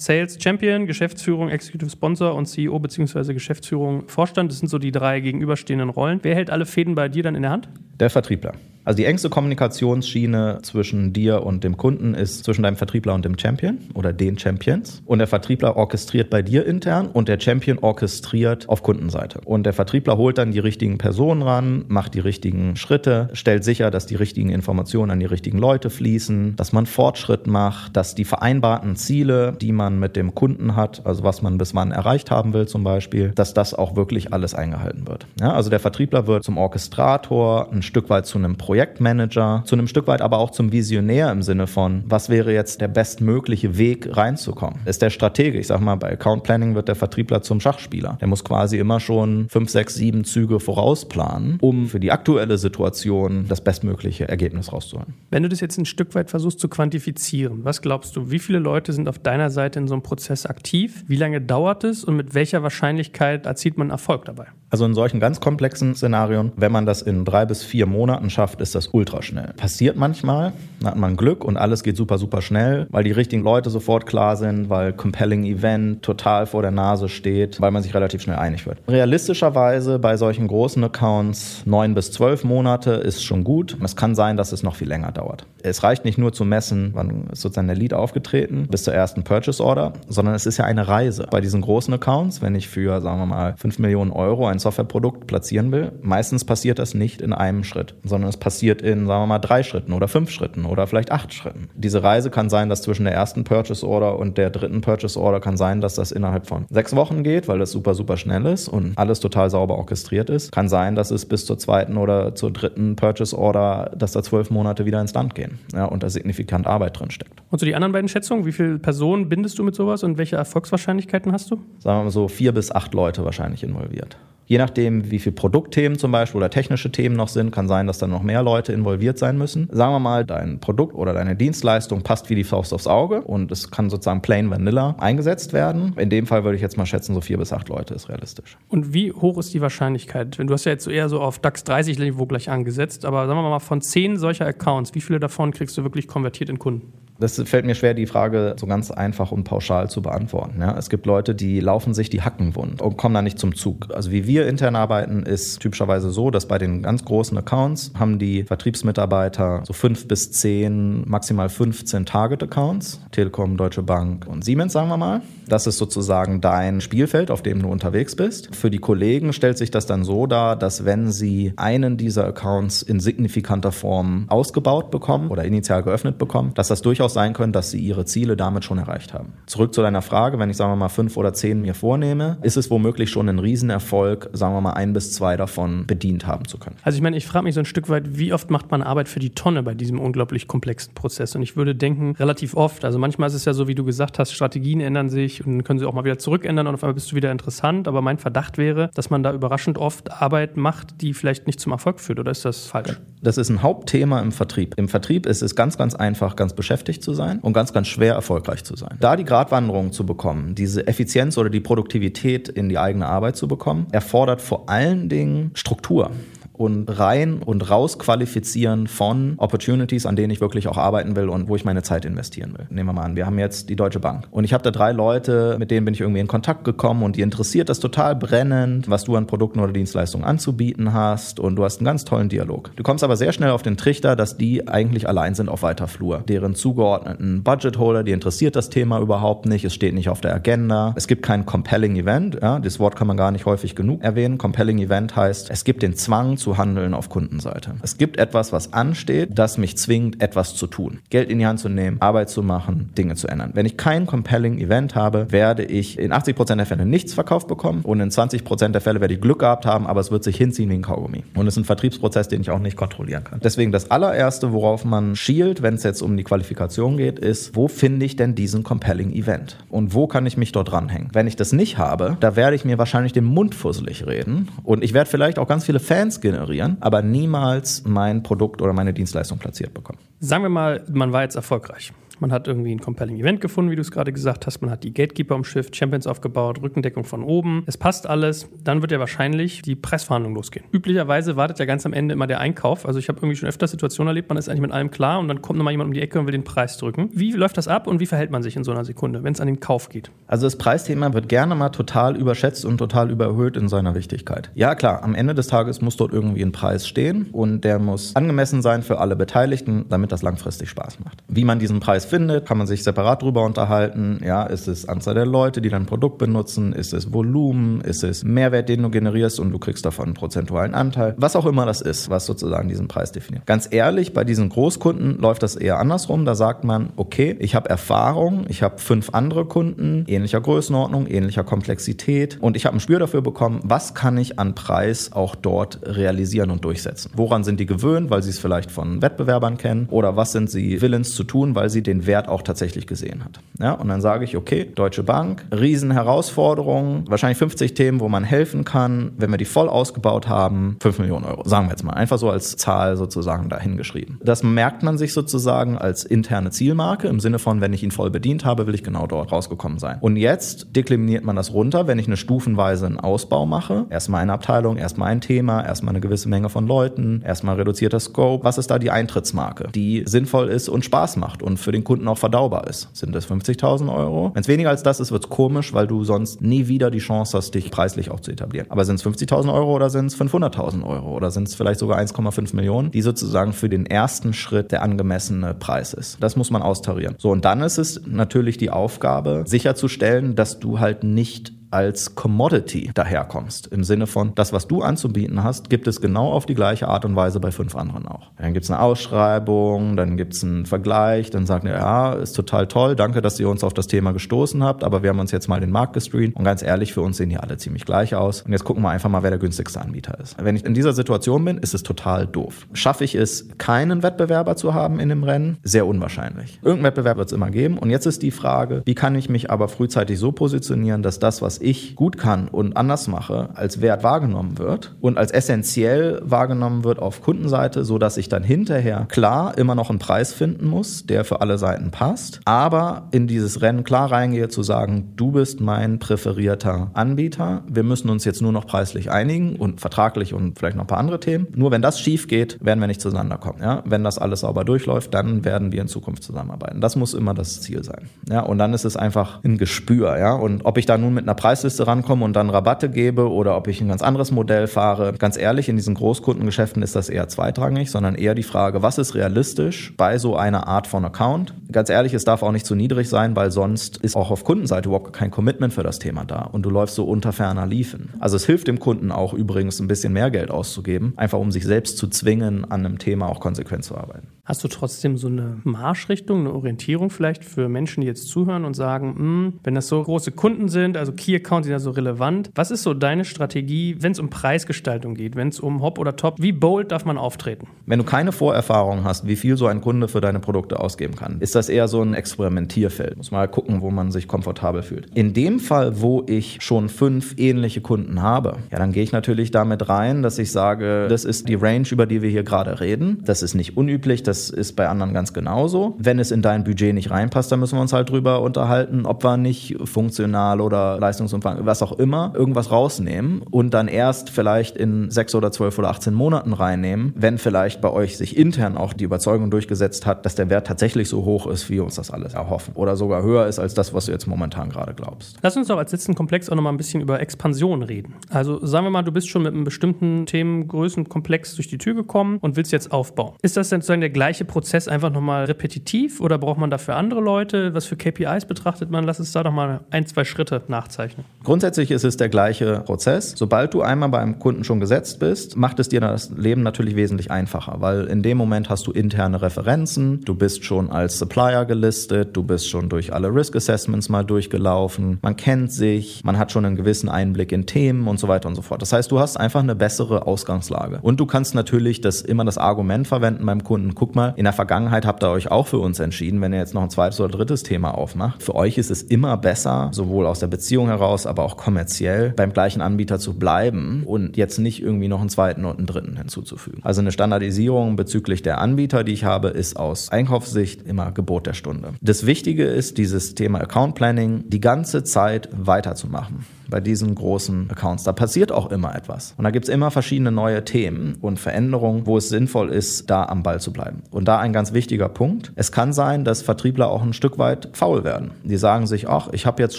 Sales 0.00 0.42
Champion, 0.42 0.86
Geschäftsführung, 0.86 1.50
Executive 1.50 1.88
Sponsor 1.88 2.34
und 2.34 2.46
CEO 2.46 2.80
bzw. 2.80 3.32
Geschäftsführung 3.32 4.08
Vorstand, 4.08 4.50
das 4.50 4.58
sind 4.58 4.66
so 4.66 4.80
die 4.80 4.90
drei 4.90 5.20
gegenüberstehenden 5.20 5.90
Rollen. 5.90 6.18
Wer 6.22 6.34
hält 6.34 6.50
alle 6.50 6.66
Fäden 6.66 6.96
bei 6.96 7.08
dir 7.08 7.22
dann 7.22 7.36
in 7.36 7.42
der 7.42 7.52
Hand? 7.52 7.68
Der 8.00 8.10
Vertriebler. 8.10 8.54
Also 8.86 8.98
die 8.98 9.06
engste 9.06 9.30
Kommunikationsschiene 9.30 10.58
zwischen 10.62 11.14
dir 11.14 11.42
und 11.42 11.64
dem 11.64 11.78
Kunden 11.78 12.12
ist 12.12 12.44
zwischen 12.44 12.62
deinem 12.62 12.76
Vertriebler 12.76 13.14
und 13.14 13.24
dem 13.24 13.38
Champion 13.38 13.78
oder 13.94 14.12
den 14.12 14.38
Champions. 14.38 15.02
Und 15.06 15.20
der 15.20 15.26
Vertriebler 15.26 15.76
orchestriert 15.76 16.28
bei 16.28 16.42
dir 16.42 16.66
intern 16.66 17.06
und 17.06 17.28
der 17.28 17.40
Champion 17.40 17.78
orchestriert 17.78 18.68
auf 18.68 18.82
Kundenseite. 18.82 19.40
Und 19.46 19.64
der 19.64 19.72
Vertriebler 19.72 20.18
holt 20.18 20.36
dann 20.36 20.52
die 20.52 20.58
richtigen 20.58 20.98
Personen 20.98 21.40
ran, 21.40 21.86
macht 21.88 22.12
die 22.12 22.20
richtigen 22.20 22.76
Schritte, 22.76 23.30
stellt 23.32 23.64
sicher, 23.64 23.90
dass 23.90 24.04
die 24.04 24.16
richtigen 24.16 24.50
Informationen 24.50 25.10
an 25.10 25.20
die 25.20 25.26
richtigen 25.26 25.56
Leute 25.56 25.83
fließen, 25.90 26.56
dass 26.56 26.72
man 26.72 26.86
Fortschritt 26.86 27.46
macht, 27.46 27.96
dass 27.96 28.14
die 28.14 28.24
vereinbarten 28.24 28.96
Ziele, 28.96 29.56
die 29.60 29.72
man 29.72 29.98
mit 29.98 30.16
dem 30.16 30.34
Kunden 30.34 30.76
hat, 30.76 31.04
also 31.04 31.24
was 31.24 31.42
man 31.42 31.58
bis 31.58 31.74
wann 31.74 31.92
erreicht 31.92 32.30
haben 32.30 32.52
will 32.52 32.66
zum 32.66 32.84
Beispiel, 32.84 33.30
dass 33.34 33.54
das 33.54 33.74
auch 33.74 33.96
wirklich 33.96 34.32
alles 34.32 34.54
eingehalten 34.54 35.06
wird. 35.06 35.26
Ja, 35.40 35.52
also 35.52 35.70
der 35.70 35.80
Vertriebler 35.80 36.26
wird 36.26 36.44
zum 36.44 36.58
Orchestrator, 36.58 37.70
ein 37.72 37.82
Stück 37.82 38.10
weit 38.10 38.26
zu 38.26 38.38
einem 38.38 38.56
Projektmanager, 38.56 39.62
zu 39.66 39.74
einem 39.74 39.86
Stück 39.86 40.06
weit 40.06 40.22
aber 40.22 40.38
auch 40.38 40.50
zum 40.50 40.72
Visionär 40.72 41.30
im 41.30 41.42
Sinne 41.42 41.66
von, 41.66 42.04
was 42.06 42.28
wäre 42.28 42.52
jetzt 42.52 42.80
der 42.80 42.88
bestmögliche 42.88 43.78
Weg 43.78 44.16
reinzukommen? 44.16 44.80
Ist 44.84 45.02
der 45.02 45.10
Stratege, 45.10 45.58
ich 45.58 45.66
sag 45.66 45.80
mal, 45.80 45.96
bei 45.96 46.12
Account 46.12 46.42
Planning 46.42 46.74
wird 46.74 46.88
der 46.88 46.94
Vertriebler 46.94 47.42
zum 47.42 47.60
Schachspieler. 47.60 48.18
Der 48.20 48.28
muss 48.28 48.44
quasi 48.44 48.78
immer 48.78 49.00
schon 49.00 49.48
fünf, 49.48 49.70
sechs, 49.70 49.94
sieben 49.94 50.24
Züge 50.24 50.60
vorausplanen, 50.60 51.58
um 51.60 51.86
für 51.86 52.00
die 52.00 52.12
aktuelle 52.12 52.58
Situation 52.58 53.46
das 53.48 53.60
bestmögliche 53.60 54.28
Ergebnis 54.28 54.72
rauszuholen. 54.72 55.14
Wenn 55.30 55.42
du 55.42 55.48
das 55.48 55.60
jetzt 55.74 55.78
ein 55.78 55.86
Stück 55.86 56.14
weit 56.14 56.30
versuchst 56.30 56.60
zu 56.60 56.68
quantifizieren, 56.68 57.64
was 57.64 57.82
glaubst 57.82 58.14
du, 58.16 58.30
wie 58.30 58.38
viele 58.38 58.58
Leute 58.58 58.92
sind 58.92 59.08
auf 59.08 59.18
deiner 59.18 59.50
Seite 59.50 59.78
in 59.78 59.88
so 59.88 59.94
einem 59.94 60.02
Prozess 60.02 60.46
aktiv? 60.46 61.04
Wie 61.08 61.16
lange 61.16 61.40
dauert 61.40 61.84
es 61.84 62.04
und 62.04 62.16
mit 62.16 62.34
welcher 62.34 62.62
Wahrscheinlichkeit 62.62 63.46
erzielt 63.46 63.76
man 63.76 63.90
Erfolg 63.90 64.24
dabei? 64.24 64.46
Also 64.74 64.86
in 64.86 64.94
solchen 64.94 65.20
ganz 65.20 65.38
komplexen 65.38 65.94
Szenarien, 65.94 66.50
wenn 66.56 66.72
man 66.72 66.84
das 66.84 67.00
in 67.00 67.24
drei 67.24 67.46
bis 67.46 67.62
vier 67.62 67.86
Monaten 67.86 68.28
schafft, 68.28 68.60
ist 68.60 68.74
das 68.74 68.88
ultra 68.88 69.22
schnell. 69.22 69.52
Passiert 69.56 69.96
manchmal, 69.96 70.52
dann 70.80 70.90
hat 70.90 70.96
man 70.96 71.16
Glück 71.16 71.44
und 71.44 71.56
alles 71.56 71.84
geht 71.84 71.96
super, 71.96 72.18
super 72.18 72.42
schnell, 72.42 72.88
weil 72.90 73.04
die 73.04 73.12
richtigen 73.12 73.44
Leute 73.44 73.70
sofort 73.70 74.04
klar 74.04 74.36
sind, 74.36 74.70
weil 74.70 74.92
compelling 74.92 75.44
Event 75.44 76.02
total 76.02 76.46
vor 76.46 76.62
der 76.62 76.72
Nase 76.72 77.08
steht, 77.08 77.60
weil 77.60 77.70
man 77.70 77.84
sich 77.84 77.94
relativ 77.94 78.22
schnell 78.22 78.34
einig 78.34 78.66
wird. 78.66 78.78
Realistischerweise 78.88 80.00
bei 80.00 80.16
solchen 80.16 80.48
großen 80.48 80.82
Accounts 80.82 81.62
neun 81.66 81.94
bis 81.94 82.10
zwölf 82.10 82.42
Monate 82.42 82.94
ist 82.94 83.22
schon 83.22 83.44
gut. 83.44 83.76
Es 83.80 83.94
kann 83.94 84.16
sein, 84.16 84.36
dass 84.36 84.50
es 84.50 84.64
noch 84.64 84.74
viel 84.74 84.88
länger 84.88 85.12
dauert. 85.12 85.46
Es 85.62 85.84
reicht 85.84 86.04
nicht 86.04 86.18
nur 86.18 86.32
zu 86.32 86.44
messen, 86.44 86.90
wann 86.94 87.28
ist 87.30 87.42
sozusagen 87.42 87.68
der 87.68 87.76
Lead 87.76 87.94
aufgetreten, 87.94 88.66
bis 88.68 88.82
zur 88.82 88.92
ersten 88.92 89.22
Purchase 89.22 89.62
Order, 89.62 89.92
sondern 90.08 90.34
es 90.34 90.46
ist 90.46 90.58
ja 90.58 90.64
eine 90.64 90.88
Reise. 90.88 91.28
Bei 91.30 91.40
diesen 91.40 91.60
großen 91.60 91.94
Accounts, 91.94 92.42
wenn 92.42 92.56
ich 92.56 92.68
für, 92.68 93.00
sagen 93.00 93.20
wir 93.20 93.26
mal, 93.26 93.54
fünf 93.56 93.78
Millionen 93.78 94.10
Euro 94.10 94.48
ein 94.48 94.58
Softwareprodukt 94.64 95.26
platzieren 95.26 95.70
will, 95.72 95.92
meistens 96.02 96.44
passiert 96.44 96.78
das 96.78 96.94
nicht 96.94 97.22
in 97.22 97.32
einem 97.32 97.64
Schritt, 97.64 97.94
sondern 98.02 98.28
es 98.28 98.36
passiert 98.36 98.82
in, 98.82 99.06
sagen 99.06 99.22
wir 99.22 99.26
mal, 99.26 99.38
drei 99.38 99.62
Schritten 99.62 99.92
oder 99.92 100.08
fünf 100.08 100.30
Schritten 100.30 100.64
oder 100.64 100.86
vielleicht 100.86 101.12
acht 101.12 101.32
Schritten. 101.32 101.68
Diese 101.74 102.02
Reise 102.02 102.30
kann 102.30 102.50
sein, 102.50 102.68
dass 102.68 102.82
zwischen 102.82 103.04
der 103.04 103.14
ersten 103.14 103.44
Purchase 103.44 103.86
Order 103.86 104.18
und 104.18 104.36
der 104.36 104.50
dritten 104.50 104.80
Purchase 104.80 105.18
Order 105.20 105.40
kann 105.40 105.56
sein, 105.56 105.80
dass 105.80 105.94
das 105.94 106.12
innerhalb 106.12 106.46
von 106.46 106.66
sechs 106.70 106.96
Wochen 106.96 107.22
geht, 107.22 107.46
weil 107.46 107.58
das 107.58 107.70
super, 107.70 107.94
super 107.94 108.16
schnell 108.16 108.46
ist 108.46 108.68
und 108.68 108.98
alles 108.98 109.20
total 109.20 109.50
sauber 109.50 109.76
orchestriert 109.76 110.30
ist. 110.30 110.50
Kann 110.50 110.68
sein, 110.68 110.94
dass 110.94 111.10
es 111.10 111.26
bis 111.26 111.46
zur 111.46 111.58
zweiten 111.58 111.96
oder 111.96 112.34
zur 112.34 112.50
dritten 112.52 112.96
Purchase 112.96 113.38
Order, 113.38 113.92
dass 113.96 114.12
da 114.12 114.22
zwölf 114.22 114.50
Monate 114.50 114.84
wieder 114.84 115.00
ins 115.00 115.14
Land 115.14 115.34
gehen 115.34 115.58
ja, 115.72 115.84
und 115.84 116.02
da 116.02 116.10
signifikant 116.10 116.66
Arbeit 116.66 116.98
drin 116.98 117.10
steckt. 117.10 117.42
Und 117.50 117.58
so 117.58 117.66
die 117.66 117.74
anderen 117.74 117.92
beiden 117.92 118.08
Schätzungen, 118.08 118.46
wie 118.46 118.52
viele 118.52 118.78
Personen 118.78 119.28
bindest 119.28 119.58
du 119.58 119.62
mit 119.62 119.74
sowas 119.74 120.02
und 120.02 120.18
welche 120.18 120.36
Erfolgswahrscheinlichkeiten 120.36 121.32
hast 121.32 121.50
du? 121.50 121.56
Sagen 121.78 122.00
wir 122.00 122.04
mal 122.04 122.10
so 122.10 122.28
vier 122.28 122.52
bis 122.52 122.72
acht 122.72 122.94
Leute 122.94 123.24
wahrscheinlich 123.24 123.62
involviert. 123.62 124.16
Je 124.46 124.58
nachdem, 124.58 125.10
wie 125.10 125.18
viele 125.18 125.34
Produktthemen 125.34 125.98
zum 125.98 126.12
Beispiel 126.12 126.38
oder 126.38 126.50
technische 126.50 126.92
Themen 126.92 127.16
noch 127.16 127.28
sind, 127.28 127.50
kann 127.50 127.68
sein, 127.68 127.86
dass 127.86 127.98
dann 127.98 128.10
noch 128.10 128.22
mehr 128.22 128.42
Leute 128.42 128.72
involviert 128.72 129.18
sein 129.18 129.38
müssen. 129.38 129.68
Sagen 129.72 129.92
wir 129.92 130.00
mal, 130.00 130.24
dein 130.24 130.60
Produkt 130.60 130.94
oder 130.94 131.14
deine 131.14 131.34
Dienstleistung 131.34 132.02
passt 132.02 132.28
wie 132.28 132.34
die 132.34 132.44
Faust 132.44 132.74
aufs 132.74 132.86
Auge 132.86 133.22
und 133.22 133.50
es 133.50 133.70
kann 133.70 133.88
sozusagen 133.88 134.22
plain 134.22 134.50
vanilla 134.50 134.96
eingesetzt 134.98 135.52
werden. 135.52 135.94
In 135.96 136.10
dem 136.10 136.26
Fall 136.26 136.44
würde 136.44 136.56
ich 136.56 136.62
jetzt 136.62 136.76
mal 136.76 136.86
schätzen, 136.86 137.14
so 137.14 137.20
vier 137.20 137.38
bis 137.38 137.52
acht 137.52 137.68
Leute 137.68 137.94
ist 137.94 138.08
realistisch. 138.08 138.58
Und 138.68 138.92
wie 138.92 139.12
hoch 139.12 139.38
ist 139.38 139.54
die 139.54 139.60
Wahrscheinlichkeit? 139.60 140.38
Du 140.38 140.52
hast 140.52 140.64
ja 140.64 140.72
jetzt 140.72 140.86
eher 140.86 141.08
so 141.08 141.20
auf 141.20 141.38
DAX 141.38 141.64
30 141.64 141.98
Niveau 141.98 142.26
gleich 142.26 142.50
angesetzt, 142.50 143.04
aber 143.04 143.26
sagen 143.26 143.38
wir 143.38 143.48
mal 143.48 143.60
von 143.60 143.80
zehn 143.80 144.16
solcher 144.16 144.46
Accounts, 144.46 144.94
wie 144.94 145.00
viele 145.00 145.20
davon 145.20 145.52
kriegst 145.52 145.76
du 145.78 145.82
wirklich 145.84 146.06
konvertiert 146.06 146.50
in 146.50 146.58
Kunden? 146.58 146.92
Das 147.18 147.40
fällt 147.44 147.64
mir 147.64 147.74
schwer, 147.74 147.94
die 147.94 148.06
Frage 148.06 148.56
so 148.58 148.66
ganz 148.66 148.90
einfach 148.90 149.30
und 149.30 149.44
pauschal 149.44 149.88
zu 149.88 150.02
beantworten. 150.02 150.60
Ja, 150.60 150.76
es 150.76 150.90
gibt 150.90 151.06
Leute, 151.06 151.34
die 151.34 151.60
laufen 151.60 151.94
sich 151.94 152.10
die 152.10 152.22
Hacken 152.22 152.56
wund 152.56 152.82
und 152.82 152.96
kommen 152.96 153.14
da 153.14 153.22
nicht 153.22 153.38
zum 153.38 153.54
Zug. 153.54 153.88
Also 153.94 154.10
wie 154.10 154.26
wir 154.26 154.48
intern 154.48 154.76
arbeiten, 154.76 155.22
ist 155.22 155.60
typischerweise 155.60 156.10
so, 156.10 156.30
dass 156.30 156.46
bei 156.46 156.58
den 156.58 156.82
ganz 156.82 157.04
großen 157.04 157.38
Accounts 157.38 157.92
haben 157.98 158.18
die 158.18 158.42
Vertriebsmitarbeiter 158.44 159.62
so 159.64 159.72
fünf 159.72 160.08
bis 160.08 160.32
zehn, 160.32 161.08
maximal 161.08 161.48
15 161.48 162.04
Target-Accounts. 162.04 163.00
Telekom, 163.12 163.56
Deutsche 163.56 163.82
Bank 163.82 164.26
und 164.26 164.44
Siemens, 164.44 164.72
sagen 164.72 164.88
wir 164.88 164.96
mal. 164.96 165.22
Das 165.46 165.66
ist 165.66 165.78
sozusagen 165.78 166.40
dein 166.40 166.80
Spielfeld, 166.80 167.30
auf 167.30 167.42
dem 167.42 167.62
du 167.62 167.68
unterwegs 167.68 168.16
bist. 168.16 168.54
Für 168.56 168.70
die 168.70 168.78
Kollegen 168.78 169.32
stellt 169.32 169.58
sich 169.58 169.70
das 169.70 169.86
dann 169.86 170.02
so 170.04 170.26
dar, 170.26 170.56
dass 170.56 170.84
wenn 170.84 171.12
sie 171.12 171.52
einen 171.56 171.96
dieser 171.96 172.26
Accounts 172.26 172.82
in 172.82 172.98
signifikanter 172.98 173.70
Form 173.72 174.24
ausgebaut 174.28 174.90
bekommen 174.90 175.30
oder 175.30 175.44
initial 175.44 175.82
geöffnet 175.82 176.18
bekommen, 176.18 176.52
dass 176.54 176.68
das 176.68 176.82
durchaus 176.82 177.03
sein 177.10 177.32
könnte, 177.32 177.58
dass 177.58 177.70
sie 177.70 177.78
ihre 177.78 178.04
Ziele 178.04 178.36
damit 178.36 178.64
schon 178.64 178.78
erreicht 178.78 179.12
haben. 179.12 179.34
Zurück 179.46 179.74
zu 179.74 179.82
deiner 179.82 180.02
Frage, 180.02 180.38
wenn 180.38 180.50
ich 180.50 180.56
sagen 180.56 180.72
wir 180.72 180.76
mal 180.76 180.88
fünf 180.88 181.16
oder 181.16 181.32
zehn 181.32 181.60
mir 181.60 181.74
vornehme, 181.74 182.38
ist 182.42 182.56
es 182.56 182.70
womöglich 182.70 183.10
schon 183.10 183.28
ein 183.28 183.38
Riesenerfolg, 183.38 184.30
sagen 184.32 184.54
wir 184.54 184.60
mal 184.60 184.72
ein 184.72 184.92
bis 184.92 185.12
zwei 185.12 185.36
davon 185.36 185.86
bedient 185.86 186.26
haben 186.26 186.46
zu 186.46 186.58
können. 186.58 186.76
Also 186.82 186.96
ich 186.96 187.02
meine, 187.02 187.16
ich 187.16 187.26
frage 187.26 187.44
mich 187.44 187.54
so 187.54 187.60
ein 187.60 187.66
Stück 187.66 187.88
weit, 187.88 188.18
wie 188.18 188.32
oft 188.32 188.50
macht 188.50 188.70
man 188.70 188.82
Arbeit 188.82 189.08
für 189.08 189.20
die 189.20 189.30
Tonne 189.30 189.62
bei 189.62 189.74
diesem 189.74 189.98
unglaublich 189.98 190.48
komplexen 190.48 190.94
Prozess? 190.94 191.34
Und 191.36 191.42
ich 191.42 191.56
würde 191.56 191.74
denken, 191.74 192.14
relativ 192.18 192.56
oft. 192.56 192.84
Also 192.84 192.98
manchmal 192.98 193.28
ist 193.28 193.34
es 193.34 193.44
ja 193.44 193.52
so, 193.52 193.68
wie 193.68 193.74
du 193.74 193.84
gesagt 193.84 194.18
hast, 194.18 194.32
Strategien 194.32 194.80
ändern 194.80 195.08
sich 195.08 195.44
und 195.44 195.62
können 195.64 195.78
sie 195.78 195.86
auch 195.86 195.94
mal 195.94 196.04
wieder 196.04 196.18
zurückändern 196.18 196.66
und 196.66 196.74
auf 196.74 196.82
einmal 196.82 196.94
bist 196.94 197.10
du 197.12 197.16
wieder 197.16 197.32
interessant. 197.32 197.88
Aber 197.88 198.02
mein 198.02 198.18
Verdacht 198.18 198.58
wäre, 198.58 198.90
dass 198.94 199.10
man 199.10 199.22
da 199.22 199.32
überraschend 199.32 199.78
oft 199.78 200.10
Arbeit 200.10 200.56
macht, 200.56 201.00
die 201.00 201.14
vielleicht 201.14 201.46
nicht 201.46 201.60
zum 201.60 201.72
Erfolg 201.72 202.00
führt. 202.00 202.20
Oder 202.20 202.30
ist 202.30 202.44
das 202.44 202.66
falsch? 202.66 203.00
Das 203.22 203.38
ist 203.38 203.48
ein 203.48 203.62
Hauptthema 203.62 204.20
im 204.20 204.32
Vertrieb. 204.32 204.74
Im 204.76 204.88
Vertrieb 204.88 205.26
ist 205.26 205.42
es 205.42 205.56
ganz, 205.56 205.78
ganz 205.78 205.94
einfach, 205.94 206.36
ganz 206.36 206.52
beschäftigt 206.52 206.93
zu 207.02 207.14
sein 207.14 207.40
und 207.40 207.52
ganz, 207.52 207.72
ganz 207.72 207.88
schwer 207.88 208.14
erfolgreich 208.14 208.64
zu 208.64 208.76
sein. 208.76 208.96
Da 209.00 209.16
die 209.16 209.24
Gratwanderung 209.24 209.92
zu 209.92 210.06
bekommen, 210.06 210.54
diese 210.54 210.86
Effizienz 210.86 211.38
oder 211.38 211.50
die 211.50 211.60
Produktivität 211.60 212.48
in 212.48 212.68
die 212.68 212.78
eigene 212.78 213.06
Arbeit 213.06 213.36
zu 213.36 213.48
bekommen, 213.48 213.86
erfordert 213.92 214.40
vor 214.40 214.68
allen 214.68 215.08
Dingen 215.08 215.50
Struktur 215.54 216.10
und 216.54 216.86
rein 216.98 217.42
und 217.42 217.68
raus 217.68 217.98
qualifizieren 217.98 218.86
von 218.86 219.34
Opportunities, 219.38 220.06
an 220.06 220.16
denen 220.16 220.30
ich 220.30 220.40
wirklich 220.40 220.68
auch 220.68 220.78
arbeiten 220.78 221.16
will 221.16 221.28
und 221.28 221.48
wo 221.48 221.56
ich 221.56 221.64
meine 221.64 221.82
Zeit 221.82 222.04
investieren 222.04 222.54
will. 222.56 222.66
Nehmen 222.70 222.88
wir 222.88 222.92
mal 222.92 223.02
an, 223.02 223.16
wir 223.16 223.26
haben 223.26 223.38
jetzt 223.38 223.68
die 223.68 223.76
Deutsche 223.76 224.00
Bank 224.00 224.28
und 224.30 224.44
ich 224.44 224.52
habe 224.52 224.62
da 224.62 224.70
drei 224.70 224.92
Leute, 224.92 225.56
mit 225.58 225.70
denen 225.70 225.84
bin 225.84 225.94
ich 225.94 226.00
irgendwie 226.00 226.20
in 226.20 226.28
Kontakt 226.28 226.64
gekommen 226.64 227.02
und 227.02 227.16
die 227.16 227.22
interessiert 227.22 227.68
das 227.68 227.80
total 227.80 228.14
brennend, 228.14 228.88
was 228.88 229.04
du 229.04 229.16
an 229.16 229.26
Produkten 229.26 229.60
oder 229.60 229.72
Dienstleistungen 229.72 230.24
anzubieten 230.24 230.92
hast 230.92 231.40
und 231.40 231.56
du 231.56 231.64
hast 231.64 231.78
einen 231.78 231.86
ganz 231.86 232.04
tollen 232.04 232.28
Dialog. 232.28 232.70
Du 232.76 232.82
kommst 232.82 233.02
aber 233.02 233.16
sehr 233.16 233.32
schnell 233.32 233.50
auf 233.50 233.62
den 233.62 233.76
Trichter, 233.76 234.14
dass 234.14 234.36
die 234.36 234.68
eigentlich 234.68 235.08
allein 235.08 235.34
sind 235.34 235.48
auf 235.48 235.62
weiter 235.62 235.88
Flur. 235.88 236.22
Deren 236.28 236.54
zugeordneten 236.54 237.42
Budgetholder, 237.42 238.04
die 238.04 238.12
interessiert 238.12 238.54
das 238.54 238.70
Thema 238.70 239.00
überhaupt 239.00 239.46
nicht, 239.46 239.64
es 239.64 239.74
steht 239.74 239.94
nicht 239.94 240.08
auf 240.08 240.20
der 240.20 240.34
Agenda, 240.34 240.94
es 240.96 241.08
gibt 241.08 241.22
kein 241.22 241.46
compelling 241.46 241.96
Event, 241.96 242.38
ja, 242.40 242.60
das 242.60 242.78
Wort 242.78 242.94
kann 242.94 243.08
man 243.08 243.16
gar 243.16 243.32
nicht 243.32 243.46
häufig 243.46 243.74
genug 243.74 244.02
erwähnen. 244.02 244.38
Compelling 244.38 244.78
Event 244.78 245.16
heißt, 245.16 245.50
es 245.50 245.64
gibt 245.64 245.82
den 245.82 245.94
Zwang 245.94 246.36
zu 246.44 246.58
handeln 246.58 246.92
auf 246.92 247.08
Kundenseite. 247.08 247.74
Es 247.82 247.96
gibt 247.96 248.18
etwas, 248.18 248.52
was 248.52 248.74
ansteht, 248.74 249.30
das 249.32 249.56
mich 249.56 249.78
zwingt, 249.78 250.22
etwas 250.22 250.54
zu 250.54 250.66
tun. 250.66 250.98
Geld 251.08 251.30
in 251.30 251.38
die 251.38 251.46
Hand 251.46 251.58
zu 251.58 251.70
nehmen, 251.70 251.96
Arbeit 252.00 252.28
zu 252.28 252.42
machen, 252.42 252.90
Dinge 252.98 253.14
zu 253.14 253.28
ändern. 253.28 253.52
Wenn 253.54 253.64
ich 253.64 253.78
kein 253.78 254.04
compelling 254.04 254.58
Event 254.58 254.94
habe, 254.94 255.32
werde 255.32 255.64
ich 255.64 255.98
in 255.98 256.12
80 256.12 256.36
Prozent 256.36 256.58
der 256.58 256.66
Fälle 256.66 256.84
nichts 256.84 257.14
verkauft 257.14 257.48
bekommen 257.48 257.80
und 257.80 257.98
in 258.00 258.10
20 258.10 258.44
Prozent 258.44 258.74
der 258.74 258.82
Fälle 258.82 259.00
werde 259.00 259.14
ich 259.14 259.22
Glück 259.22 259.38
gehabt 259.38 259.64
haben, 259.64 259.86
aber 259.86 260.00
es 260.00 260.10
wird 260.10 260.22
sich 260.22 260.36
hinziehen 260.36 260.68
wie 260.68 260.74
ein 260.74 260.82
Kaugummi. 260.82 261.24
Und 261.34 261.46
es 261.46 261.54
ist 261.54 261.62
ein 261.62 261.64
Vertriebsprozess, 261.64 262.28
den 262.28 262.42
ich 262.42 262.50
auch 262.50 262.58
nicht 262.58 262.76
kontrollieren 262.76 263.24
kann. 263.24 263.40
Deswegen 263.42 263.72
das 263.72 263.90
allererste, 263.90 264.52
worauf 264.52 264.84
man 264.84 265.16
schielt, 265.16 265.62
wenn 265.62 265.74
es 265.74 265.82
jetzt 265.82 266.02
um 266.02 266.14
die 266.18 266.24
Qualifikation 266.24 266.98
geht, 266.98 267.18
ist, 267.18 267.56
wo 267.56 267.68
finde 267.68 268.04
ich 268.04 268.16
denn 268.16 268.34
diesen 268.34 268.64
compelling 268.64 269.14
Event? 269.14 269.56
Und 269.70 269.94
wo 269.94 270.06
kann 270.06 270.26
ich 270.26 270.36
mich 270.36 270.52
dort 270.52 270.70
dranhängen? 270.70 271.08
Wenn 271.14 271.26
ich 271.26 271.36
das 271.36 271.52
nicht 271.52 271.78
habe, 271.78 272.18
da 272.20 272.36
werde 272.36 272.54
ich 272.54 272.66
mir 272.66 272.76
wahrscheinlich 272.76 273.14
den 273.14 273.24
Mund 273.24 273.54
fusselig 273.54 274.06
reden 274.06 274.48
und 274.62 274.84
ich 274.84 274.92
werde 274.92 275.08
vielleicht 275.08 275.38
auch 275.38 275.48
ganz 275.48 275.64
viele 275.64 275.80
Fans 275.80 276.20
generieren, 276.34 276.76
aber 276.80 277.02
niemals 277.02 277.84
mein 277.84 278.22
Produkt 278.22 278.60
oder 278.62 278.72
meine 278.72 278.92
Dienstleistung 278.92 279.38
platziert 279.38 279.74
bekommen. 279.74 279.98
Sagen 280.20 280.42
wir 280.42 280.48
mal, 280.48 280.84
man 280.92 281.12
war 281.12 281.22
jetzt 281.22 281.36
erfolgreich. 281.36 281.92
Man 282.20 282.32
hat 282.32 282.48
irgendwie 282.48 282.72
ein 282.72 282.80
compelling 282.80 283.18
Event 283.18 283.40
gefunden, 283.40 283.70
wie 283.70 283.76
du 283.76 283.82
es 283.82 283.90
gerade 283.90 284.12
gesagt 284.12 284.46
hast. 284.46 284.60
Man 284.60 284.70
hat 284.70 284.84
die 284.84 284.92
Gatekeeper 284.94 285.34
im 285.34 285.44
Schiff, 285.44 285.68
Champions 285.72 286.06
aufgebaut, 286.06 286.60
Rückendeckung 286.62 287.04
von 287.04 287.22
oben. 287.22 287.64
Es 287.66 287.76
passt 287.76 288.06
alles. 288.06 288.48
Dann 288.62 288.80
wird 288.80 288.92
ja 288.92 288.98
wahrscheinlich 288.98 289.62
die 289.62 289.74
Preisverhandlung 289.74 290.34
losgehen. 290.34 290.66
Üblicherweise 290.72 291.36
wartet 291.36 291.58
ja 291.58 291.64
ganz 291.64 291.84
am 291.86 291.92
Ende 291.92 292.14
immer 292.14 292.26
der 292.26 292.40
Einkauf. 292.40 292.86
Also 292.86 292.98
ich 292.98 293.08
habe 293.08 293.18
irgendwie 293.18 293.36
schon 293.36 293.48
öfter 293.48 293.66
Situationen 293.66 294.08
erlebt, 294.08 294.28
man 294.28 294.38
ist 294.38 294.48
eigentlich 294.48 294.62
mit 294.62 294.72
allem 294.72 294.90
klar 294.90 295.18
und 295.18 295.28
dann 295.28 295.42
kommt 295.42 295.58
nochmal 295.58 295.72
jemand 295.72 295.88
um 295.88 295.94
die 295.94 296.00
Ecke 296.00 296.18
und 296.18 296.26
will 296.26 296.32
den 296.32 296.44
Preis 296.44 296.78
drücken. 296.78 297.10
Wie 297.12 297.32
läuft 297.32 297.56
das 297.56 297.68
ab 297.68 297.86
und 297.86 298.00
wie 298.00 298.06
verhält 298.06 298.30
man 298.30 298.42
sich 298.42 298.56
in 298.56 298.64
so 298.64 298.72
einer 298.72 298.84
Sekunde, 298.84 299.22
wenn 299.22 299.32
es 299.32 299.40
an 299.40 299.46
den 299.46 299.60
Kauf 299.60 299.88
geht? 299.88 300.10
Also 300.26 300.46
das 300.46 300.56
Preisthema 300.56 301.12
wird 301.12 301.28
gerne 301.28 301.54
mal 301.54 301.70
total 301.70 302.16
überschätzt 302.16 302.64
und 302.64 302.78
total 302.78 303.10
überhöht 303.10 303.56
in 303.56 303.68
seiner 303.68 303.94
Wichtigkeit. 303.94 304.50
Ja 304.54 304.74
klar, 304.74 305.02
am 305.02 305.14
Ende 305.14 305.34
des 305.34 305.48
Tages 305.48 305.80
muss 305.80 305.96
dort 305.96 306.12
irgendwie 306.12 306.42
ein 306.42 306.52
Preis 306.52 306.86
stehen 306.86 307.28
und 307.32 307.62
der 307.62 307.78
muss 307.78 308.14
angemessen 308.16 308.62
sein 308.62 308.82
für 308.82 308.98
alle 308.98 309.16
Beteiligten, 309.16 309.86
damit 309.88 310.12
das 310.12 310.22
langfristig 310.22 310.68
Spaß 310.70 311.00
macht. 311.00 311.22
Wie 311.28 311.44
man 311.44 311.58
diesen 311.58 311.80
Preis 311.80 312.03
findet, 312.04 312.46
kann 312.46 312.58
man 312.58 312.66
sich 312.66 312.82
separat 312.82 313.22
drüber 313.22 313.44
unterhalten. 313.44 314.20
Ja, 314.24 314.44
ist 314.44 314.68
es 314.68 314.88
Anzahl 314.88 315.14
der 315.14 315.26
Leute, 315.26 315.60
die 315.60 315.68
dein 315.68 315.86
Produkt 315.86 316.18
benutzen? 316.18 316.72
Ist 316.72 316.92
es 316.92 317.12
Volumen? 317.12 317.80
Ist 317.80 318.04
es 318.04 318.24
Mehrwert, 318.24 318.68
den 318.68 318.82
du 318.82 318.90
generierst 318.90 319.40
und 319.40 319.50
du 319.50 319.58
kriegst 319.58 319.84
davon 319.84 320.06
einen 320.06 320.14
prozentualen 320.14 320.74
Anteil? 320.74 321.14
Was 321.16 321.36
auch 321.36 321.46
immer 321.46 321.66
das 321.66 321.80
ist, 321.80 322.10
was 322.10 322.26
sozusagen 322.26 322.68
diesen 322.68 322.88
Preis 322.88 323.12
definiert. 323.12 323.46
Ganz 323.46 323.68
ehrlich, 323.70 324.12
bei 324.12 324.24
diesen 324.24 324.48
Großkunden 324.48 325.18
läuft 325.18 325.42
das 325.42 325.56
eher 325.56 325.78
andersrum. 325.78 326.24
Da 326.24 326.34
sagt 326.34 326.64
man, 326.64 326.90
okay, 326.96 327.36
ich 327.38 327.54
habe 327.54 327.68
Erfahrung, 327.68 328.46
ich 328.48 328.62
habe 328.62 328.78
fünf 328.78 329.10
andere 329.12 329.44
Kunden, 329.44 330.04
ähnlicher 330.06 330.40
Größenordnung, 330.40 331.06
ähnlicher 331.06 331.44
Komplexität 331.44 332.38
und 332.40 332.56
ich 332.56 332.66
habe 332.66 332.76
ein 332.76 332.80
Spür 332.80 332.98
dafür 332.98 333.22
bekommen, 333.22 333.60
was 333.64 333.94
kann 333.94 334.16
ich 334.16 334.38
an 334.38 334.54
Preis 334.54 335.12
auch 335.12 335.34
dort 335.34 335.80
realisieren 335.84 336.50
und 336.50 336.64
durchsetzen. 336.64 337.12
Woran 337.14 337.44
sind 337.44 337.60
die 337.60 337.66
gewöhnt, 337.66 338.10
weil 338.10 338.22
sie 338.22 338.30
es 338.30 338.38
vielleicht 338.38 338.70
von 338.70 339.02
Wettbewerbern 339.02 339.58
kennen 339.58 339.88
oder 339.90 340.16
was 340.16 340.32
sind 340.32 340.50
sie 340.50 340.80
willens 340.80 341.14
zu 341.14 341.24
tun, 341.24 341.54
weil 341.54 341.70
sie 341.70 341.82
den 341.82 341.93
Wert 342.06 342.28
auch 342.28 342.42
tatsächlich 342.42 342.86
gesehen 342.86 343.24
hat. 343.24 343.40
Ja, 343.58 343.72
und 343.72 343.88
dann 343.88 344.00
sage 344.00 344.24
ich, 344.24 344.36
okay, 344.36 344.70
Deutsche 344.74 345.02
Bank, 345.02 345.44
Riesenherausforderung, 345.52 347.04
wahrscheinlich 347.08 347.38
50 347.38 347.74
Themen, 347.74 348.00
wo 348.00 348.08
man 348.08 348.24
helfen 348.24 348.64
kann. 348.64 349.12
Wenn 349.16 349.30
wir 349.30 349.38
die 349.38 349.44
voll 349.44 349.68
ausgebaut 349.68 350.28
haben, 350.28 350.76
5 350.80 350.98
Millionen 350.98 351.24
Euro, 351.24 351.48
sagen 351.48 351.66
wir 351.66 351.70
jetzt 351.70 351.84
mal, 351.84 351.92
einfach 351.92 352.18
so 352.18 352.30
als 352.30 352.56
Zahl 352.56 352.96
sozusagen 352.96 353.48
dahingeschrieben. 353.48 354.18
Das 354.22 354.42
merkt 354.42 354.82
man 354.82 354.98
sich 354.98 355.12
sozusagen 355.12 355.78
als 355.78 356.04
interne 356.04 356.50
Zielmarke 356.50 357.08
im 357.08 357.20
Sinne 357.20 357.38
von, 357.38 357.60
wenn 357.60 357.72
ich 357.72 357.82
ihn 357.82 357.90
voll 357.90 358.10
bedient 358.10 358.44
habe, 358.44 358.66
will 358.66 358.74
ich 358.74 358.82
genau 358.82 359.06
dort 359.06 359.32
rausgekommen 359.32 359.78
sein. 359.78 359.98
Und 360.00 360.16
jetzt 360.16 360.74
dekliminiert 360.74 361.24
man 361.24 361.36
das 361.36 361.52
runter, 361.52 361.86
wenn 361.86 361.98
ich 361.98 362.06
eine 362.06 362.16
stufenweise 362.16 362.86
einen 362.86 363.00
Ausbau 363.00 363.46
mache. 363.46 363.86
Erstmal 363.90 364.22
eine 364.22 364.32
Abteilung, 364.32 364.76
erstmal 364.76 365.12
ein 365.12 365.20
Thema, 365.20 365.64
erstmal 365.64 365.92
eine 365.92 366.00
gewisse 366.00 366.28
Menge 366.28 366.48
von 366.48 366.66
Leuten, 366.66 367.22
erstmal 367.24 367.56
reduzierter 367.56 368.00
Scope. 368.00 368.44
Was 368.44 368.58
ist 368.58 368.70
da 368.70 368.78
die 368.78 368.90
Eintrittsmarke, 368.90 369.68
die 369.74 370.02
sinnvoll 370.06 370.48
ist 370.48 370.68
und 370.68 370.84
Spaß 370.84 371.16
macht 371.16 371.42
und 371.42 371.58
für 371.58 371.72
den 371.72 371.83
Kunden 371.84 372.08
auch 372.08 372.18
verdaubar 372.18 372.66
ist? 372.66 372.88
Sind 372.92 373.14
das 373.14 373.28
50.000 373.28 373.94
Euro? 373.94 374.30
Wenn 374.34 374.40
es 374.40 374.48
weniger 374.48 374.70
als 374.70 374.82
das 374.82 375.00
ist, 375.00 375.12
wird 375.12 375.24
es 375.24 375.30
komisch, 375.30 375.72
weil 375.72 375.86
du 375.86 376.04
sonst 376.04 376.40
nie 376.40 376.68
wieder 376.68 376.90
die 376.90 376.98
Chance 376.98 377.36
hast, 377.36 377.54
dich 377.54 377.70
preislich 377.70 378.10
auch 378.10 378.20
zu 378.20 378.30
etablieren. 378.30 378.66
Aber 378.70 378.84
sind 378.84 378.96
es 378.96 379.04
50.000 379.04 379.52
Euro 379.52 379.74
oder 379.74 379.90
sind 379.90 380.06
es 380.06 380.18
500.000 380.18 380.84
Euro 380.84 381.14
oder 381.14 381.30
sind 381.30 381.48
es 381.48 381.54
vielleicht 381.54 381.80
sogar 381.80 381.98
1,5 381.98 382.56
Millionen, 382.56 382.90
die 382.90 383.02
sozusagen 383.02 383.52
für 383.52 383.68
den 383.68 383.86
ersten 383.86 384.32
Schritt 384.32 384.72
der 384.72 384.82
angemessene 384.82 385.54
Preis 385.54 385.94
ist? 385.94 386.16
Das 386.20 386.36
muss 386.36 386.50
man 386.50 386.62
austarieren. 386.62 387.16
So, 387.18 387.30
und 387.30 387.44
dann 387.44 387.60
ist 387.60 387.78
es 387.78 388.02
natürlich 388.06 388.58
die 388.58 388.70
Aufgabe, 388.70 389.44
sicherzustellen, 389.46 390.34
dass 390.34 390.58
du 390.58 390.80
halt 390.80 391.04
nicht 391.04 391.52
als 391.74 392.14
Commodity 392.14 392.92
daherkommst. 392.94 393.66
Im 393.66 393.82
Sinne 393.82 394.06
von, 394.06 394.32
das, 394.36 394.52
was 394.52 394.68
du 394.68 394.82
anzubieten 394.82 395.42
hast, 395.42 395.70
gibt 395.70 395.88
es 395.88 396.00
genau 396.00 396.30
auf 396.30 396.46
die 396.46 396.54
gleiche 396.54 396.86
Art 396.86 397.04
und 397.04 397.16
Weise 397.16 397.40
bei 397.40 397.50
fünf 397.50 397.74
anderen 397.74 398.06
auch. 398.06 398.30
Dann 398.38 398.54
gibt 398.54 398.62
es 398.62 398.70
eine 398.70 398.80
Ausschreibung, 398.80 399.96
dann 399.96 400.16
gibt 400.16 400.34
es 400.34 400.44
einen 400.44 400.66
Vergleich, 400.66 401.30
dann 401.30 401.46
sagt 401.46 401.64
er, 401.64 401.76
ja, 401.76 402.12
ist 402.12 402.34
total 402.34 402.68
toll, 402.68 402.94
danke, 402.94 403.20
dass 403.22 403.40
ihr 403.40 403.48
uns 403.48 403.64
auf 403.64 403.74
das 403.74 403.88
Thema 403.88 404.12
gestoßen 404.12 404.62
habt, 404.62 404.84
aber 404.84 405.02
wir 405.02 405.10
haben 405.10 405.18
uns 405.18 405.32
jetzt 405.32 405.48
mal 405.48 405.58
den 405.58 405.72
Markt 405.72 405.94
gestreamt 405.94 406.36
und 406.36 406.44
ganz 406.44 406.62
ehrlich, 406.62 406.92
für 406.94 407.00
uns 407.00 407.16
sehen 407.16 407.30
die 407.30 407.38
alle 407.38 407.56
ziemlich 407.56 407.84
gleich 407.84 408.14
aus. 408.14 408.42
Und 408.42 408.52
jetzt 408.52 408.62
gucken 408.62 408.84
wir 408.84 408.90
einfach 408.90 409.10
mal, 409.10 409.24
wer 409.24 409.30
der 409.30 409.40
günstigste 409.40 409.80
Anbieter 409.80 410.20
ist. 410.20 410.36
Wenn 410.40 410.54
ich 410.54 410.64
in 410.64 410.74
dieser 410.74 410.92
Situation 410.92 411.44
bin, 411.44 411.58
ist 411.58 411.74
es 411.74 411.82
total 411.82 412.28
doof. 412.28 412.68
Schaffe 412.72 413.02
ich 413.02 413.16
es, 413.16 413.48
keinen 413.58 414.04
Wettbewerber 414.04 414.54
zu 414.54 414.74
haben 414.74 415.00
in 415.00 415.08
dem 415.08 415.24
Rennen? 415.24 415.58
Sehr 415.64 415.88
unwahrscheinlich. 415.88 416.60
Irgendeinen 416.62 416.84
Wettbewerb 416.84 417.16
wird 417.16 417.26
es 417.26 417.32
immer 417.32 417.50
geben. 417.50 417.78
Und 417.78 417.90
jetzt 417.90 418.06
ist 418.06 418.22
die 418.22 418.30
Frage, 418.30 418.82
wie 418.84 418.94
kann 418.94 419.16
ich 419.16 419.28
mich 419.28 419.50
aber 419.50 419.66
frühzeitig 419.66 420.20
so 420.20 420.30
positionieren, 420.30 421.02
dass 421.02 421.18
das, 421.18 421.42
was 421.42 421.63
ich 421.64 421.96
gut 421.96 422.16
kann 422.16 422.48
und 422.48 422.76
anders 422.76 423.08
mache, 423.08 423.50
als 423.54 423.80
Wert 423.80 424.02
wahrgenommen 424.02 424.58
wird 424.58 424.94
und 425.00 425.18
als 425.18 425.32
essentiell 425.32 426.22
wahrgenommen 426.24 426.84
wird 426.84 426.98
auf 426.98 427.22
Kundenseite, 427.22 427.84
so 427.84 427.98
dass 427.98 428.16
ich 428.16 428.28
dann 428.28 428.42
hinterher 428.42 429.06
klar 429.08 429.56
immer 429.58 429.74
noch 429.74 429.90
einen 429.90 429.98
Preis 429.98 430.32
finden 430.32 430.66
muss, 430.66 431.06
der 431.06 431.24
für 431.24 431.40
alle 431.40 431.58
Seiten 431.58 431.90
passt, 431.90 432.40
aber 432.44 433.08
in 433.10 433.26
dieses 433.26 433.62
Rennen 433.62 433.84
klar 433.84 434.12
reingehe 434.12 434.48
zu 434.48 434.62
sagen, 434.62 435.12
du 435.16 435.32
bist 435.32 435.60
mein 435.60 435.98
präferierter 435.98 436.90
Anbieter, 436.94 437.62
wir 437.66 437.82
müssen 437.82 438.10
uns 438.10 438.24
jetzt 438.24 438.42
nur 438.42 438.52
noch 438.52 438.66
preislich 438.66 439.10
einigen 439.10 439.56
und 439.56 439.80
vertraglich 439.80 440.34
und 440.34 440.58
vielleicht 440.58 440.76
noch 440.76 440.84
ein 440.84 440.88
paar 440.88 440.98
andere 440.98 441.20
Themen. 441.20 441.46
Nur 441.54 441.70
wenn 441.70 441.82
das 441.82 442.00
schief 442.00 442.28
geht, 442.28 442.58
werden 442.64 442.80
wir 442.80 442.86
nicht 442.86 443.00
zueinander 443.00 443.38
kommen. 443.38 443.60
Ja? 443.62 443.82
Wenn 443.84 444.04
das 444.04 444.18
alles 444.18 444.40
sauber 444.40 444.64
durchläuft, 444.64 445.14
dann 445.14 445.44
werden 445.44 445.72
wir 445.72 445.80
in 445.80 445.88
Zukunft 445.88 446.22
zusammenarbeiten. 446.22 446.80
Das 446.80 446.96
muss 446.96 447.14
immer 447.14 447.34
das 447.34 447.60
Ziel 447.60 447.82
sein. 447.84 448.08
Ja? 448.28 448.40
Und 448.40 448.58
dann 448.58 448.74
ist 448.74 448.84
es 448.84 448.96
einfach 448.96 449.42
ein 449.44 449.58
Gespür. 449.58 450.18
Ja? 450.18 450.34
Und 450.34 450.64
ob 450.64 450.78
ich 450.78 450.86
da 450.86 450.98
nun 450.98 451.14
mit 451.14 451.24
einer 451.24 451.34
Preisliste 451.54 451.86
rankomme 451.86 452.24
und 452.24 452.34
dann 452.34 452.50
Rabatte 452.50 452.90
gebe 452.90 453.30
oder 453.30 453.56
ob 453.56 453.68
ich 453.68 453.80
ein 453.80 453.86
ganz 453.86 454.02
anderes 454.02 454.32
Modell 454.32 454.66
fahre. 454.66 455.12
Ganz 455.12 455.36
ehrlich, 455.36 455.68
in 455.68 455.76
diesen 455.76 455.94
Großkundengeschäften 455.94 456.82
ist 456.82 456.96
das 456.96 457.08
eher 457.08 457.28
zweitrangig, 457.28 457.92
sondern 457.92 458.16
eher 458.16 458.34
die 458.34 458.42
Frage, 458.42 458.82
was 458.82 458.98
ist 458.98 459.14
realistisch 459.14 459.94
bei 459.96 460.18
so 460.18 460.34
einer 460.34 460.66
Art 460.66 460.88
von 460.88 461.04
Account? 461.04 461.54
Ganz 461.70 461.90
ehrlich, 461.90 462.12
es 462.12 462.24
darf 462.24 462.42
auch 462.42 462.50
nicht 462.50 462.66
zu 462.66 462.74
niedrig 462.74 463.08
sein, 463.08 463.36
weil 463.36 463.52
sonst 463.52 463.98
ist 463.98 464.16
auch 464.16 464.32
auf 464.32 464.42
Kundenseite 464.42 464.88
überhaupt 464.88 465.12
kein 465.12 465.30
Commitment 465.30 465.72
für 465.72 465.84
das 465.84 466.00
Thema 466.00 466.24
da 466.24 466.40
und 466.40 466.64
du 466.64 466.70
läufst 466.70 466.96
so 466.96 467.04
unter 467.04 467.32
ferner 467.32 467.68
Liefen. 467.68 468.14
Also 468.18 468.34
es 468.34 468.46
hilft 468.46 468.66
dem 468.66 468.80
Kunden 468.80 469.12
auch 469.12 469.32
übrigens 469.32 469.78
ein 469.78 469.86
bisschen 469.86 470.12
mehr 470.12 470.32
Geld 470.32 470.50
auszugeben, 470.50 471.12
einfach 471.14 471.38
um 471.38 471.52
sich 471.52 471.62
selbst 471.62 471.98
zu 471.98 472.08
zwingen, 472.08 472.64
an 472.64 472.84
einem 472.84 472.98
Thema 472.98 473.28
auch 473.28 473.38
konsequent 473.38 473.84
zu 473.84 473.96
arbeiten. 473.96 474.26
Hast 474.46 474.62
du 474.62 474.68
trotzdem 474.68 475.16
so 475.16 475.28
eine 475.28 475.56
Marschrichtung, 475.64 476.40
eine 476.40 476.52
Orientierung 476.52 477.08
vielleicht 477.08 477.46
für 477.46 477.70
Menschen, 477.70 478.02
die 478.02 478.06
jetzt 478.06 478.28
zuhören 478.28 478.66
und 478.66 478.74
sagen, 478.74 479.14
hm, 479.16 479.52
wenn 479.64 479.74
das 479.74 479.88
so 479.88 480.02
große 480.02 480.32
Kunden 480.32 480.68
sind, 480.68 480.98
also 480.98 481.12
Key 481.12 481.34
Accounts 481.34 481.64
sind 481.64 481.72
ja 481.72 481.78
so 481.78 481.90
relevant, 481.90 482.50
was 482.54 482.70
ist 482.70 482.82
so 482.82 482.92
deine 482.92 483.24
Strategie, 483.24 483.96
wenn 484.00 484.12
es 484.12 484.18
um 484.18 484.28
Preisgestaltung 484.28 485.14
geht, 485.14 485.34
wenn 485.34 485.48
es 485.48 485.60
um 485.60 485.80
Hop 485.80 485.98
oder 485.98 486.16
Top, 486.16 486.42
wie 486.42 486.52
bold 486.52 486.92
darf 486.92 487.06
man 487.06 487.16
auftreten? 487.16 487.68
Wenn 487.86 487.98
du 487.98 488.04
keine 488.04 488.32
Vorerfahrung 488.32 489.04
hast, 489.04 489.26
wie 489.26 489.36
viel 489.36 489.56
so 489.56 489.66
ein 489.66 489.80
Kunde 489.80 490.08
für 490.08 490.20
deine 490.20 490.40
Produkte 490.40 490.78
ausgeben 490.78 491.16
kann, 491.16 491.38
ist 491.40 491.54
das 491.54 491.70
eher 491.70 491.88
so 491.88 492.02
ein 492.02 492.12
Experimentierfeld. 492.12 493.16
Muss 493.16 493.30
mal 493.30 493.48
gucken, 493.48 493.80
wo 493.80 493.90
man 493.90 494.12
sich 494.12 494.28
komfortabel 494.28 494.82
fühlt. 494.82 495.06
In 495.14 495.32
dem 495.32 495.58
Fall, 495.58 496.02
wo 496.02 496.22
ich 496.26 496.58
schon 496.60 496.90
fünf 496.90 497.34
ähnliche 497.38 497.80
Kunden 497.80 498.20
habe, 498.20 498.58
ja, 498.70 498.78
dann 498.78 498.92
gehe 498.92 499.04
ich 499.04 499.12
natürlich 499.12 499.52
damit 499.52 499.88
rein, 499.88 500.22
dass 500.22 500.38
ich 500.38 500.52
sage, 500.52 501.06
das 501.08 501.24
ist 501.24 501.48
die 501.48 501.54
Range, 501.54 501.88
über 501.90 502.04
die 502.04 502.20
wir 502.20 502.28
hier 502.28 502.42
gerade 502.42 502.80
reden. 502.80 503.22
Das 503.24 503.42
ist 503.42 503.54
nicht 503.54 503.78
unüblich, 503.78 504.22
das 504.22 504.33
ist 504.50 504.74
bei 504.74 504.88
anderen 504.88 505.12
ganz 505.14 505.32
genauso. 505.32 505.94
Wenn 505.98 506.18
es 506.18 506.30
in 506.30 506.42
dein 506.42 506.64
Budget 506.64 506.94
nicht 506.94 507.10
reinpasst, 507.10 507.50
dann 507.52 507.60
müssen 507.60 507.76
wir 507.76 507.82
uns 507.82 507.92
halt 507.92 508.10
drüber 508.10 508.42
unterhalten, 508.42 509.06
ob 509.06 509.24
wir 509.24 509.36
nicht 509.36 509.76
funktional 509.84 510.60
oder 510.60 510.98
Leistungsumfang, 510.98 511.66
was 511.66 511.82
auch 511.82 511.92
immer, 511.92 512.32
irgendwas 512.34 512.70
rausnehmen 512.70 513.42
und 513.42 513.74
dann 513.74 513.88
erst 513.88 514.30
vielleicht 514.30 514.76
in 514.76 515.10
sechs 515.10 515.34
oder 515.34 515.52
zwölf 515.52 515.78
oder 515.78 515.90
18 515.90 516.14
Monaten 516.14 516.52
reinnehmen, 516.52 517.12
wenn 517.16 517.38
vielleicht 517.38 517.80
bei 517.80 517.90
euch 517.90 518.16
sich 518.16 518.36
intern 518.36 518.76
auch 518.76 518.92
die 518.92 519.04
Überzeugung 519.04 519.50
durchgesetzt 519.50 520.06
hat, 520.06 520.26
dass 520.26 520.34
der 520.34 520.50
Wert 520.50 520.66
tatsächlich 520.66 521.08
so 521.08 521.24
hoch 521.24 521.46
ist, 521.46 521.70
wie 521.70 521.74
wir 521.74 521.84
uns 521.84 521.94
das 521.94 522.10
alles 522.10 522.34
erhoffen. 522.34 522.74
Oder 522.74 522.96
sogar 522.96 523.22
höher 523.22 523.46
ist 523.46 523.58
als 523.58 523.74
das, 523.74 523.94
was 523.94 524.06
du 524.06 524.12
jetzt 524.12 524.26
momentan 524.26 524.70
gerade 524.70 524.94
glaubst. 524.94 525.36
Lass 525.42 525.56
uns 525.56 525.68
doch 525.68 525.78
als 525.78 525.92
letzten 525.92 526.14
Komplex 526.14 526.48
auch 526.48 526.56
noch 526.56 526.62
mal 526.62 526.70
ein 526.70 526.76
bisschen 526.76 527.00
über 527.00 527.20
Expansion 527.20 527.82
reden. 527.82 528.14
Also 528.30 528.64
sagen 528.64 528.86
wir 528.86 528.90
mal, 528.90 529.02
du 529.02 529.12
bist 529.12 529.28
schon 529.28 529.42
mit 529.42 529.54
einem 529.54 529.64
bestimmten 529.64 530.26
Themengrößenkomplex 530.26 531.54
durch 531.54 531.68
die 531.68 531.78
Tür 531.78 531.94
gekommen 531.94 532.38
und 532.40 532.56
willst 532.56 532.72
jetzt 532.72 532.92
aufbauen. 532.92 533.34
Ist 533.42 533.56
das 533.56 533.68
denn 533.68 533.80
sozusagen 533.80 534.00
der 534.00 534.10
gleiche 534.10 534.23
Prozess 534.46 534.88
einfach 534.88 535.10
nochmal 535.10 535.44
repetitiv 535.44 536.20
oder 536.20 536.38
braucht 536.38 536.58
man 536.58 536.70
dafür 536.70 536.96
andere 536.96 537.20
Leute? 537.20 537.74
Was 537.74 537.84
für 537.84 537.96
KPIs 537.96 538.46
betrachtet 538.46 538.90
man? 538.90 539.04
Lass 539.04 539.18
uns 539.18 539.32
da 539.32 539.42
doch 539.42 539.52
mal 539.52 539.80
ein, 539.90 540.06
zwei 540.06 540.24
Schritte 540.24 540.62
nachzeichnen. 540.68 541.26
Grundsätzlich 541.42 541.90
ist 541.90 542.04
es 542.04 542.16
der 542.16 542.28
gleiche 542.30 542.80
Prozess. 542.80 543.34
Sobald 543.36 543.74
du 543.74 543.82
einmal 543.82 544.08
beim 544.08 544.38
Kunden 544.38 544.64
schon 544.64 544.80
gesetzt 544.80 545.20
bist, 545.20 545.56
macht 545.56 545.78
es 545.78 545.88
dir 545.88 546.00
das 546.00 546.30
Leben 546.30 546.62
natürlich 546.62 546.96
wesentlich 546.96 547.30
einfacher, 547.30 547.76
weil 547.80 548.04
in 548.06 548.22
dem 548.22 548.38
Moment 548.38 548.70
hast 548.70 548.86
du 548.86 548.92
interne 548.92 549.42
Referenzen, 549.42 550.22
du 550.22 550.34
bist 550.34 550.64
schon 550.64 550.90
als 550.90 551.18
Supplier 551.18 551.66
gelistet, 551.66 552.36
du 552.36 552.42
bist 552.42 552.68
schon 552.70 552.88
durch 552.88 553.12
alle 553.12 553.28
Risk 553.34 553.56
Assessments 553.56 554.08
mal 554.08 554.24
durchgelaufen, 554.24 555.18
man 555.20 555.36
kennt 555.36 555.70
sich, 555.70 556.22
man 556.24 556.38
hat 556.38 556.50
schon 556.50 556.64
einen 556.64 556.76
gewissen 556.76 557.08
Einblick 557.08 557.52
in 557.52 557.66
Themen 557.66 558.08
und 558.08 558.18
so 558.18 558.28
weiter 558.28 558.48
und 558.48 558.54
so 558.54 558.62
fort. 558.62 558.80
Das 558.80 558.92
heißt, 558.92 559.10
du 559.10 559.18
hast 559.18 559.36
einfach 559.36 559.60
eine 559.60 559.74
bessere 559.74 560.26
Ausgangslage. 560.26 561.00
Und 561.02 561.20
du 561.20 561.26
kannst 561.26 561.54
natürlich 561.54 562.00
das 562.00 562.22
immer 562.22 562.44
das 562.44 562.56
Argument 562.58 563.06
verwenden 563.06 563.44
beim 563.44 563.62
Kunden, 563.62 563.94
guck 563.94 564.13
mal, 564.14 564.34
in 564.36 564.44
der 564.44 564.52
Vergangenheit 564.52 565.06
habt 565.06 565.22
ihr 565.22 565.30
euch 565.30 565.50
auch 565.50 565.66
für 565.66 565.78
uns 565.78 565.98
entschieden, 565.98 566.40
wenn 566.40 566.52
ihr 566.52 566.58
jetzt 566.58 566.74
noch 566.74 566.82
ein 566.82 566.90
zweites 566.90 567.20
oder 567.20 567.36
drittes 567.36 567.62
Thema 567.62 567.92
aufmacht. 567.96 568.42
Für 568.42 568.54
euch 568.54 568.78
ist 568.78 568.90
es 568.90 569.02
immer 569.02 569.36
besser, 569.36 569.90
sowohl 569.92 570.26
aus 570.26 570.40
der 570.40 570.46
Beziehung 570.46 570.88
heraus, 570.88 571.26
aber 571.26 571.44
auch 571.44 571.56
kommerziell 571.56 572.30
beim 572.30 572.52
gleichen 572.52 572.80
Anbieter 572.80 573.18
zu 573.18 573.34
bleiben 573.34 574.02
und 574.06 574.36
jetzt 574.36 574.58
nicht 574.58 574.82
irgendwie 574.82 575.08
noch 575.08 575.20
einen 575.20 575.28
zweiten 575.28 575.64
und 575.64 575.78
einen 575.78 575.86
dritten 575.86 576.16
hinzuzufügen. 576.16 576.80
Also 576.82 577.00
eine 577.00 577.12
Standardisierung 577.12 577.96
bezüglich 577.96 578.42
der 578.42 578.60
Anbieter, 578.60 579.04
die 579.04 579.12
ich 579.12 579.24
habe, 579.24 579.48
ist 579.48 579.76
aus 579.76 580.10
Einkaufssicht 580.10 580.82
immer 580.86 581.12
Gebot 581.12 581.46
der 581.46 581.54
Stunde. 581.54 581.94
Das 582.00 582.26
Wichtige 582.26 582.64
ist, 582.64 582.98
dieses 582.98 583.34
Thema 583.34 583.60
Account 583.60 583.94
Planning 583.94 584.44
die 584.48 584.60
ganze 584.60 585.04
Zeit 585.04 585.48
weiterzumachen 585.52 586.44
bei 586.68 586.80
diesen 586.80 587.14
großen 587.14 587.68
Accounts. 587.70 588.04
Da 588.04 588.12
passiert 588.12 588.52
auch 588.52 588.70
immer 588.70 588.94
etwas. 588.94 589.34
Und 589.36 589.44
da 589.44 589.50
gibt 589.50 589.66
es 589.66 589.74
immer 589.74 589.90
verschiedene 589.90 590.32
neue 590.32 590.64
Themen 590.64 591.16
und 591.20 591.38
Veränderungen, 591.38 592.06
wo 592.06 592.16
es 592.16 592.28
sinnvoll 592.28 592.70
ist, 592.70 593.10
da 593.10 593.24
am 593.24 593.42
Ball 593.42 593.60
zu 593.60 593.72
bleiben. 593.72 594.02
Und 594.10 594.28
da 594.28 594.38
ein 594.38 594.52
ganz 594.52 594.72
wichtiger 594.72 595.08
Punkt. 595.08 595.52
Es 595.56 595.72
kann 595.72 595.92
sein, 595.92 596.24
dass 596.24 596.42
Vertriebler 596.42 596.90
auch 596.90 597.02
ein 597.02 597.12
Stück 597.12 597.38
weit 597.38 597.70
faul 597.72 598.04
werden. 598.04 598.32
Die 598.42 598.56
sagen 598.56 598.86
sich, 598.86 599.08
ach, 599.08 599.28
ich 599.32 599.46
habe 599.46 599.62
jetzt 599.62 599.78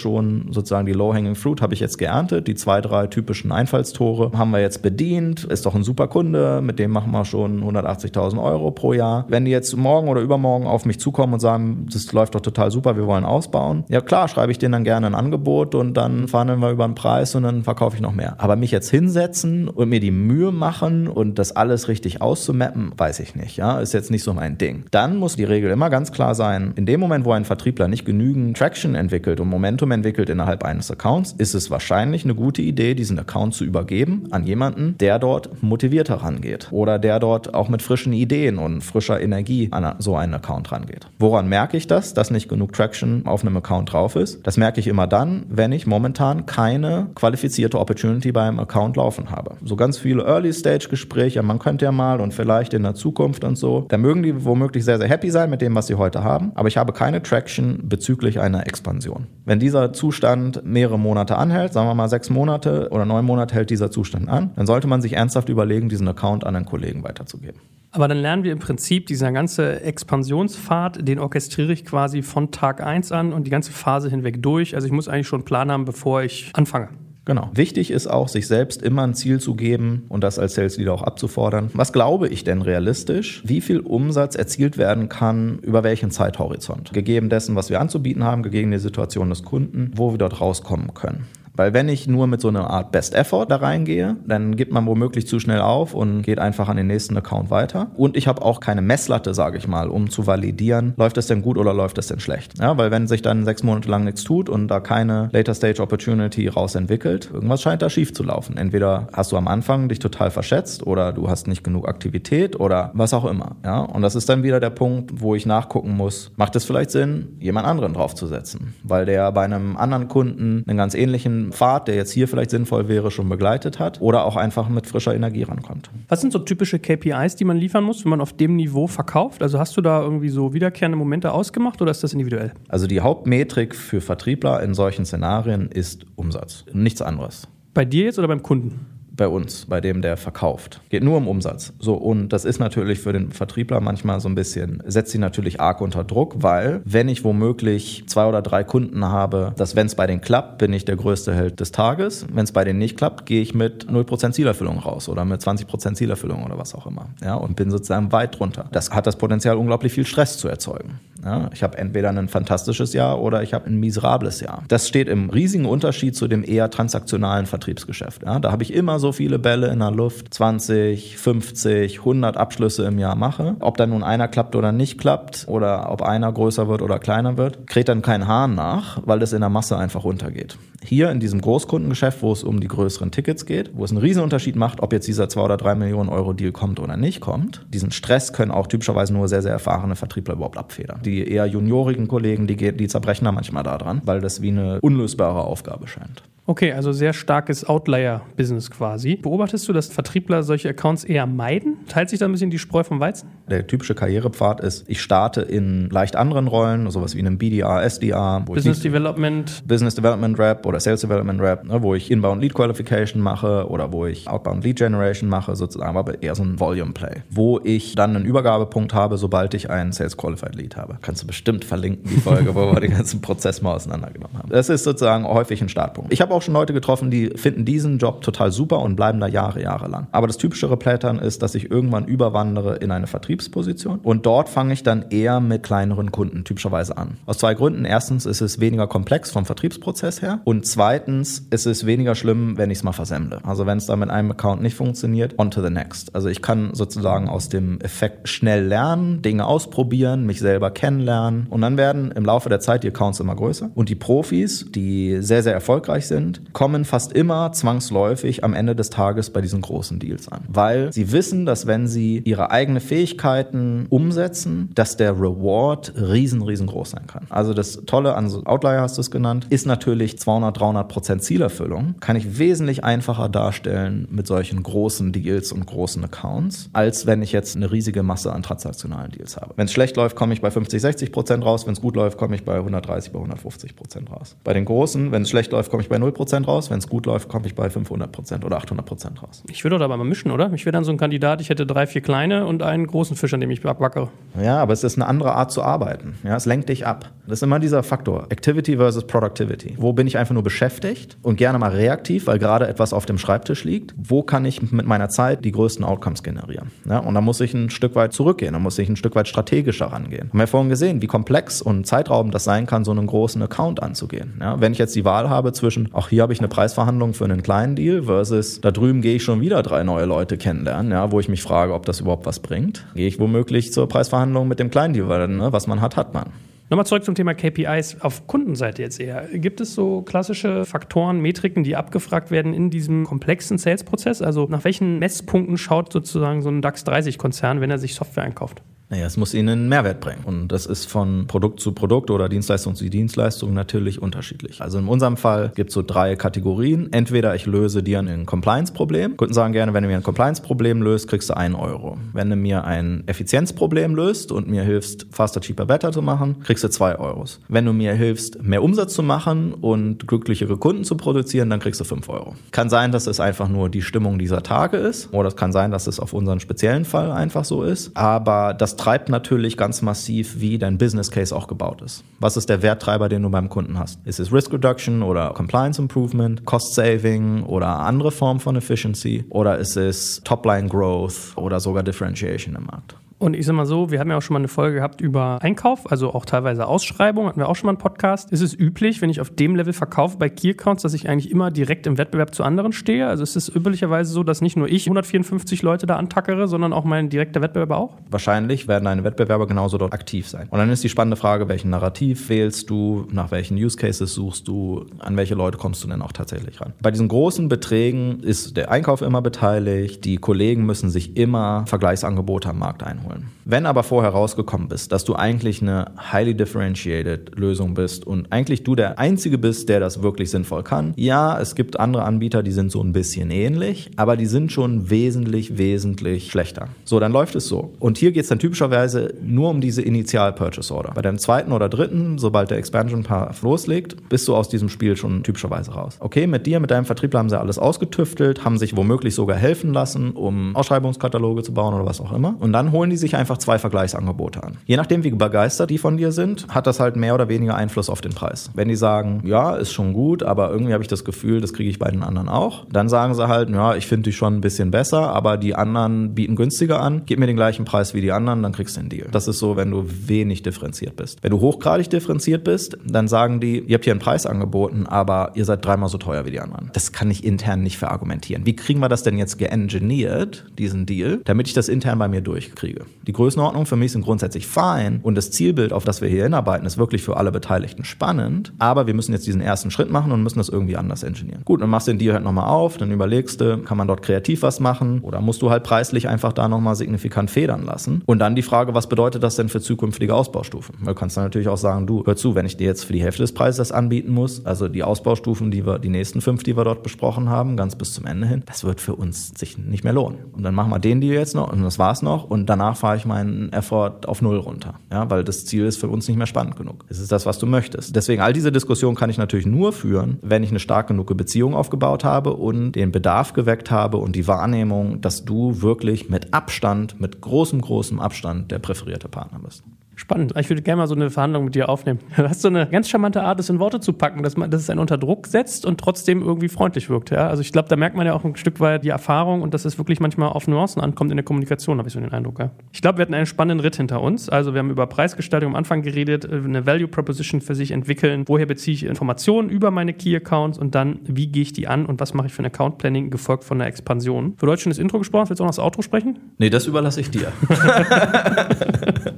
schon 0.00 0.48
sozusagen 0.50 0.86
die 0.86 0.92
Low-Hanging 0.92 1.34
Fruit 1.34 1.60
habe 1.62 1.74
ich 1.74 1.80
jetzt 1.80 1.98
geerntet, 1.98 2.46
die 2.46 2.54
zwei, 2.54 2.80
drei 2.80 3.06
typischen 3.06 3.52
Einfallstore 3.52 4.32
haben 4.36 4.50
wir 4.50 4.60
jetzt 4.60 4.82
bedient, 4.82 5.44
ist 5.44 5.66
doch 5.66 5.74
ein 5.74 5.82
super 5.82 6.08
Kunde, 6.08 6.60
mit 6.62 6.78
dem 6.78 6.90
machen 6.90 7.12
wir 7.12 7.24
schon 7.24 7.62
180.000 7.62 8.42
Euro 8.42 8.70
pro 8.70 8.92
Jahr. 8.92 9.24
Wenn 9.28 9.44
die 9.44 9.50
jetzt 9.50 9.76
morgen 9.76 10.08
oder 10.08 10.20
übermorgen 10.20 10.66
auf 10.66 10.84
mich 10.84 11.00
zukommen 11.00 11.34
und 11.34 11.40
sagen, 11.40 11.86
das 11.92 12.12
läuft 12.12 12.34
doch 12.34 12.40
total 12.40 12.70
super, 12.70 12.96
wir 12.96 13.06
wollen 13.06 13.24
ausbauen, 13.24 13.84
ja 13.88 14.00
klar, 14.00 14.28
schreibe 14.28 14.52
ich 14.52 14.58
denen 14.58 14.72
dann 14.72 14.84
gerne 14.84 15.06
ein 15.06 15.14
Angebot 15.14 15.74
und 15.74 15.94
dann 15.94 16.28
verhandeln 16.28 16.60
wir 16.60 16.70
über 16.76 16.86
den 16.86 16.94
Preis 16.94 17.34
und 17.34 17.42
dann 17.42 17.64
verkaufe 17.64 17.96
ich 17.96 18.02
noch 18.02 18.14
mehr. 18.14 18.34
Aber 18.38 18.56
mich 18.56 18.70
jetzt 18.70 18.90
hinsetzen 18.90 19.68
und 19.68 19.88
mir 19.88 20.00
die 20.00 20.10
Mühe 20.10 20.52
machen 20.52 21.08
und 21.08 21.38
das 21.38 21.56
alles 21.56 21.88
richtig 21.88 22.20
auszumappen, 22.20 22.92
weiß 22.96 23.20
ich 23.20 23.34
nicht. 23.34 23.56
Ja, 23.56 23.80
ist 23.80 23.94
jetzt 23.94 24.10
nicht 24.10 24.22
so 24.22 24.34
mein 24.34 24.58
Ding. 24.58 24.84
Dann 24.90 25.16
muss 25.16 25.36
die 25.36 25.44
Regel 25.44 25.70
immer 25.70 25.90
ganz 25.90 26.12
klar 26.12 26.34
sein, 26.34 26.72
in 26.76 26.86
dem 26.86 27.00
Moment, 27.00 27.24
wo 27.24 27.32
ein 27.32 27.46
Vertriebler 27.46 27.88
nicht 27.88 28.04
genügend 28.04 28.56
Traction 28.56 28.94
entwickelt 28.94 29.40
und 29.40 29.48
Momentum 29.48 29.90
entwickelt 29.90 30.28
innerhalb 30.28 30.64
eines 30.64 30.90
Accounts, 30.90 31.34
ist 31.38 31.54
es 31.54 31.70
wahrscheinlich 31.70 32.24
eine 32.24 32.34
gute 32.34 32.62
Idee, 32.62 32.94
diesen 32.94 33.18
Account 33.18 33.54
zu 33.54 33.64
übergeben 33.64 34.24
an 34.30 34.44
jemanden, 34.44 34.98
der 34.98 35.18
dort 35.18 35.62
motiviert 35.62 36.10
herangeht 36.10 36.68
oder 36.70 36.98
der 36.98 37.18
dort 37.18 37.54
auch 37.54 37.70
mit 37.70 37.80
frischen 37.80 38.12
Ideen 38.12 38.58
und 38.58 38.82
frischer 38.82 39.20
Energie 39.20 39.68
an 39.70 39.94
so 39.98 40.16
einen 40.16 40.34
Account 40.34 40.70
rangeht. 40.72 41.08
Woran 41.18 41.48
merke 41.48 41.76
ich 41.76 41.86
das, 41.86 42.12
dass 42.12 42.30
nicht 42.30 42.48
genug 42.48 42.72
Traction 42.72 43.24
auf 43.24 43.42
einem 43.42 43.56
Account 43.56 43.92
drauf 43.92 44.16
ist? 44.16 44.46
Das 44.46 44.56
merke 44.56 44.80
ich 44.80 44.86
immer 44.86 45.06
dann, 45.06 45.46
wenn 45.48 45.72
ich 45.72 45.86
momentan 45.86 46.44
kein 46.46 46.65
keine 46.66 47.06
qualifizierte 47.14 47.78
Opportunity 47.78 48.32
beim 48.32 48.58
Account 48.58 48.96
laufen 48.96 49.30
habe. 49.30 49.52
So 49.64 49.76
ganz 49.76 49.98
viele 49.98 50.24
Early-Stage-Gespräche, 50.24 51.40
man 51.44 51.60
könnte 51.60 51.84
ja 51.84 51.92
mal 51.92 52.20
und 52.20 52.34
vielleicht 52.34 52.74
in 52.74 52.82
der 52.82 52.94
Zukunft 52.94 53.44
und 53.44 53.54
so. 53.54 53.86
Da 53.88 53.96
mögen 53.98 54.24
die 54.24 54.44
womöglich 54.44 54.84
sehr, 54.84 54.98
sehr 54.98 55.06
happy 55.06 55.30
sein 55.30 55.48
mit 55.48 55.62
dem, 55.62 55.76
was 55.76 55.86
sie 55.86 55.94
heute 55.94 56.24
haben, 56.24 56.50
aber 56.56 56.66
ich 56.66 56.76
habe 56.76 56.92
keine 56.92 57.22
Traction 57.22 57.88
bezüglich 57.88 58.40
einer 58.40 58.66
Expansion. 58.66 59.28
Wenn 59.44 59.60
dieser 59.60 59.92
Zustand 59.92 60.64
mehrere 60.64 60.98
Monate 60.98 61.36
anhält, 61.36 61.72
sagen 61.72 61.88
wir 61.88 61.94
mal 61.94 62.08
sechs 62.08 62.30
Monate 62.30 62.88
oder 62.90 63.04
neun 63.04 63.24
Monate 63.24 63.54
hält 63.54 63.70
dieser 63.70 63.92
Zustand 63.92 64.28
an, 64.28 64.50
dann 64.56 64.66
sollte 64.66 64.88
man 64.88 65.00
sich 65.00 65.12
ernsthaft 65.12 65.48
überlegen, 65.48 65.88
diesen 65.88 66.08
Account 66.08 66.44
an 66.44 66.56
einen 66.56 66.66
Kollegen 66.66 67.04
weiterzugeben. 67.04 67.60
Aber 67.90 68.08
dann 68.08 68.18
lernen 68.18 68.44
wir 68.44 68.52
im 68.52 68.58
Prinzip 68.58 69.06
dieser 69.06 69.32
ganze 69.32 69.80
Expansionspfad, 69.80 71.06
den 71.06 71.18
orchestriere 71.18 71.72
ich 71.72 71.84
quasi 71.84 72.22
von 72.22 72.50
Tag 72.50 72.82
1 72.82 73.12
an 73.12 73.32
und 73.32 73.46
die 73.46 73.50
ganze 73.50 73.72
Phase 73.72 74.10
hinweg 74.10 74.42
durch. 74.42 74.74
Also 74.74 74.86
ich 74.86 74.92
muss 74.92 75.08
eigentlich 75.08 75.28
schon 75.28 75.40
einen 75.40 75.46
Plan 75.46 75.70
haben, 75.70 75.84
bevor 75.84 76.22
ich 76.22 76.50
anfange. 76.54 76.88
Genau. 77.26 77.50
Wichtig 77.52 77.90
ist 77.90 78.06
auch, 78.06 78.28
sich 78.28 78.46
selbst 78.46 78.82
immer 78.82 79.02
ein 79.02 79.14
Ziel 79.14 79.40
zu 79.40 79.56
geben 79.56 80.04
und 80.08 80.22
das 80.22 80.38
als 80.38 80.54
Sales 80.54 80.76
Leader 80.76 80.94
auch 80.94 81.02
abzufordern. 81.02 81.70
Was 81.74 81.92
glaube 81.92 82.28
ich 82.28 82.44
denn 82.44 82.62
realistisch? 82.62 83.42
Wie 83.44 83.60
viel 83.60 83.80
Umsatz 83.80 84.36
erzielt 84.36 84.78
werden 84.78 85.08
kann 85.08 85.58
über 85.58 85.82
welchen 85.82 86.12
Zeithorizont? 86.12 86.92
Gegeben 86.92 87.28
dessen, 87.28 87.56
was 87.56 87.68
wir 87.68 87.80
anzubieten 87.80 88.22
haben, 88.22 88.44
gegeben 88.44 88.70
die 88.70 88.78
Situation 88.78 89.28
des 89.28 89.42
Kunden, 89.42 89.90
wo 89.96 90.12
wir 90.12 90.18
dort 90.18 90.40
rauskommen 90.40 90.94
können. 90.94 91.26
Weil 91.56 91.72
wenn 91.74 91.88
ich 91.88 92.06
nur 92.06 92.26
mit 92.26 92.40
so 92.40 92.48
einer 92.48 92.70
Art 92.70 92.92
Best 92.92 93.14
Effort 93.14 93.46
da 93.46 93.56
reingehe, 93.56 94.16
dann 94.26 94.56
gibt 94.56 94.72
man 94.72 94.86
womöglich 94.86 95.26
zu 95.26 95.40
schnell 95.40 95.60
auf 95.60 95.94
und 95.94 96.22
geht 96.22 96.38
einfach 96.38 96.68
an 96.68 96.76
den 96.76 96.86
nächsten 96.86 97.16
Account 97.16 97.50
weiter. 97.50 97.88
Und 97.96 98.16
ich 98.16 98.28
habe 98.28 98.42
auch 98.42 98.60
keine 98.60 98.82
Messlatte, 98.82 99.34
sage 99.34 99.58
ich 99.58 99.66
mal, 99.66 99.88
um 99.88 100.10
zu 100.10 100.26
validieren, 100.26 100.94
läuft 100.96 101.16
das 101.16 101.26
denn 101.26 101.42
gut 101.42 101.58
oder 101.58 101.72
läuft 101.72 101.98
das 101.98 102.08
denn 102.08 102.20
schlecht. 102.20 102.58
Ja, 102.58 102.76
weil 102.76 102.90
wenn 102.90 103.06
sich 103.06 103.22
dann 103.22 103.44
sechs 103.44 103.62
Monate 103.62 103.88
lang 103.88 104.04
nichts 104.04 104.24
tut 104.24 104.48
und 104.48 104.68
da 104.68 104.80
keine 104.80 105.28
Later 105.32 105.54
Stage 105.54 105.82
Opportunity 105.82 106.48
raus 106.48 106.74
entwickelt, 106.74 107.30
irgendwas 107.32 107.62
scheint 107.62 107.82
da 107.82 107.90
schief 107.90 108.12
zu 108.12 108.22
laufen. 108.22 108.56
Entweder 108.56 109.08
hast 109.12 109.32
du 109.32 109.36
am 109.36 109.48
Anfang 109.48 109.88
dich 109.88 109.98
total 109.98 110.30
verschätzt 110.30 110.86
oder 110.86 111.12
du 111.12 111.28
hast 111.28 111.48
nicht 111.48 111.64
genug 111.64 111.88
Aktivität 111.88 112.58
oder 112.60 112.90
was 112.94 113.14
auch 113.14 113.24
immer. 113.24 113.56
Ja, 113.64 113.80
und 113.80 114.02
das 114.02 114.14
ist 114.14 114.28
dann 114.28 114.42
wieder 114.42 114.60
der 114.60 114.70
Punkt, 114.70 115.20
wo 115.20 115.34
ich 115.34 115.46
nachgucken 115.46 115.96
muss, 115.96 116.32
macht 116.36 116.56
es 116.56 116.64
vielleicht 116.64 116.90
Sinn, 116.90 117.36
jemand 117.40 117.66
anderen 117.66 117.94
draufzusetzen, 117.94 118.74
weil 118.82 119.06
der 119.06 119.32
bei 119.32 119.44
einem 119.44 119.76
anderen 119.76 120.08
Kunden 120.08 120.64
einen 120.66 120.76
ganz 120.76 120.94
ähnlichen 120.94 121.45
Pfad, 121.52 121.88
der 121.88 121.94
jetzt 121.94 122.12
hier 122.12 122.28
vielleicht 122.28 122.50
sinnvoll 122.50 122.88
wäre, 122.88 123.10
schon 123.10 123.28
begleitet 123.28 123.78
hat 123.78 124.00
oder 124.00 124.24
auch 124.24 124.36
einfach 124.36 124.68
mit 124.68 124.86
frischer 124.86 125.14
Energie 125.14 125.42
rankommt. 125.42 125.90
Was 126.08 126.20
sind 126.20 126.32
so 126.32 126.38
typische 126.38 126.78
KPIs, 126.78 127.36
die 127.36 127.44
man 127.44 127.56
liefern 127.56 127.84
muss, 127.84 128.04
wenn 128.04 128.10
man 128.10 128.20
auf 128.20 128.32
dem 128.32 128.56
Niveau 128.56 128.86
verkauft? 128.86 129.42
Also 129.42 129.58
hast 129.58 129.76
du 129.76 129.80
da 129.80 130.02
irgendwie 130.02 130.28
so 130.28 130.54
wiederkehrende 130.54 130.96
Momente 130.96 131.32
ausgemacht 131.32 131.80
oder 131.82 131.90
ist 131.90 132.02
das 132.02 132.12
individuell? 132.12 132.52
Also 132.68 132.86
die 132.86 133.00
Hauptmetrik 133.00 133.74
für 133.74 134.00
Vertriebler 134.00 134.62
in 134.62 134.74
solchen 134.74 135.04
Szenarien 135.04 135.68
ist 135.70 136.06
Umsatz, 136.16 136.64
nichts 136.72 137.02
anderes. 137.02 137.48
Bei 137.74 137.84
dir 137.84 138.04
jetzt 138.04 138.18
oder 138.18 138.28
beim 138.28 138.42
Kunden? 138.42 138.95
Bei 139.16 139.28
uns, 139.28 139.66
bei 139.66 139.80
dem 139.80 140.02
der 140.02 140.16
verkauft. 140.16 140.80
Geht 140.88 141.02
nur 141.02 141.16
um 141.16 141.28
Umsatz. 141.28 141.72
So, 141.78 141.94
und 141.94 142.28
das 142.28 142.44
ist 142.44 142.58
natürlich 142.58 143.00
für 143.00 143.12
den 143.12 143.32
Vertriebler 143.32 143.80
manchmal 143.80 144.20
so 144.20 144.28
ein 144.28 144.34
bisschen, 144.34 144.82
setzt 144.86 145.12
sie 145.12 145.18
natürlich 145.18 145.60
arg 145.60 145.80
unter 145.80 146.04
Druck, 146.04 146.36
weil 146.38 146.80
wenn 146.84 147.08
ich 147.08 147.24
womöglich 147.24 148.04
zwei 148.06 148.26
oder 148.26 148.42
drei 148.42 148.64
Kunden 148.64 149.04
habe, 149.04 149.54
dass 149.56 149.76
wenn 149.76 149.86
es 149.86 149.94
bei 149.94 150.06
denen 150.06 150.20
klappt, 150.20 150.58
bin 150.58 150.72
ich 150.72 150.84
der 150.84 150.96
größte 150.96 151.34
Held 151.34 151.60
des 151.60 151.72
Tages. 151.72 152.26
Wenn 152.32 152.44
es 152.44 152.52
bei 152.52 152.64
denen 152.64 152.78
nicht 152.78 152.96
klappt, 152.96 153.26
gehe 153.26 153.42
ich 153.42 153.54
mit 153.54 153.86
0% 153.86 154.32
Zielerfüllung 154.32 154.78
raus 154.78 155.08
oder 155.08 155.24
mit 155.24 155.40
20% 155.40 155.94
Zielerfüllung 155.94 156.44
oder 156.44 156.58
was 156.58 156.74
auch 156.74 156.86
immer. 156.86 157.08
Ja, 157.22 157.34
und 157.34 157.56
bin 157.56 157.70
sozusagen 157.70 158.12
weit 158.12 158.38
drunter. 158.38 158.66
Das 158.72 158.90
hat 158.90 159.06
das 159.06 159.16
Potenzial, 159.16 159.56
unglaublich 159.56 159.92
viel 159.92 160.06
Stress 160.06 160.38
zu 160.38 160.48
erzeugen. 160.48 161.00
Ja, 161.26 161.50
ich 161.52 161.64
habe 161.64 161.76
entweder 161.76 162.10
ein 162.10 162.28
fantastisches 162.28 162.92
Jahr 162.92 163.20
oder 163.20 163.42
ich 163.42 163.52
habe 163.52 163.66
ein 163.66 163.80
miserables 163.80 164.38
Jahr. 164.38 164.62
Das 164.68 164.86
steht 164.86 165.08
im 165.08 165.28
riesigen 165.28 165.64
Unterschied 165.64 166.14
zu 166.14 166.28
dem 166.28 166.44
eher 166.44 166.70
transaktionalen 166.70 167.46
Vertriebsgeschäft. 167.46 168.22
Ja, 168.24 168.38
da 168.38 168.52
habe 168.52 168.62
ich 168.62 168.72
immer 168.72 169.00
so 169.00 169.10
viele 169.10 169.40
Bälle 169.40 169.66
in 169.72 169.80
der 169.80 169.90
Luft, 169.90 170.32
20, 170.32 171.18
50, 171.18 171.98
100 171.98 172.36
Abschlüsse 172.36 172.84
im 172.84 173.00
Jahr 173.00 173.16
mache. 173.16 173.56
Ob 173.58 173.76
dann 173.76 173.90
nun 173.90 174.04
einer 174.04 174.28
klappt 174.28 174.54
oder 174.54 174.70
nicht 174.70 174.98
klappt 174.98 175.46
oder 175.48 175.90
ob 175.90 176.02
einer 176.02 176.32
größer 176.32 176.68
wird 176.68 176.80
oder 176.80 177.00
kleiner 177.00 177.36
wird, 177.36 177.66
kräht 177.66 177.88
dann 177.88 178.02
kein 178.02 178.28
Hahn 178.28 178.54
nach, 178.54 179.00
weil 179.04 179.18
das 179.18 179.32
in 179.32 179.40
der 179.40 179.50
Masse 179.50 179.76
einfach 179.76 180.04
runtergeht. 180.04 180.56
Hier 180.84 181.10
in 181.10 181.18
diesem 181.18 181.40
Großkundengeschäft, 181.40 182.22
wo 182.22 182.30
es 182.30 182.44
um 182.44 182.60
die 182.60 182.68
größeren 182.68 183.10
Tickets 183.10 183.46
geht, 183.46 183.72
wo 183.74 183.84
es 183.84 183.90
einen 183.90 183.98
riesen 183.98 184.22
Unterschied 184.22 184.54
macht, 184.54 184.80
ob 184.80 184.92
jetzt 184.92 185.08
dieser 185.08 185.28
2 185.28 185.40
oder 185.40 185.56
3 185.56 185.74
Millionen 185.74 186.08
Euro 186.08 186.32
Deal 186.32 186.52
kommt 186.52 186.78
oder 186.78 186.96
nicht 186.96 187.20
kommt, 187.20 187.66
diesen 187.74 187.90
Stress 187.90 188.32
können 188.32 188.52
auch 188.52 188.68
typischerweise 188.68 189.12
nur 189.12 189.26
sehr, 189.26 189.42
sehr 189.42 189.50
erfahrene 189.50 189.96
Vertriebler 189.96 190.34
überhaupt 190.34 190.58
abfedern. 190.58 191.00
Die 191.04 191.15
die 191.16 191.30
eher 191.30 191.46
juniorigen 191.46 192.08
Kollegen, 192.08 192.46
die, 192.46 192.56
die 192.56 192.88
zerbrechen 192.88 193.24
da 193.24 193.32
manchmal 193.32 193.62
daran, 193.62 194.02
weil 194.04 194.20
das 194.20 194.42
wie 194.42 194.48
eine 194.48 194.80
unlösbare 194.80 195.44
Aufgabe 195.44 195.88
scheint. 195.88 196.22
Okay, 196.48 196.72
also 196.72 196.92
sehr 196.92 197.12
starkes 197.12 197.64
Outlier-Business 197.64 198.70
quasi. 198.70 199.16
Beobachtest 199.16 199.68
du, 199.68 199.72
dass 199.72 199.88
Vertriebler 199.88 200.44
solche 200.44 200.68
Accounts 200.68 201.02
eher 201.02 201.26
meiden? 201.26 201.78
Teilt 201.88 202.08
sich 202.08 202.20
da 202.20 202.26
ein 202.26 202.32
bisschen 202.32 202.50
die 202.50 202.60
Spreu 202.60 202.84
vom 202.84 203.00
Weizen? 203.00 203.28
Der 203.50 203.66
typische 203.66 203.96
Karrierepfad 203.96 204.60
ist, 204.60 204.88
ich 204.88 205.00
starte 205.02 205.40
in 205.40 205.90
leicht 205.90 206.14
anderen 206.14 206.46
Rollen, 206.46 206.88
sowas 206.92 207.16
wie 207.16 207.18
einem 207.18 207.36
BDR, 207.36 207.82
SDR. 207.82 208.44
Business 208.46 208.78
Development. 208.78 209.64
Business 209.66 209.96
Development 209.96 210.38
Rep 210.38 210.66
oder 210.66 210.78
Sales 210.78 211.00
Development 211.00 211.40
Rep, 211.40 211.64
ne, 211.64 211.82
wo 211.82 211.96
ich 211.96 212.12
Inbound 212.12 212.40
Lead 212.40 212.54
Qualification 212.54 213.20
mache 213.20 213.68
oder 213.68 213.92
wo 213.92 214.06
ich 214.06 214.28
Outbound 214.28 214.62
Lead 214.62 214.76
Generation 214.76 215.28
mache, 215.28 215.56
sozusagen, 215.56 215.96
aber 215.96 216.22
eher 216.22 216.36
so 216.36 216.44
ein 216.44 216.60
Volume 216.60 216.92
Play. 216.92 217.22
Wo 217.28 217.58
ich 217.64 217.96
dann 217.96 218.14
einen 218.14 218.24
Übergabepunkt 218.24 218.94
habe, 218.94 219.18
sobald 219.18 219.52
ich 219.54 219.68
einen 219.68 219.90
Sales 219.90 220.16
Qualified 220.16 220.54
Lead 220.54 220.76
habe. 220.76 220.95
Kannst 221.02 221.22
du 221.22 221.26
bestimmt 221.26 221.64
verlinken, 221.64 222.08
die 222.10 222.20
Folge, 222.20 222.54
wo 222.54 222.72
wir 222.72 222.80
den 222.80 222.92
ganzen 222.92 223.20
Prozess 223.20 223.62
mal 223.62 223.74
auseinandergenommen 223.74 224.38
haben. 224.38 224.48
Das 224.50 224.68
ist 224.68 224.84
sozusagen 224.84 225.26
häufig 225.26 225.60
ein 225.62 225.68
Startpunkt. 225.68 226.12
Ich 226.12 226.20
habe 226.20 226.34
auch 226.34 226.42
schon 226.42 226.54
Leute 226.54 226.72
getroffen, 226.72 227.10
die 227.10 227.30
finden 227.36 227.64
diesen 227.64 227.98
Job 227.98 228.22
total 228.22 228.52
super 228.52 228.80
und 228.80 228.96
bleiben 228.96 229.20
da 229.20 229.26
Jahre, 229.26 229.62
Jahre 229.62 229.88
lang. 229.88 230.06
Aber 230.12 230.26
das 230.26 230.36
typischere 230.36 230.76
Pattern 230.76 231.18
ist, 231.18 231.42
dass 231.42 231.54
ich 231.54 231.70
irgendwann 231.70 232.06
überwandere 232.06 232.76
in 232.76 232.90
eine 232.90 233.06
Vertriebsposition 233.06 234.00
und 234.02 234.26
dort 234.26 234.48
fange 234.48 234.72
ich 234.72 234.82
dann 234.82 235.06
eher 235.10 235.40
mit 235.40 235.62
kleineren 235.62 236.12
Kunden 236.12 236.44
typischerweise 236.44 236.96
an. 236.96 237.18
Aus 237.26 237.38
zwei 237.38 237.54
Gründen. 237.54 237.84
Erstens 237.84 238.26
ist 238.26 238.40
es 238.40 238.60
weniger 238.60 238.86
komplex 238.86 239.30
vom 239.30 239.44
Vertriebsprozess 239.44 240.22
her 240.22 240.40
und 240.44 240.66
zweitens 240.66 241.46
ist 241.50 241.66
es 241.66 241.86
weniger 241.86 242.14
schlimm, 242.14 242.56
wenn 242.56 242.70
ich 242.70 242.78
es 242.78 242.84
mal 242.84 242.92
versemmle. 242.92 243.40
Also 243.44 243.66
wenn 243.66 243.78
es 243.78 243.86
da 243.86 243.96
mit 243.96 244.10
einem 244.10 244.30
Account 244.30 244.62
nicht 244.62 244.76
funktioniert, 244.76 245.38
on 245.38 245.50
to 245.50 245.62
the 245.62 245.70
next. 245.70 246.14
Also 246.14 246.28
ich 246.28 246.42
kann 246.42 246.70
sozusagen 246.72 247.28
aus 247.28 247.48
dem 247.48 247.80
Effekt 247.80 248.28
schnell 248.28 248.66
lernen, 248.66 249.22
Dinge 249.22 249.46
ausprobieren, 249.46 250.26
mich 250.26 250.40
selber 250.40 250.70
kennen 250.70 250.85
kennenlernen. 250.86 251.46
Und 251.50 251.62
dann 251.62 251.76
werden 251.76 252.12
im 252.12 252.24
Laufe 252.24 252.48
der 252.48 252.60
Zeit 252.60 252.84
die 252.84 252.88
Accounts 252.88 253.18
immer 253.18 253.34
größer. 253.34 253.70
Und 253.74 253.88
die 253.88 253.96
Profis, 253.96 254.66
die 254.70 255.18
sehr, 255.20 255.42
sehr 255.42 255.52
erfolgreich 255.52 256.06
sind, 256.06 256.52
kommen 256.52 256.84
fast 256.84 257.12
immer 257.12 257.50
zwangsläufig 257.50 258.44
am 258.44 258.54
Ende 258.54 258.76
des 258.76 258.90
Tages 258.90 259.30
bei 259.30 259.40
diesen 259.40 259.62
großen 259.62 259.98
Deals 259.98 260.28
an. 260.28 260.42
Weil 260.46 260.92
sie 260.92 261.10
wissen, 261.10 261.44
dass 261.44 261.66
wenn 261.66 261.88
sie 261.88 262.22
ihre 262.24 262.52
eigenen 262.52 262.80
Fähigkeiten 262.80 263.86
umsetzen, 263.90 264.70
dass 264.76 264.96
der 264.96 265.12
Reward 265.14 265.92
riesen, 265.96 266.42
riesengroß 266.42 266.90
sein 266.90 267.08
kann. 267.08 267.26
Also 267.30 267.52
das 267.52 267.82
Tolle 267.86 268.14
an 268.14 268.28
so 268.28 268.44
Outlier 268.44 268.80
hast 268.80 268.96
du 268.96 269.00
es 269.00 269.10
genannt, 269.10 269.48
ist 269.50 269.66
natürlich 269.66 270.18
200, 270.18 270.60
300 270.60 270.88
Prozent 270.88 271.22
Zielerfüllung. 271.24 271.96
Kann 271.98 272.14
ich 272.14 272.38
wesentlich 272.38 272.84
einfacher 272.84 273.28
darstellen 273.28 274.06
mit 274.10 274.28
solchen 274.28 274.62
großen 274.62 275.12
Deals 275.12 275.50
und 275.50 275.66
großen 275.66 276.04
Accounts, 276.04 276.70
als 276.72 277.06
wenn 277.06 277.22
ich 277.22 277.32
jetzt 277.32 277.56
eine 277.56 277.72
riesige 277.72 278.04
Masse 278.04 278.32
an 278.32 278.44
transaktionalen 278.44 279.10
Deals 279.10 279.36
habe. 279.36 279.54
Wenn 279.56 279.64
es 279.64 279.72
schlecht 279.72 279.96
läuft, 279.96 280.14
komme 280.14 280.32
ich 280.32 280.40
bei 280.40 280.50
50, 280.52 280.75
60 280.78 281.12
Prozent 281.12 281.44
raus. 281.44 281.66
Wenn 281.66 281.72
es 281.72 281.80
gut 281.80 281.96
läuft, 281.96 282.18
komme 282.18 282.34
ich 282.34 282.44
bei 282.44 282.56
130, 282.56 283.12
bei 283.12 283.18
150 283.18 283.76
Prozent 283.76 284.10
raus. 284.10 284.36
Bei 284.44 284.52
den 284.52 284.64
großen, 284.64 285.12
wenn 285.12 285.22
es 285.22 285.30
schlecht 285.30 285.52
läuft, 285.52 285.70
komme 285.70 285.82
ich 285.82 285.88
bei 285.88 285.98
0 285.98 286.12
Prozent 286.12 286.48
raus. 286.48 286.70
Wenn 286.70 286.78
es 286.78 286.88
gut 286.88 287.06
läuft, 287.06 287.28
komme 287.28 287.46
ich 287.46 287.54
bei 287.54 287.70
500 287.70 288.10
Prozent 288.12 288.44
oder 288.44 288.56
800 288.56 288.86
Prozent 288.86 289.22
raus. 289.22 289.42
Ich 289.50 289.64
würde 289.64 289.76
aber 289.76 289.96
mal 289.96 290.04
mischen, 290.04 290.30
oder? 290.30 290.52
Ich 290.52 290.64
wäre 290.64 290.72
dann 290.72 290.84
so 290.84 290.92
ein 290.92 290.98
Kandidat, 290.98 291.40
ich 291.40 291.50
hätte 291.50 291.66
drei, 291.66 291.86
vier 291.86 292.00
kleine 292.00 292.46
und 292.46 292.62
einen 292.62 292.86
großen 292.86 293.16
Fisch, 293.16 293.34
an 293.34 293.40
dem 293.40 293.50
ich 293.50 293.64
abwackere. 293.64 294.08
Ja, 294.40 294.58
aber 294.58 294.72
es 294.72 294.84
ist 294.84 294.96
eine 294.96 295.06
andere 295.06 295.32
Art 295.32 295.50
zu 295.50 295.62
arbeiten. 295.62 296.14
Ja, 296.24 296.36
es 296.36 296.46
lenkt 296.46 296.68
dich 296.68 296.86
ab. 296.86 297.10
Das 297.26 297.40
ist 297.40 297.42
immer 297.42 297.58
dieser 297.58 297.82
Faktor. 297.82 298.26
Activity 298.30 298.76
versus 298.76 299.06
Productivity. 299.06 299.74
Wo 299.78 299.92
bin 299.92 300.06
ich 300.06 300.18
einfach 300.18 300.34
nur 300.34 300.42
beschäftigt 300.42 301.18
und 301.22 301.36
gerne 301.36 301.58
mal 301.58 301.72
reaktiv, 301.72 302.26
weil 302.26 302.38
gerade 302.38 302.68
etwas 302.68 302.92
auf 302.92 303.06
dem 303.06 303.18
Schreibtisch 303.18 303.64
liegt? 303.64 303.94
Wo 303.96 304.22
kann 304.22 304.44
ich 304.44 304.62
mit 304.70 304.86
meiner 304.86 305.08
Zeit 305.08 305.44
die 305.44 305.52
größten 305.52 305.84
Outcomes 305.84 306.22
generieren? 306.22 306.70
Ja, 306.88 306.98
und 306.98 307.14
da 307.14 307.20
muss 307.20 307.40
ich 307.40 307.52
ein 307.54 307.70
Stück 307.70 307.94
weit 307.96 308.12
zurückgehen. 308.12 308.52
Da 308.52 308.58
muss 308.58 308.78
ich 308.78 308.88
ein 308.88 308.96
Stück 308.96 309.16
weit 309.16 309.28
strategischer 309.28 309.86
rangehen. 309.86 310.28
Haben 310.30 310.38
wir 310.38 310.46
vorhin 310.46 310.65
gesehen, 310.68 311.02
wie 311.02 311.06
komplex 311.06 311.62
und 311.62 311.86
zeitraubend 311.86 312.34
das 312.34 312.44
sein 312.44 312.66
kann, 312.66 312.84
so 312.84 312.90
einen 312.90 313.06
großen 313.06 313.42
Account 313.42 313.82
anzugehen. 313.82 314.38
Ja, 314.40 314.60
wenn 314.60 314.72
ich 314.72 314.78
jetzt 314.78 314.94
die 314.94 315.04
Wahl 315.04 315.30
habe 315.30 315.52
zwischen, 315.52 315.92
auch 315.92 316.08
hier 316.08 316.22
habe 316.22 316.32
ich 316.32 316.38
eine 316.38 316.48
Preisverhandlung 316.48 317.14
für 317.14 317.24
einen 317.24 317.42
kleinen 317.42 317.76
Deal 317.76 318.04
versus 318.04 318.60
da 318.60 318.70
drüben 318.70 319.02
gehe 319.02 319.16
ich 319.16 319.24
schon 319.24 319.40
wieder 319.40 319.62
drei 319.62 319.84
neue 319.84 320.04
Leute 320.04 320.36
kennenlernen, 320.36 320.92
ja, 320.92 321.12
wo 321.12 321.20
ich 321.20 321.28
mich 321.28 321.42
frage, 321.42 321.74
ob 321.74 321.86
das 321.86 322.00
überhaupt 322.00 322.26
was 322.26 322.40
bringt, 322.40 322.86
gehe 322.94 323.08
ich 323.08 323.18
womöglich 323.18 323.72
zur 323.72 323.88
Preisverhandlung 323.88 324.48
mit 324.48 324.58
dem 324.58 324.70
kleinen 324.70 324.94
Deal, 324.94 325.08
weil 325.08 325.28
ne, 325.28 325.52
was 325.52 325.66
man 325.66 325.80
hat, 325.80 325.96
hat 325.96 326.14
man. 326.14 326.26
Nochmal 326.68 326.86
zurück 326.86 327.04
zum 327.04 327.14
Thema 327.14 327.32
KPIs 327.34 328.00
auf 328.00 328.26
Kundenseite 328.26 328.82
jetzt 328.82 328.98
eher. 328.98 329.28
Gibt 329.32 329.60
es 329.60 329.74
so 329.74 330.02
klassische 330.02 330.64
Faktoren, 330.64 331.20
Metriken, 331.20 331.62
die 331.62 331.76
abgefragt 331.76 332.32
werden 332.32 332.52
in 332.52 332.70
diesem 332.70 333.04
komplexen 333.04 333.56
Sales-Prozess? 333.56 334.20
Also 334.20 334.48
nach 334.50 334.64
welchen 334.64 334.98
Messpunkten 334.98 335.58
schaut 335.58 335.92
sozusagen 335.92 336.42
so 336.42 336.48
ein 336.48 336.62
DAX 336.62 336.84
30-Konzern, 336.84 337.60
wenn 337.60 337.70
er 337.70 337.78
sich 337.78 337.94
Software 337.94 338.24
einkauft? 338.24 338.62
Naja, 338.88 339.06
es 339.06 339.16
muss 339.16 339.34
ihnen 339.34 339.48
einen 339.48 339.68
Mehrwert 339.68 340.00
bringen. 340.00 340.22
Und 340.24 340.48
das 340.48 340.64
ist 340.64 340.86
von 340.86 341.26
Produkt 341.26 341.58
zu 341.58 341.72
Produkt 341.72 342.10
oder 342.10 342.28
Dienstleistung 342.28 342.76
zu 342.76 342.88
Dienstleistung 342.88 343.52
natürlich 343.52 344.00
unterschiedlich. 344.00 344.60
Also 344.60 344.78
in 344.78 344.86
unserem 344.86 345.16
Fall 345.16 345.50
gibt 345.56 345.70
es 345.70 345.74
so 345.74 345.82
drei 345.82 346.14
Kategorien. 346.14 346.92
Entweder 346.92 347.34
ich 347.34 347.46
löse 347.46 347.82
dir 347.82 347.98
ein 347.98 348.26
Compliance-Problem. 348.26 349.16
Kunden 349.16 349.34
sagen 349.34 349.52
gerne, 349.52 349.74
wenn 349.74 349.82
du 349.82 349.88
mir 349.88 349.96
ein 349.96 350.04
Compliance-Problem 350.04 350.82
löst, 350.82 351.08
kriegst 351.08 351.30
du 351.30 351.36
einen 351.36 351.56
Euro. 351.56 351.98
Wenn 352.12 352.30
du 352.30 352.36
mir 352.36 352.64
ein 352.64 353.02
Effizienzproblem 353.06 353.96
löst 353.96 354.30
und 354.30 354.48
mir 354.48 354.62
hilfst, 354.62 355.06
faster, 355.10 355.40
cheaper, 355.40 355.66
better 355.66 355.90
zu 355.90 356.00
machen, 356.00 356.40
kriegst 356.44 356.62
du 356.62 356.68
zwei 356.68 356.96
Euros. 356.96 357.40
Wenn 357.48 357.64
du 357.64 357.72
mir 357.72 357.92
hilfst, 357.94 358.40
mehr 358.42 358.62
Umsatz 358.62 358.94
zu 358.94 359.02
machen 359.02 359.52
und 359.52 360.06
glücklichere 360.06 360.58
Kunden 360.58 360.84
zu 360.84 360.96
produzieren, 360.96 361.50
dann 361.50 361.58
kriegst 361.58 361.80
du 361.80 361.84
fünf 361.84 362.08
Euro. 362.08 362.36
Kann 362.52 362.70
sein, 362.70 362.92
dass 362.92 363.08
es 363.08 363.18
einfach 363.18 363.48
nur 363.48 363.68
die 363.68 363.82
Stimmung 363.82 364.20
dieser 364.20 364.44
Tage 364.44 364.76
ist. 364.76 365.12
Oder 365.12 365.26
es 365.28 365.36
kann 365.36 365.50
sein, 365.50 365.72
dass 365.72 365.88
es 365.88 365.98
auf 365.98 366.12
unseren 366.12 366.38
speziellen 366.38 366.84
Fall 366.84 367.10
einfach 367.10 367.44
so 367.44 367.64
ist. 367.64 367.90
Aber 367.96 368.54
das 368.54 368.75
treibt 368.76 369.08
natürlich 369.08 369.56
ganz 369.56 369.82
massiv, 369.82 370.40
wie 370.40 370.58
dein 370.58 370.78
Business 370.78 371.10
Case 371.10 371.34
auch 371.34 371.48
gebaut 371.48 371.82
ist. 371.82 372.04
Was 372.20 372.36
ist 372.36 372.48
der 372.48 372.62
Werttreiber, 372.62 373.08
den 373.08 373.22
du 373.22 373.30
beim 373.30 373.48
Kunden 373.48 373.78
hast? 373.78 373.98
Ist 374.06 374.20
es 374.20 374.32
Risk 374.32 374.52
Reduction 374.52 375.02
oder 375.02 375.30
Compliance 375.30 375.80
Improvement, 375.80 376.44
Cost 376.44 376.74
Saving 376.74 377.42
oder 377.44 377.80
andere 377.80 378.10
Form 378.10 378.40
von 378.40 378.56
Efficiency? 378.56 379.24
Oder 379.30 379.58
ist 379.58 379.76
es 379.76 380.20
Topline 380.24 380.68
Growth 380.68 381.36
oder 381.36 381.60
sogar 381.60 381.82
Differentiation 381.82 382.54
im 382.54 382.64
Markt? 382.64 382.96
Und 383.18 383.34
ich 383.34 383.46
sag 383.46 383.54
mal 383.54 383.64
so, 383.64 383.90
wir 383.90 383.98
haben 383.98 384.10
ja 384.10 384.18
auch 384.18 384.22
schon 384.22 384.34
mal 384.34 384.40
eine 384.40 384.48
Folge 384.48 384.76
gehabt 384.76 385.00
über 385.00 385.38
Einkauf, 385.40 385.90
also 385.90 386.12
auch 386.12 386.26
teilweise 386.26 386.66
Ausschreibung, 386.66 387.26
hatten 387.26 387.40
wir 387.40 387.48
auch 387.48 387.56
schon 387.56 387.66
mal 387.66 387.70
einen 387.70 387.78
Podcast. 387.78 388.30
Ist 388.30 388.42
es 388.42 388.52
üblich, 388.52 389.00
wenn 389.00 389.08
ich 389.08 389.22
auf 389.22 389.30
dem 389.30 389.56
Level 389.56 389.72
verkaufe 389.72 390.18
bei 390.18 390.28
Key 390.28 390.50
Accounts, 390.50 390.82
dass 390.82 390.92
ich 390.92 391.08
eigentlich 391.08 391.30
immer 391.30 391.50
direkt 391.50 391.86
im 391.86 391.96
Wettbewerb 391.96 392.34
zu 392.34 392.44
anderen 392.44 392.72
stehe? 392.72 393.06
Also 393.06 393.22
ist 393.22 393.34
es 393.34 393.48
üblicherweise 393.48 394.12
so, 394.12 394.22
dass 394.22 394.42
nicht 394.42 394.56
nur 394.56 394.68
ich 394.68 394.86
154 394.86 395.62
Leute 395.62 395.86
da 395.86 395.96
antackere, 395.96 396.46
sondern 396.46 396.74
auch 396.74 396.84
mein 396.84 397.08
direkter 397.08 397.40
Wettbewerber 397.40 397.78
auch? 397.78 397.94
Wahrscheinlich 398.10 398.68
werden 398.68 398.84
deine 398.84 399.02
Wettbewerber 399.02 399.46
genauso 399.46 399.78
dort 399.78 399.94
aktiv 399.94 400.28
sein. 400.28 400.48
Und 400.50 400.58
dann 400.58 400.68
ist 400.68 400.84
die 400.84 400.90
spannende 400.90 401.16
Frage, 401.16 401.48
welchen 401.48 401.70
Narrativ 401.70 402.28
wählst 402.28 402.68
du, 402.68 403.06
nach 403.10 403.30
welchen 403.30 403.56
Use 403.56 403.78
Cases 403.78 404.12
suchst 404.12 404.46
du, 404.46 404.84
an 404.98 405.16
welche 405.16 405.34
Leute 405.34 405.56
kommst 405.56 405.82
du 405.82 405.88
denn 405.88 406.02
auch 406.02 406.12
tatsächlich 406.12 406.60
ran? 406.60 406.74
Bei 406.82 406.90
diesen 406.90 407.08
großen 407.08 407.48
Beträgen 407.48 408.20
ist 408.20 408.58
der 408.58 408.70
Einkauf 408.70 409.00
immer 409.00 409.22
beteiligt, 409.22 410.04
die 410.04 410.18
Kollegen 410.18 410.66
müssen 410.66 410.90
sich 410.90 411.16
immer 411.16 411.64
Vergleichsangebote 411.66 412.50
am 412.50 412.58
Markt 412.58 412.82
einholen 412.82 413.05
holen. 413.06 413.28
Wenn 413.44 413.66
aber 413.66 413.82
vorher 413.82 414.10
rausgekommen 414.10 414.68
bist, 414.68 414.92
dass 414.92 415.04
du 415.04 415.14
eigentlich 415.14 415.62
eine 415.62 415.92
highly 416.12 416.34
differentiated 416.34 417.38
Lösung 417.38 417.74
bist 417.74 418.06
und 418.06 418.32
eigentlich 418.32 418.64
du 418.64 418.74
der 418.74 418.98
Einzige 418.98 419.38
bist, 419.38 419.68
der 419.68 419.80
das 419.80 420.02
wirklich 420.02 420.30
sinnvoll 420.30 420.62
kann, 420.62 420.92
ja, 420.96 421.40
es 421.40 421.54
gibt 421.54 421.78
andere 421.78 422.02
Anbieter, 422.04 422.42
die 422.42 422.52
sind 422.52 422.70
so 422.72 422.82
ein 422.82 422.92
bisschen 422.92 423.30
ähnlich, 423.30 423.90
aber 423.96 424.16
die 424.16 424.26
sind 424.26 424.52
schon 424.52 424.90
wesentlich, 424.90 425.58
wesentlich 425.58 426.30
schlechter. 426.30 426.68
So, 426.84 427.00
dann 427.00 427.12
läuft 427.12 427.36
es 427.36 427.46
so. 427.46 427.72
Und 427.78 427.98
hier 427.98 428.12
geht 428.12 428.22
es 428.22 428.28
dann 428.28 428.38
typischerweise 428.38 429.14
nur 429.22 429.50
um 429.50 429.60
diese 429.60 429.82
Initial-Purchase 429.82 430.74
Order. 430.74 430.92
Bei 430.94 431.02
deinem 431.02 431.18
zweiten 431.18 431.52
oder 431.52 431.68
dritten, 431.68 432.18
sobald 432.18 432.50
der 432.50 432.58
Expansion 432.58 433.02
Path 433.02 433.42
loslegt, 433.42 434.08
bist 434.08 434.26
du 434.28 434.34
aus 434.34 434.48
diesem 434.48 434.68
Spiel 434.68 434.96
schon 434.96 435.22
typischerweise 435.22 435.72
raus. 435.72 435.96
Okay, 436.00 436.26
mit 436.26 436.46
dir, 436.46 436.60
mit 436.60 436.70
deinem 436.70 436.84
Vertriebler 436.84 437.20
haben 437.20 437.30
sie 437.30 437.38
alles 437.38 437.58
ausgetüftelt, 437.58 438.44
haben 438.44 438.58
sich 438.58 438.76
womöglich 438.76 439.14
sogar 439.14 439.36
helfen 439.36 439.72
lassen, 439.72 440.12
um 440.12 440.54
Ausschreibungskataloge 440.56 441.42
zu 441.42 441.54
bauen 441.54 441.74
oder 441.74 441.86
was 441.86 442.00
auch 442.00 442.12
immer. 442.12 442.36
Und 442.40 442.52
dann 442.52 442.72
holen 442.72 442.90
die 442.90 442.95
sich 442.96 443.16
einfach 443.16 443.38
zwei 443.38 443.58
Vergleichsangebote 443.58 444.42
an. 444.42 444.58
Je 444.66 444.76
nachdem, 444.76 445.04
wie 445.04 445.10
begeistert 445.10 445.70
die 445.70 445.78
von 445.78 445.96
dir 445.96 446.12
sind, 446.12 446.46
hat 446.48 446.66
das 446.66 446.80
halt 446.80 446.96
mehr 446.96 447.14
oder 447.14 447.28
weniger 447.28 447.54
Einfluss 447.54 447.90
auf 447.90 448.00
den 448.00 448.12
Preis. 448.12 448.50
Wenn 448.54 448.68
die 448.68 448.76
sagen, 448.76 449.22
ja, 449.24 449.54
ist 449.56 449.72
schon 449.72 449.92
gut, 449.92 450.22
aber 450.22 450.50
irgendwie 450.50 450.72
habe 450.72 450.82
ich 450.82 450.88
das 450.88 451.04
Gefühl, 451.04 451.40
das 451.40 451.52
kriege 451.52 451.70
ich 451.70 451.78
bei 451.78 451.90
den 451.90 452.02
anderen 452.02 452.28
auch, 452.28 452.66
dann 452.70 452.88
sagen 452.88 453.14
sie 453.14 453.28
halt, 453.28 453.50
ja, 453.50 453.74
ich 453.74 453.86
finde 453.86 454.04
dich 454.10 454.16
schon 454.16 454.36
ein 454.36 454.40
bisschen 454.40 454.70
besser, 454.70 455.10
aber 455.10 455.36
die 455.36 455.54
anderen 455.54 456.14
bieten 456.14 456.36
günstiger 456.36 456.80
an, 456.80 457.02
gib 457.06 457.18
mir 457.18 457.26
den 457.26 457.36
gleichen 457.36 457.64
Preis 457.64 457.94
wie 457.94 458.00
die 458.00 458.12
anderen, 458.12 458.42
dann 458.42 458.52
kriegst 458.52 458.76
du 458.76 458.80
den 458.80 458.88
Deal. 458.88 459.08
Das 459.10 459.28
ist 459.28 459.38
so, 459.38 459.56
wenn 459.56 459.70
du 459.70 459.84
wenig 459.86 460.42
differenziert 460.42 460.96
bist. 460.96 461.18
Wenn 461.22 461.30
du 461.30 461.40
hochgradig 461.40 461.90
differenziert 461.90 462.44
bist, 462.44 462.76
dann 462.84 463.08
sagen 463.08 463.40
die, 463.40 463.60
ihr 463.60 463.74
habt 463.74 463.84
hier 463.84 463.92
einen 463.92 464.00
Preis 464.00 464.26
angeboten, 464.26 464.86
aber 464.86 465.32
ihr 465.34 465.44
seid 465.44 465.64
dreimal 465.64 465.88
so 465.88 465.98
teuer 465.98 466.24
wie 466.24 466.30
die 466.30 466.40
anderen. 466.40 466.70
Das 466.72 466.92
kann 466.92 467.10
ich 467.10 467.24
intern 467.24 467.62
nicht 467.62 467.78
verargumentieren. 467.78 468.46
Wie 468.46 468.56
kriegen 468.56 468.80
wir 468.80 468.88
das 468.88 469.02
denn 469.02 469.18
jetzt 469.18 469.38
geengineert, 469.38 470.46
diesen 470.58 470.86
Deal, 470.86 471.20
damit 471.24 471.48
ich 471.48 471.54
das 471.54 471.68
intern 471.68 471.98
bei 471.98 472.08
mir 472.08 472.20
durchkriege? 472.20 472.85
Die 473.06 473.12
Größenordnung 473.12 473.66
für 473.66 473.76
mich 473.76 473.92
sind 473.92 474.04
grundsätzlich 474.04 474.46
fein 474.46 475.00
und 475.02 475.14
das 475.14 475.30
Zielbild, 475.30 475.72
auf 475.72 475.84
das 475.84 476.00
wir 476.00 476.08
hier 476.08 476.24
hinarbeiten, 476.24 476.66
ist 476.66 476.76
wirklich 476.76 477.02
für 477.02 477.16
alle 477.16 477.30
Beteiligten 477.30 477.84
spannend. 477.84 478.52
Aber 478.58 478.86
wir 478.86 478.94
müssen 478.94 479.12
jetzt 479.12 479.26
diesen 479.26 479.40
ersten 479.40 479.70
Schritt 479.70 479.90
machen 479.90 480.10
und 480.10 480.22
müssen 480.22 480.38
das 480.38 480.48
irgendwie 480.48 480.76
anders 480.76 481.02
ingenieren. 481.02 481.42
Gut, 481.44 481.62
dann 481.62 481.70
machst 481.70 481.86
du 481.86 481.92
den 481.92 481.98
Deal 481.98 482.14
halt 482.14 482.24
nochmal 482.24 482.48
auf, 482.48 482.78
dann 482.78 482.90
überlegst 482.90 483.40
du, 483.40 483.58
kann 483.58 483.78
man 483.78 483.86
dort 483.86 484.02
kreativ 484.02 484.42
was 484.42 484.58
machen 484.58 485.00
oder 485.02 485.20
musst 485.20 485.42
du 485.42 485.50
halt 485.50 485.62
preislich 485.62 486.08
einfach 486.08 486.32
da 486.32 486.48
nochmal 486.48 486.74
signifikant 486.74 487.30
federn 487.30 487.64
lassen. 487.64 488.02
Und 488.06 488.18
dann 488.18 488.34
die 488.34 488.42
Frage, 488.42 488.74
was 488.74 488.88
bedeutet 488.88 489.22
das 489.22 489.36
denn 489.36 489.48
für 489.48 489.60
zukünftige 489.60 490.14
Ausbaustufen? 490.14 490.74
Du 490.84 490.94
kannst 490.94 491.16
dann 491.16 491.24
natürlich 491.24 491.48
auch 491.48 491.56
sagen, 491.56 491.86
du, 491.86 492.04
hör 492.04 492.16
zu, 492.16 492.34
wenn 492.34 492.46
ich 492.46 492.56
dir 492.56 492.66
jetzt 492.66 492.84
für 492.84 492.92
die 492.92 493.02
Hälfte 493.02 493.22
des 493.22 493.32
Preises 493.32 493.56
das 493.56 493.72
anbieten 493.72 494.12
muss, 494.12 494.44
also 494.44 494.68
die 494.68 494.82
Ausbaustufen, 494.82 495.50
die 495.50 495.64
wir, 495.64 495.78
die 495.78 495.88
nächsten 495.88 496.20
fünf, 496.20 496.42
die 496.42 496.56
wir 496.56 496.64
dort 496.64 496.82
besprochen 496.82 497.28
haben, 497.28 497.56
ganz 497.56 497.76
bis 497.76 497.92
zum 497.92 498.06
Ende 498.06 498.26
hin, 498.26 498.42
das 498.46 498.64
wird 498.64 498.80
für 498.80 498.94
uns 498.94 499.32
sich 499.36 499.58
nicht 499.58 499.84
mehr 499.84 499.92
lohnen. 499.92 500.18
Und 500.32 500.42
dann 500.42 500.54
machen 500.54 500.70
wir 500.70 500.78
den 500.78 501.00
Deal 501.00 501.14
jetzt 501.14 501.34
noch 501.34 501.52
und 501.52 501.62
das 501.62 501.78
war's 501.78 502.02
noch 502.02 502.24
und 502.24 502.46
danach 502.46 502.75
fahre 502.76 502.96
ich 502.96 503.04
meinen 503.04 503.52
Effort 503.52 504.06
auf 504.06 504.22
Null 504.22 504.38
runter. 504.38 504.74
Ja, 504.92 505.10
weil 505.10 505.24
das 505.24 505.44
Ziel 505.46 505.64
ist 505.64 505.78
für 505.78 505.88
uns 505.88 506.06
nicht 506.08 506.16
mehr 506.16 506.26
spannend 506.26 506.56
genug. 506.56 506.84
Es 506.88 506.98
ist 506.98 507.10
das, 507.10 507.26
was 507.26 507.38
du 507.38 507.46
möchtest. 507.46 507.96
Deswegen 507.96 508.22
all 508.22 508.32
diese 508.32 508.52
Diskussionen 508.52 508.96
kann 508.96 509.10
ich 509.10 509.18
natürlich 509.18 509.46
nur 509.46 509.72
führen, 509.72 510.18
wenn 510.22 510.42
ich 510.42 510.50
eine 510.50 510.60
stark 510.60 510.88
genug 510.88 511.16
Beziehung 511.16 511.54
aufgebaut 511.54 512.04
habe 512.04 512.34
und 512.34 512.72
den 512.72 512.92
Bedarf 512.92 513.32
geweckt 513.32 513.70
habe 513.70 513.96
und 513.96 514.16
die 514.16 514.26
Wahrnehmung, 514.26 515.00
dass 515.00 515.24
du 515.24 515.62
wirklich 515.62 516.08
mit 516.08 516.34
Abstand, 516.34 517.00
mit 517.00 517.20
großem, 517.20 517.60
großem 517.60 518.00
Abstand 518.00 518.50
der 518.50 518.58
präferierte 518.58 519.08
Partner 519.08 519.38
bist. 519.38 519.62
Spannend. 519.98 520.34
Ich 520.38 520.50
würde 520.50 520.60
gerne 520.60 520.82
mal 520.82 520.86
so 520.86 520.94
eine 520.94 521.08
Verhandlung 521.08 521.46
mit 521.46 521.54
dir 521.54 521.70
aufnehmen. 521.70 522.00
Du 522.16 522.28
hast 522.28 522.42
so 522.42 522.48
eine 522.48 522.66
ganz 522.66 522.88
charmante 522.88 523.22
Art, 523.22 523.38
das 523.38 523.48
in 523.48 523.58
Worte 523.60 523.80
zu 523.80 523.94
packen, 523.94 524.22
dass, 524.22 524.36
man, 524.36 524.50
dass 524.50 524.60
es 524.60 524.68
einen 524.68 524.80
unter 524.80 524.98
Druck 524.98 525.26
setzt 525.26 525.64
und 525.64 525.80
trotzdem 525.80 526.22
irgendwie 526.22 526.48
freundlich 526.48 526.90
wirkt. 526.90 527.10
Ja? 527.10 527.28
Also 527.28 527.40
ich 527.40 527.50
glaube, 527.50 527.68
da 527.68 527.76
merkt 527.76 527.96
man 527.96 528.06
ja 528.06 528.12
auch 528.12 528.24
ein 528.24 528.36
Stück 528.36 528.60
weit 528.60 528.84
die 528.84 528.90
Erfahrung 528.90 529.40
und 529.40 529.54
dass 529.54 529.64
es 529.64 529.78
wirklich 529.78 530.00
manchmal 530.00 530.28
auf 530.28 530.48
Nuancen 530.48 530.82
ankommt 530.82 531.10
in 531.12 531.16
der 531.16 531.24
Kommunikation, 531.24 531.78
habe 531.78 531.88
ich 531.88 531.94
so 531.94 532.00
den 532.00 532.12
Eindruck. 532.12 532.40
Ja? 532.40 532.50
Ich 532.72 532.82
glaube, 532.82 532.98
wir 532.98 533.02
hatten 533.02 533.14
einen 533.14 533.26
spannenden 533.26 533.60
Ritt 533.60 533.76
hinter 533.76 534.02
uns. 534.02 534.28
Also 534.28 534.52
wir 534.52 534.58
haben 534.58 534.70
über 534.70 534.86
Preisgestaltung 534.86 535.52
am 535.52 535.56
Anfang 535.56 535.80
geredet, 535.80 536.30
eine 536.30 536.66
Value 536.66 536.88
Proposition 536.88 537.40
für 537.40 537.54
sich 537.54 537.70
entwickeln. 537.70 538.24
Woher 538.26 538.46
beziehe 538.46 538.74
ich 538.74 538.84
Informationen 538.84 539.48
über 539.48 539.70
meine 539.70 539.94
Key 539.94 540.14
Accounts 540.14 540.58
und 540.58 540.74
dann, 540.74 541.00
wie 541.04 541.28
gehe 541.28 541.42
ich 541.42 541.54
die 541.54 541.68
an 541.68 541.86
und 541.86 542.00
was 542.00 542.12
mache 542.12 542.26
ich 542.26 542.34
für 542.34 542.42
ein 542.42 542.46
Account 542.46 542.76
Planning, 542.76 543.08
gefolgt 543.08 543.44
von 543.44 543.58
der 543.58 543.68
Expansion. 543.68 544.34
Für 544.36 544.46
Deutsch 544.46 544.62
schon 544.62 544.70
das 544.70 544.78
Intro 544.78 544.98
gesprochen. 544.98 545.30
Willst 545.30 545.40
du 545.40 545.44
auch 545.44 545.48
noch 545.48 545.54
das 545.54 545.64
Outro 545.64 545.80
sprechen? 545.80 546.18
Nee, 546.36 546.50
das 546.50 546.66
überlasse 546.66 547.00
ich 547.00 547.10
dir. 547.10 547.32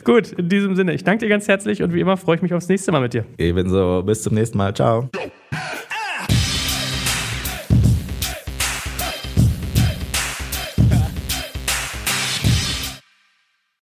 Gut, 0.10 0.32
in 0.32 0.48
diesem 0.48 0.74
Sinne, 0.74 0.92
ich 0.92 1.04
danke 1.04 1.24
dir 1.24 1.28
ganz 1.28 1.46
herzlich 1.46 1.84
und 1.84 1.94
wie 1.94 2.00
immer 2.00 2.16
freue 2.16 2.34
ich 2.34 2.42
mich 2.42 2.52
aufs 2.52 2.66
nächste 2.66 2.90
Mal 2.90 3.00
mit 3.00 3.14
dir. 3.14 3.24
Ebenso, 3.38 4.02
bis 4.02 4.24
zum 4.24 4.34
nächsten 4.34 4.58
Mal. 4.58 4.74
Ciao. 4.74 5.08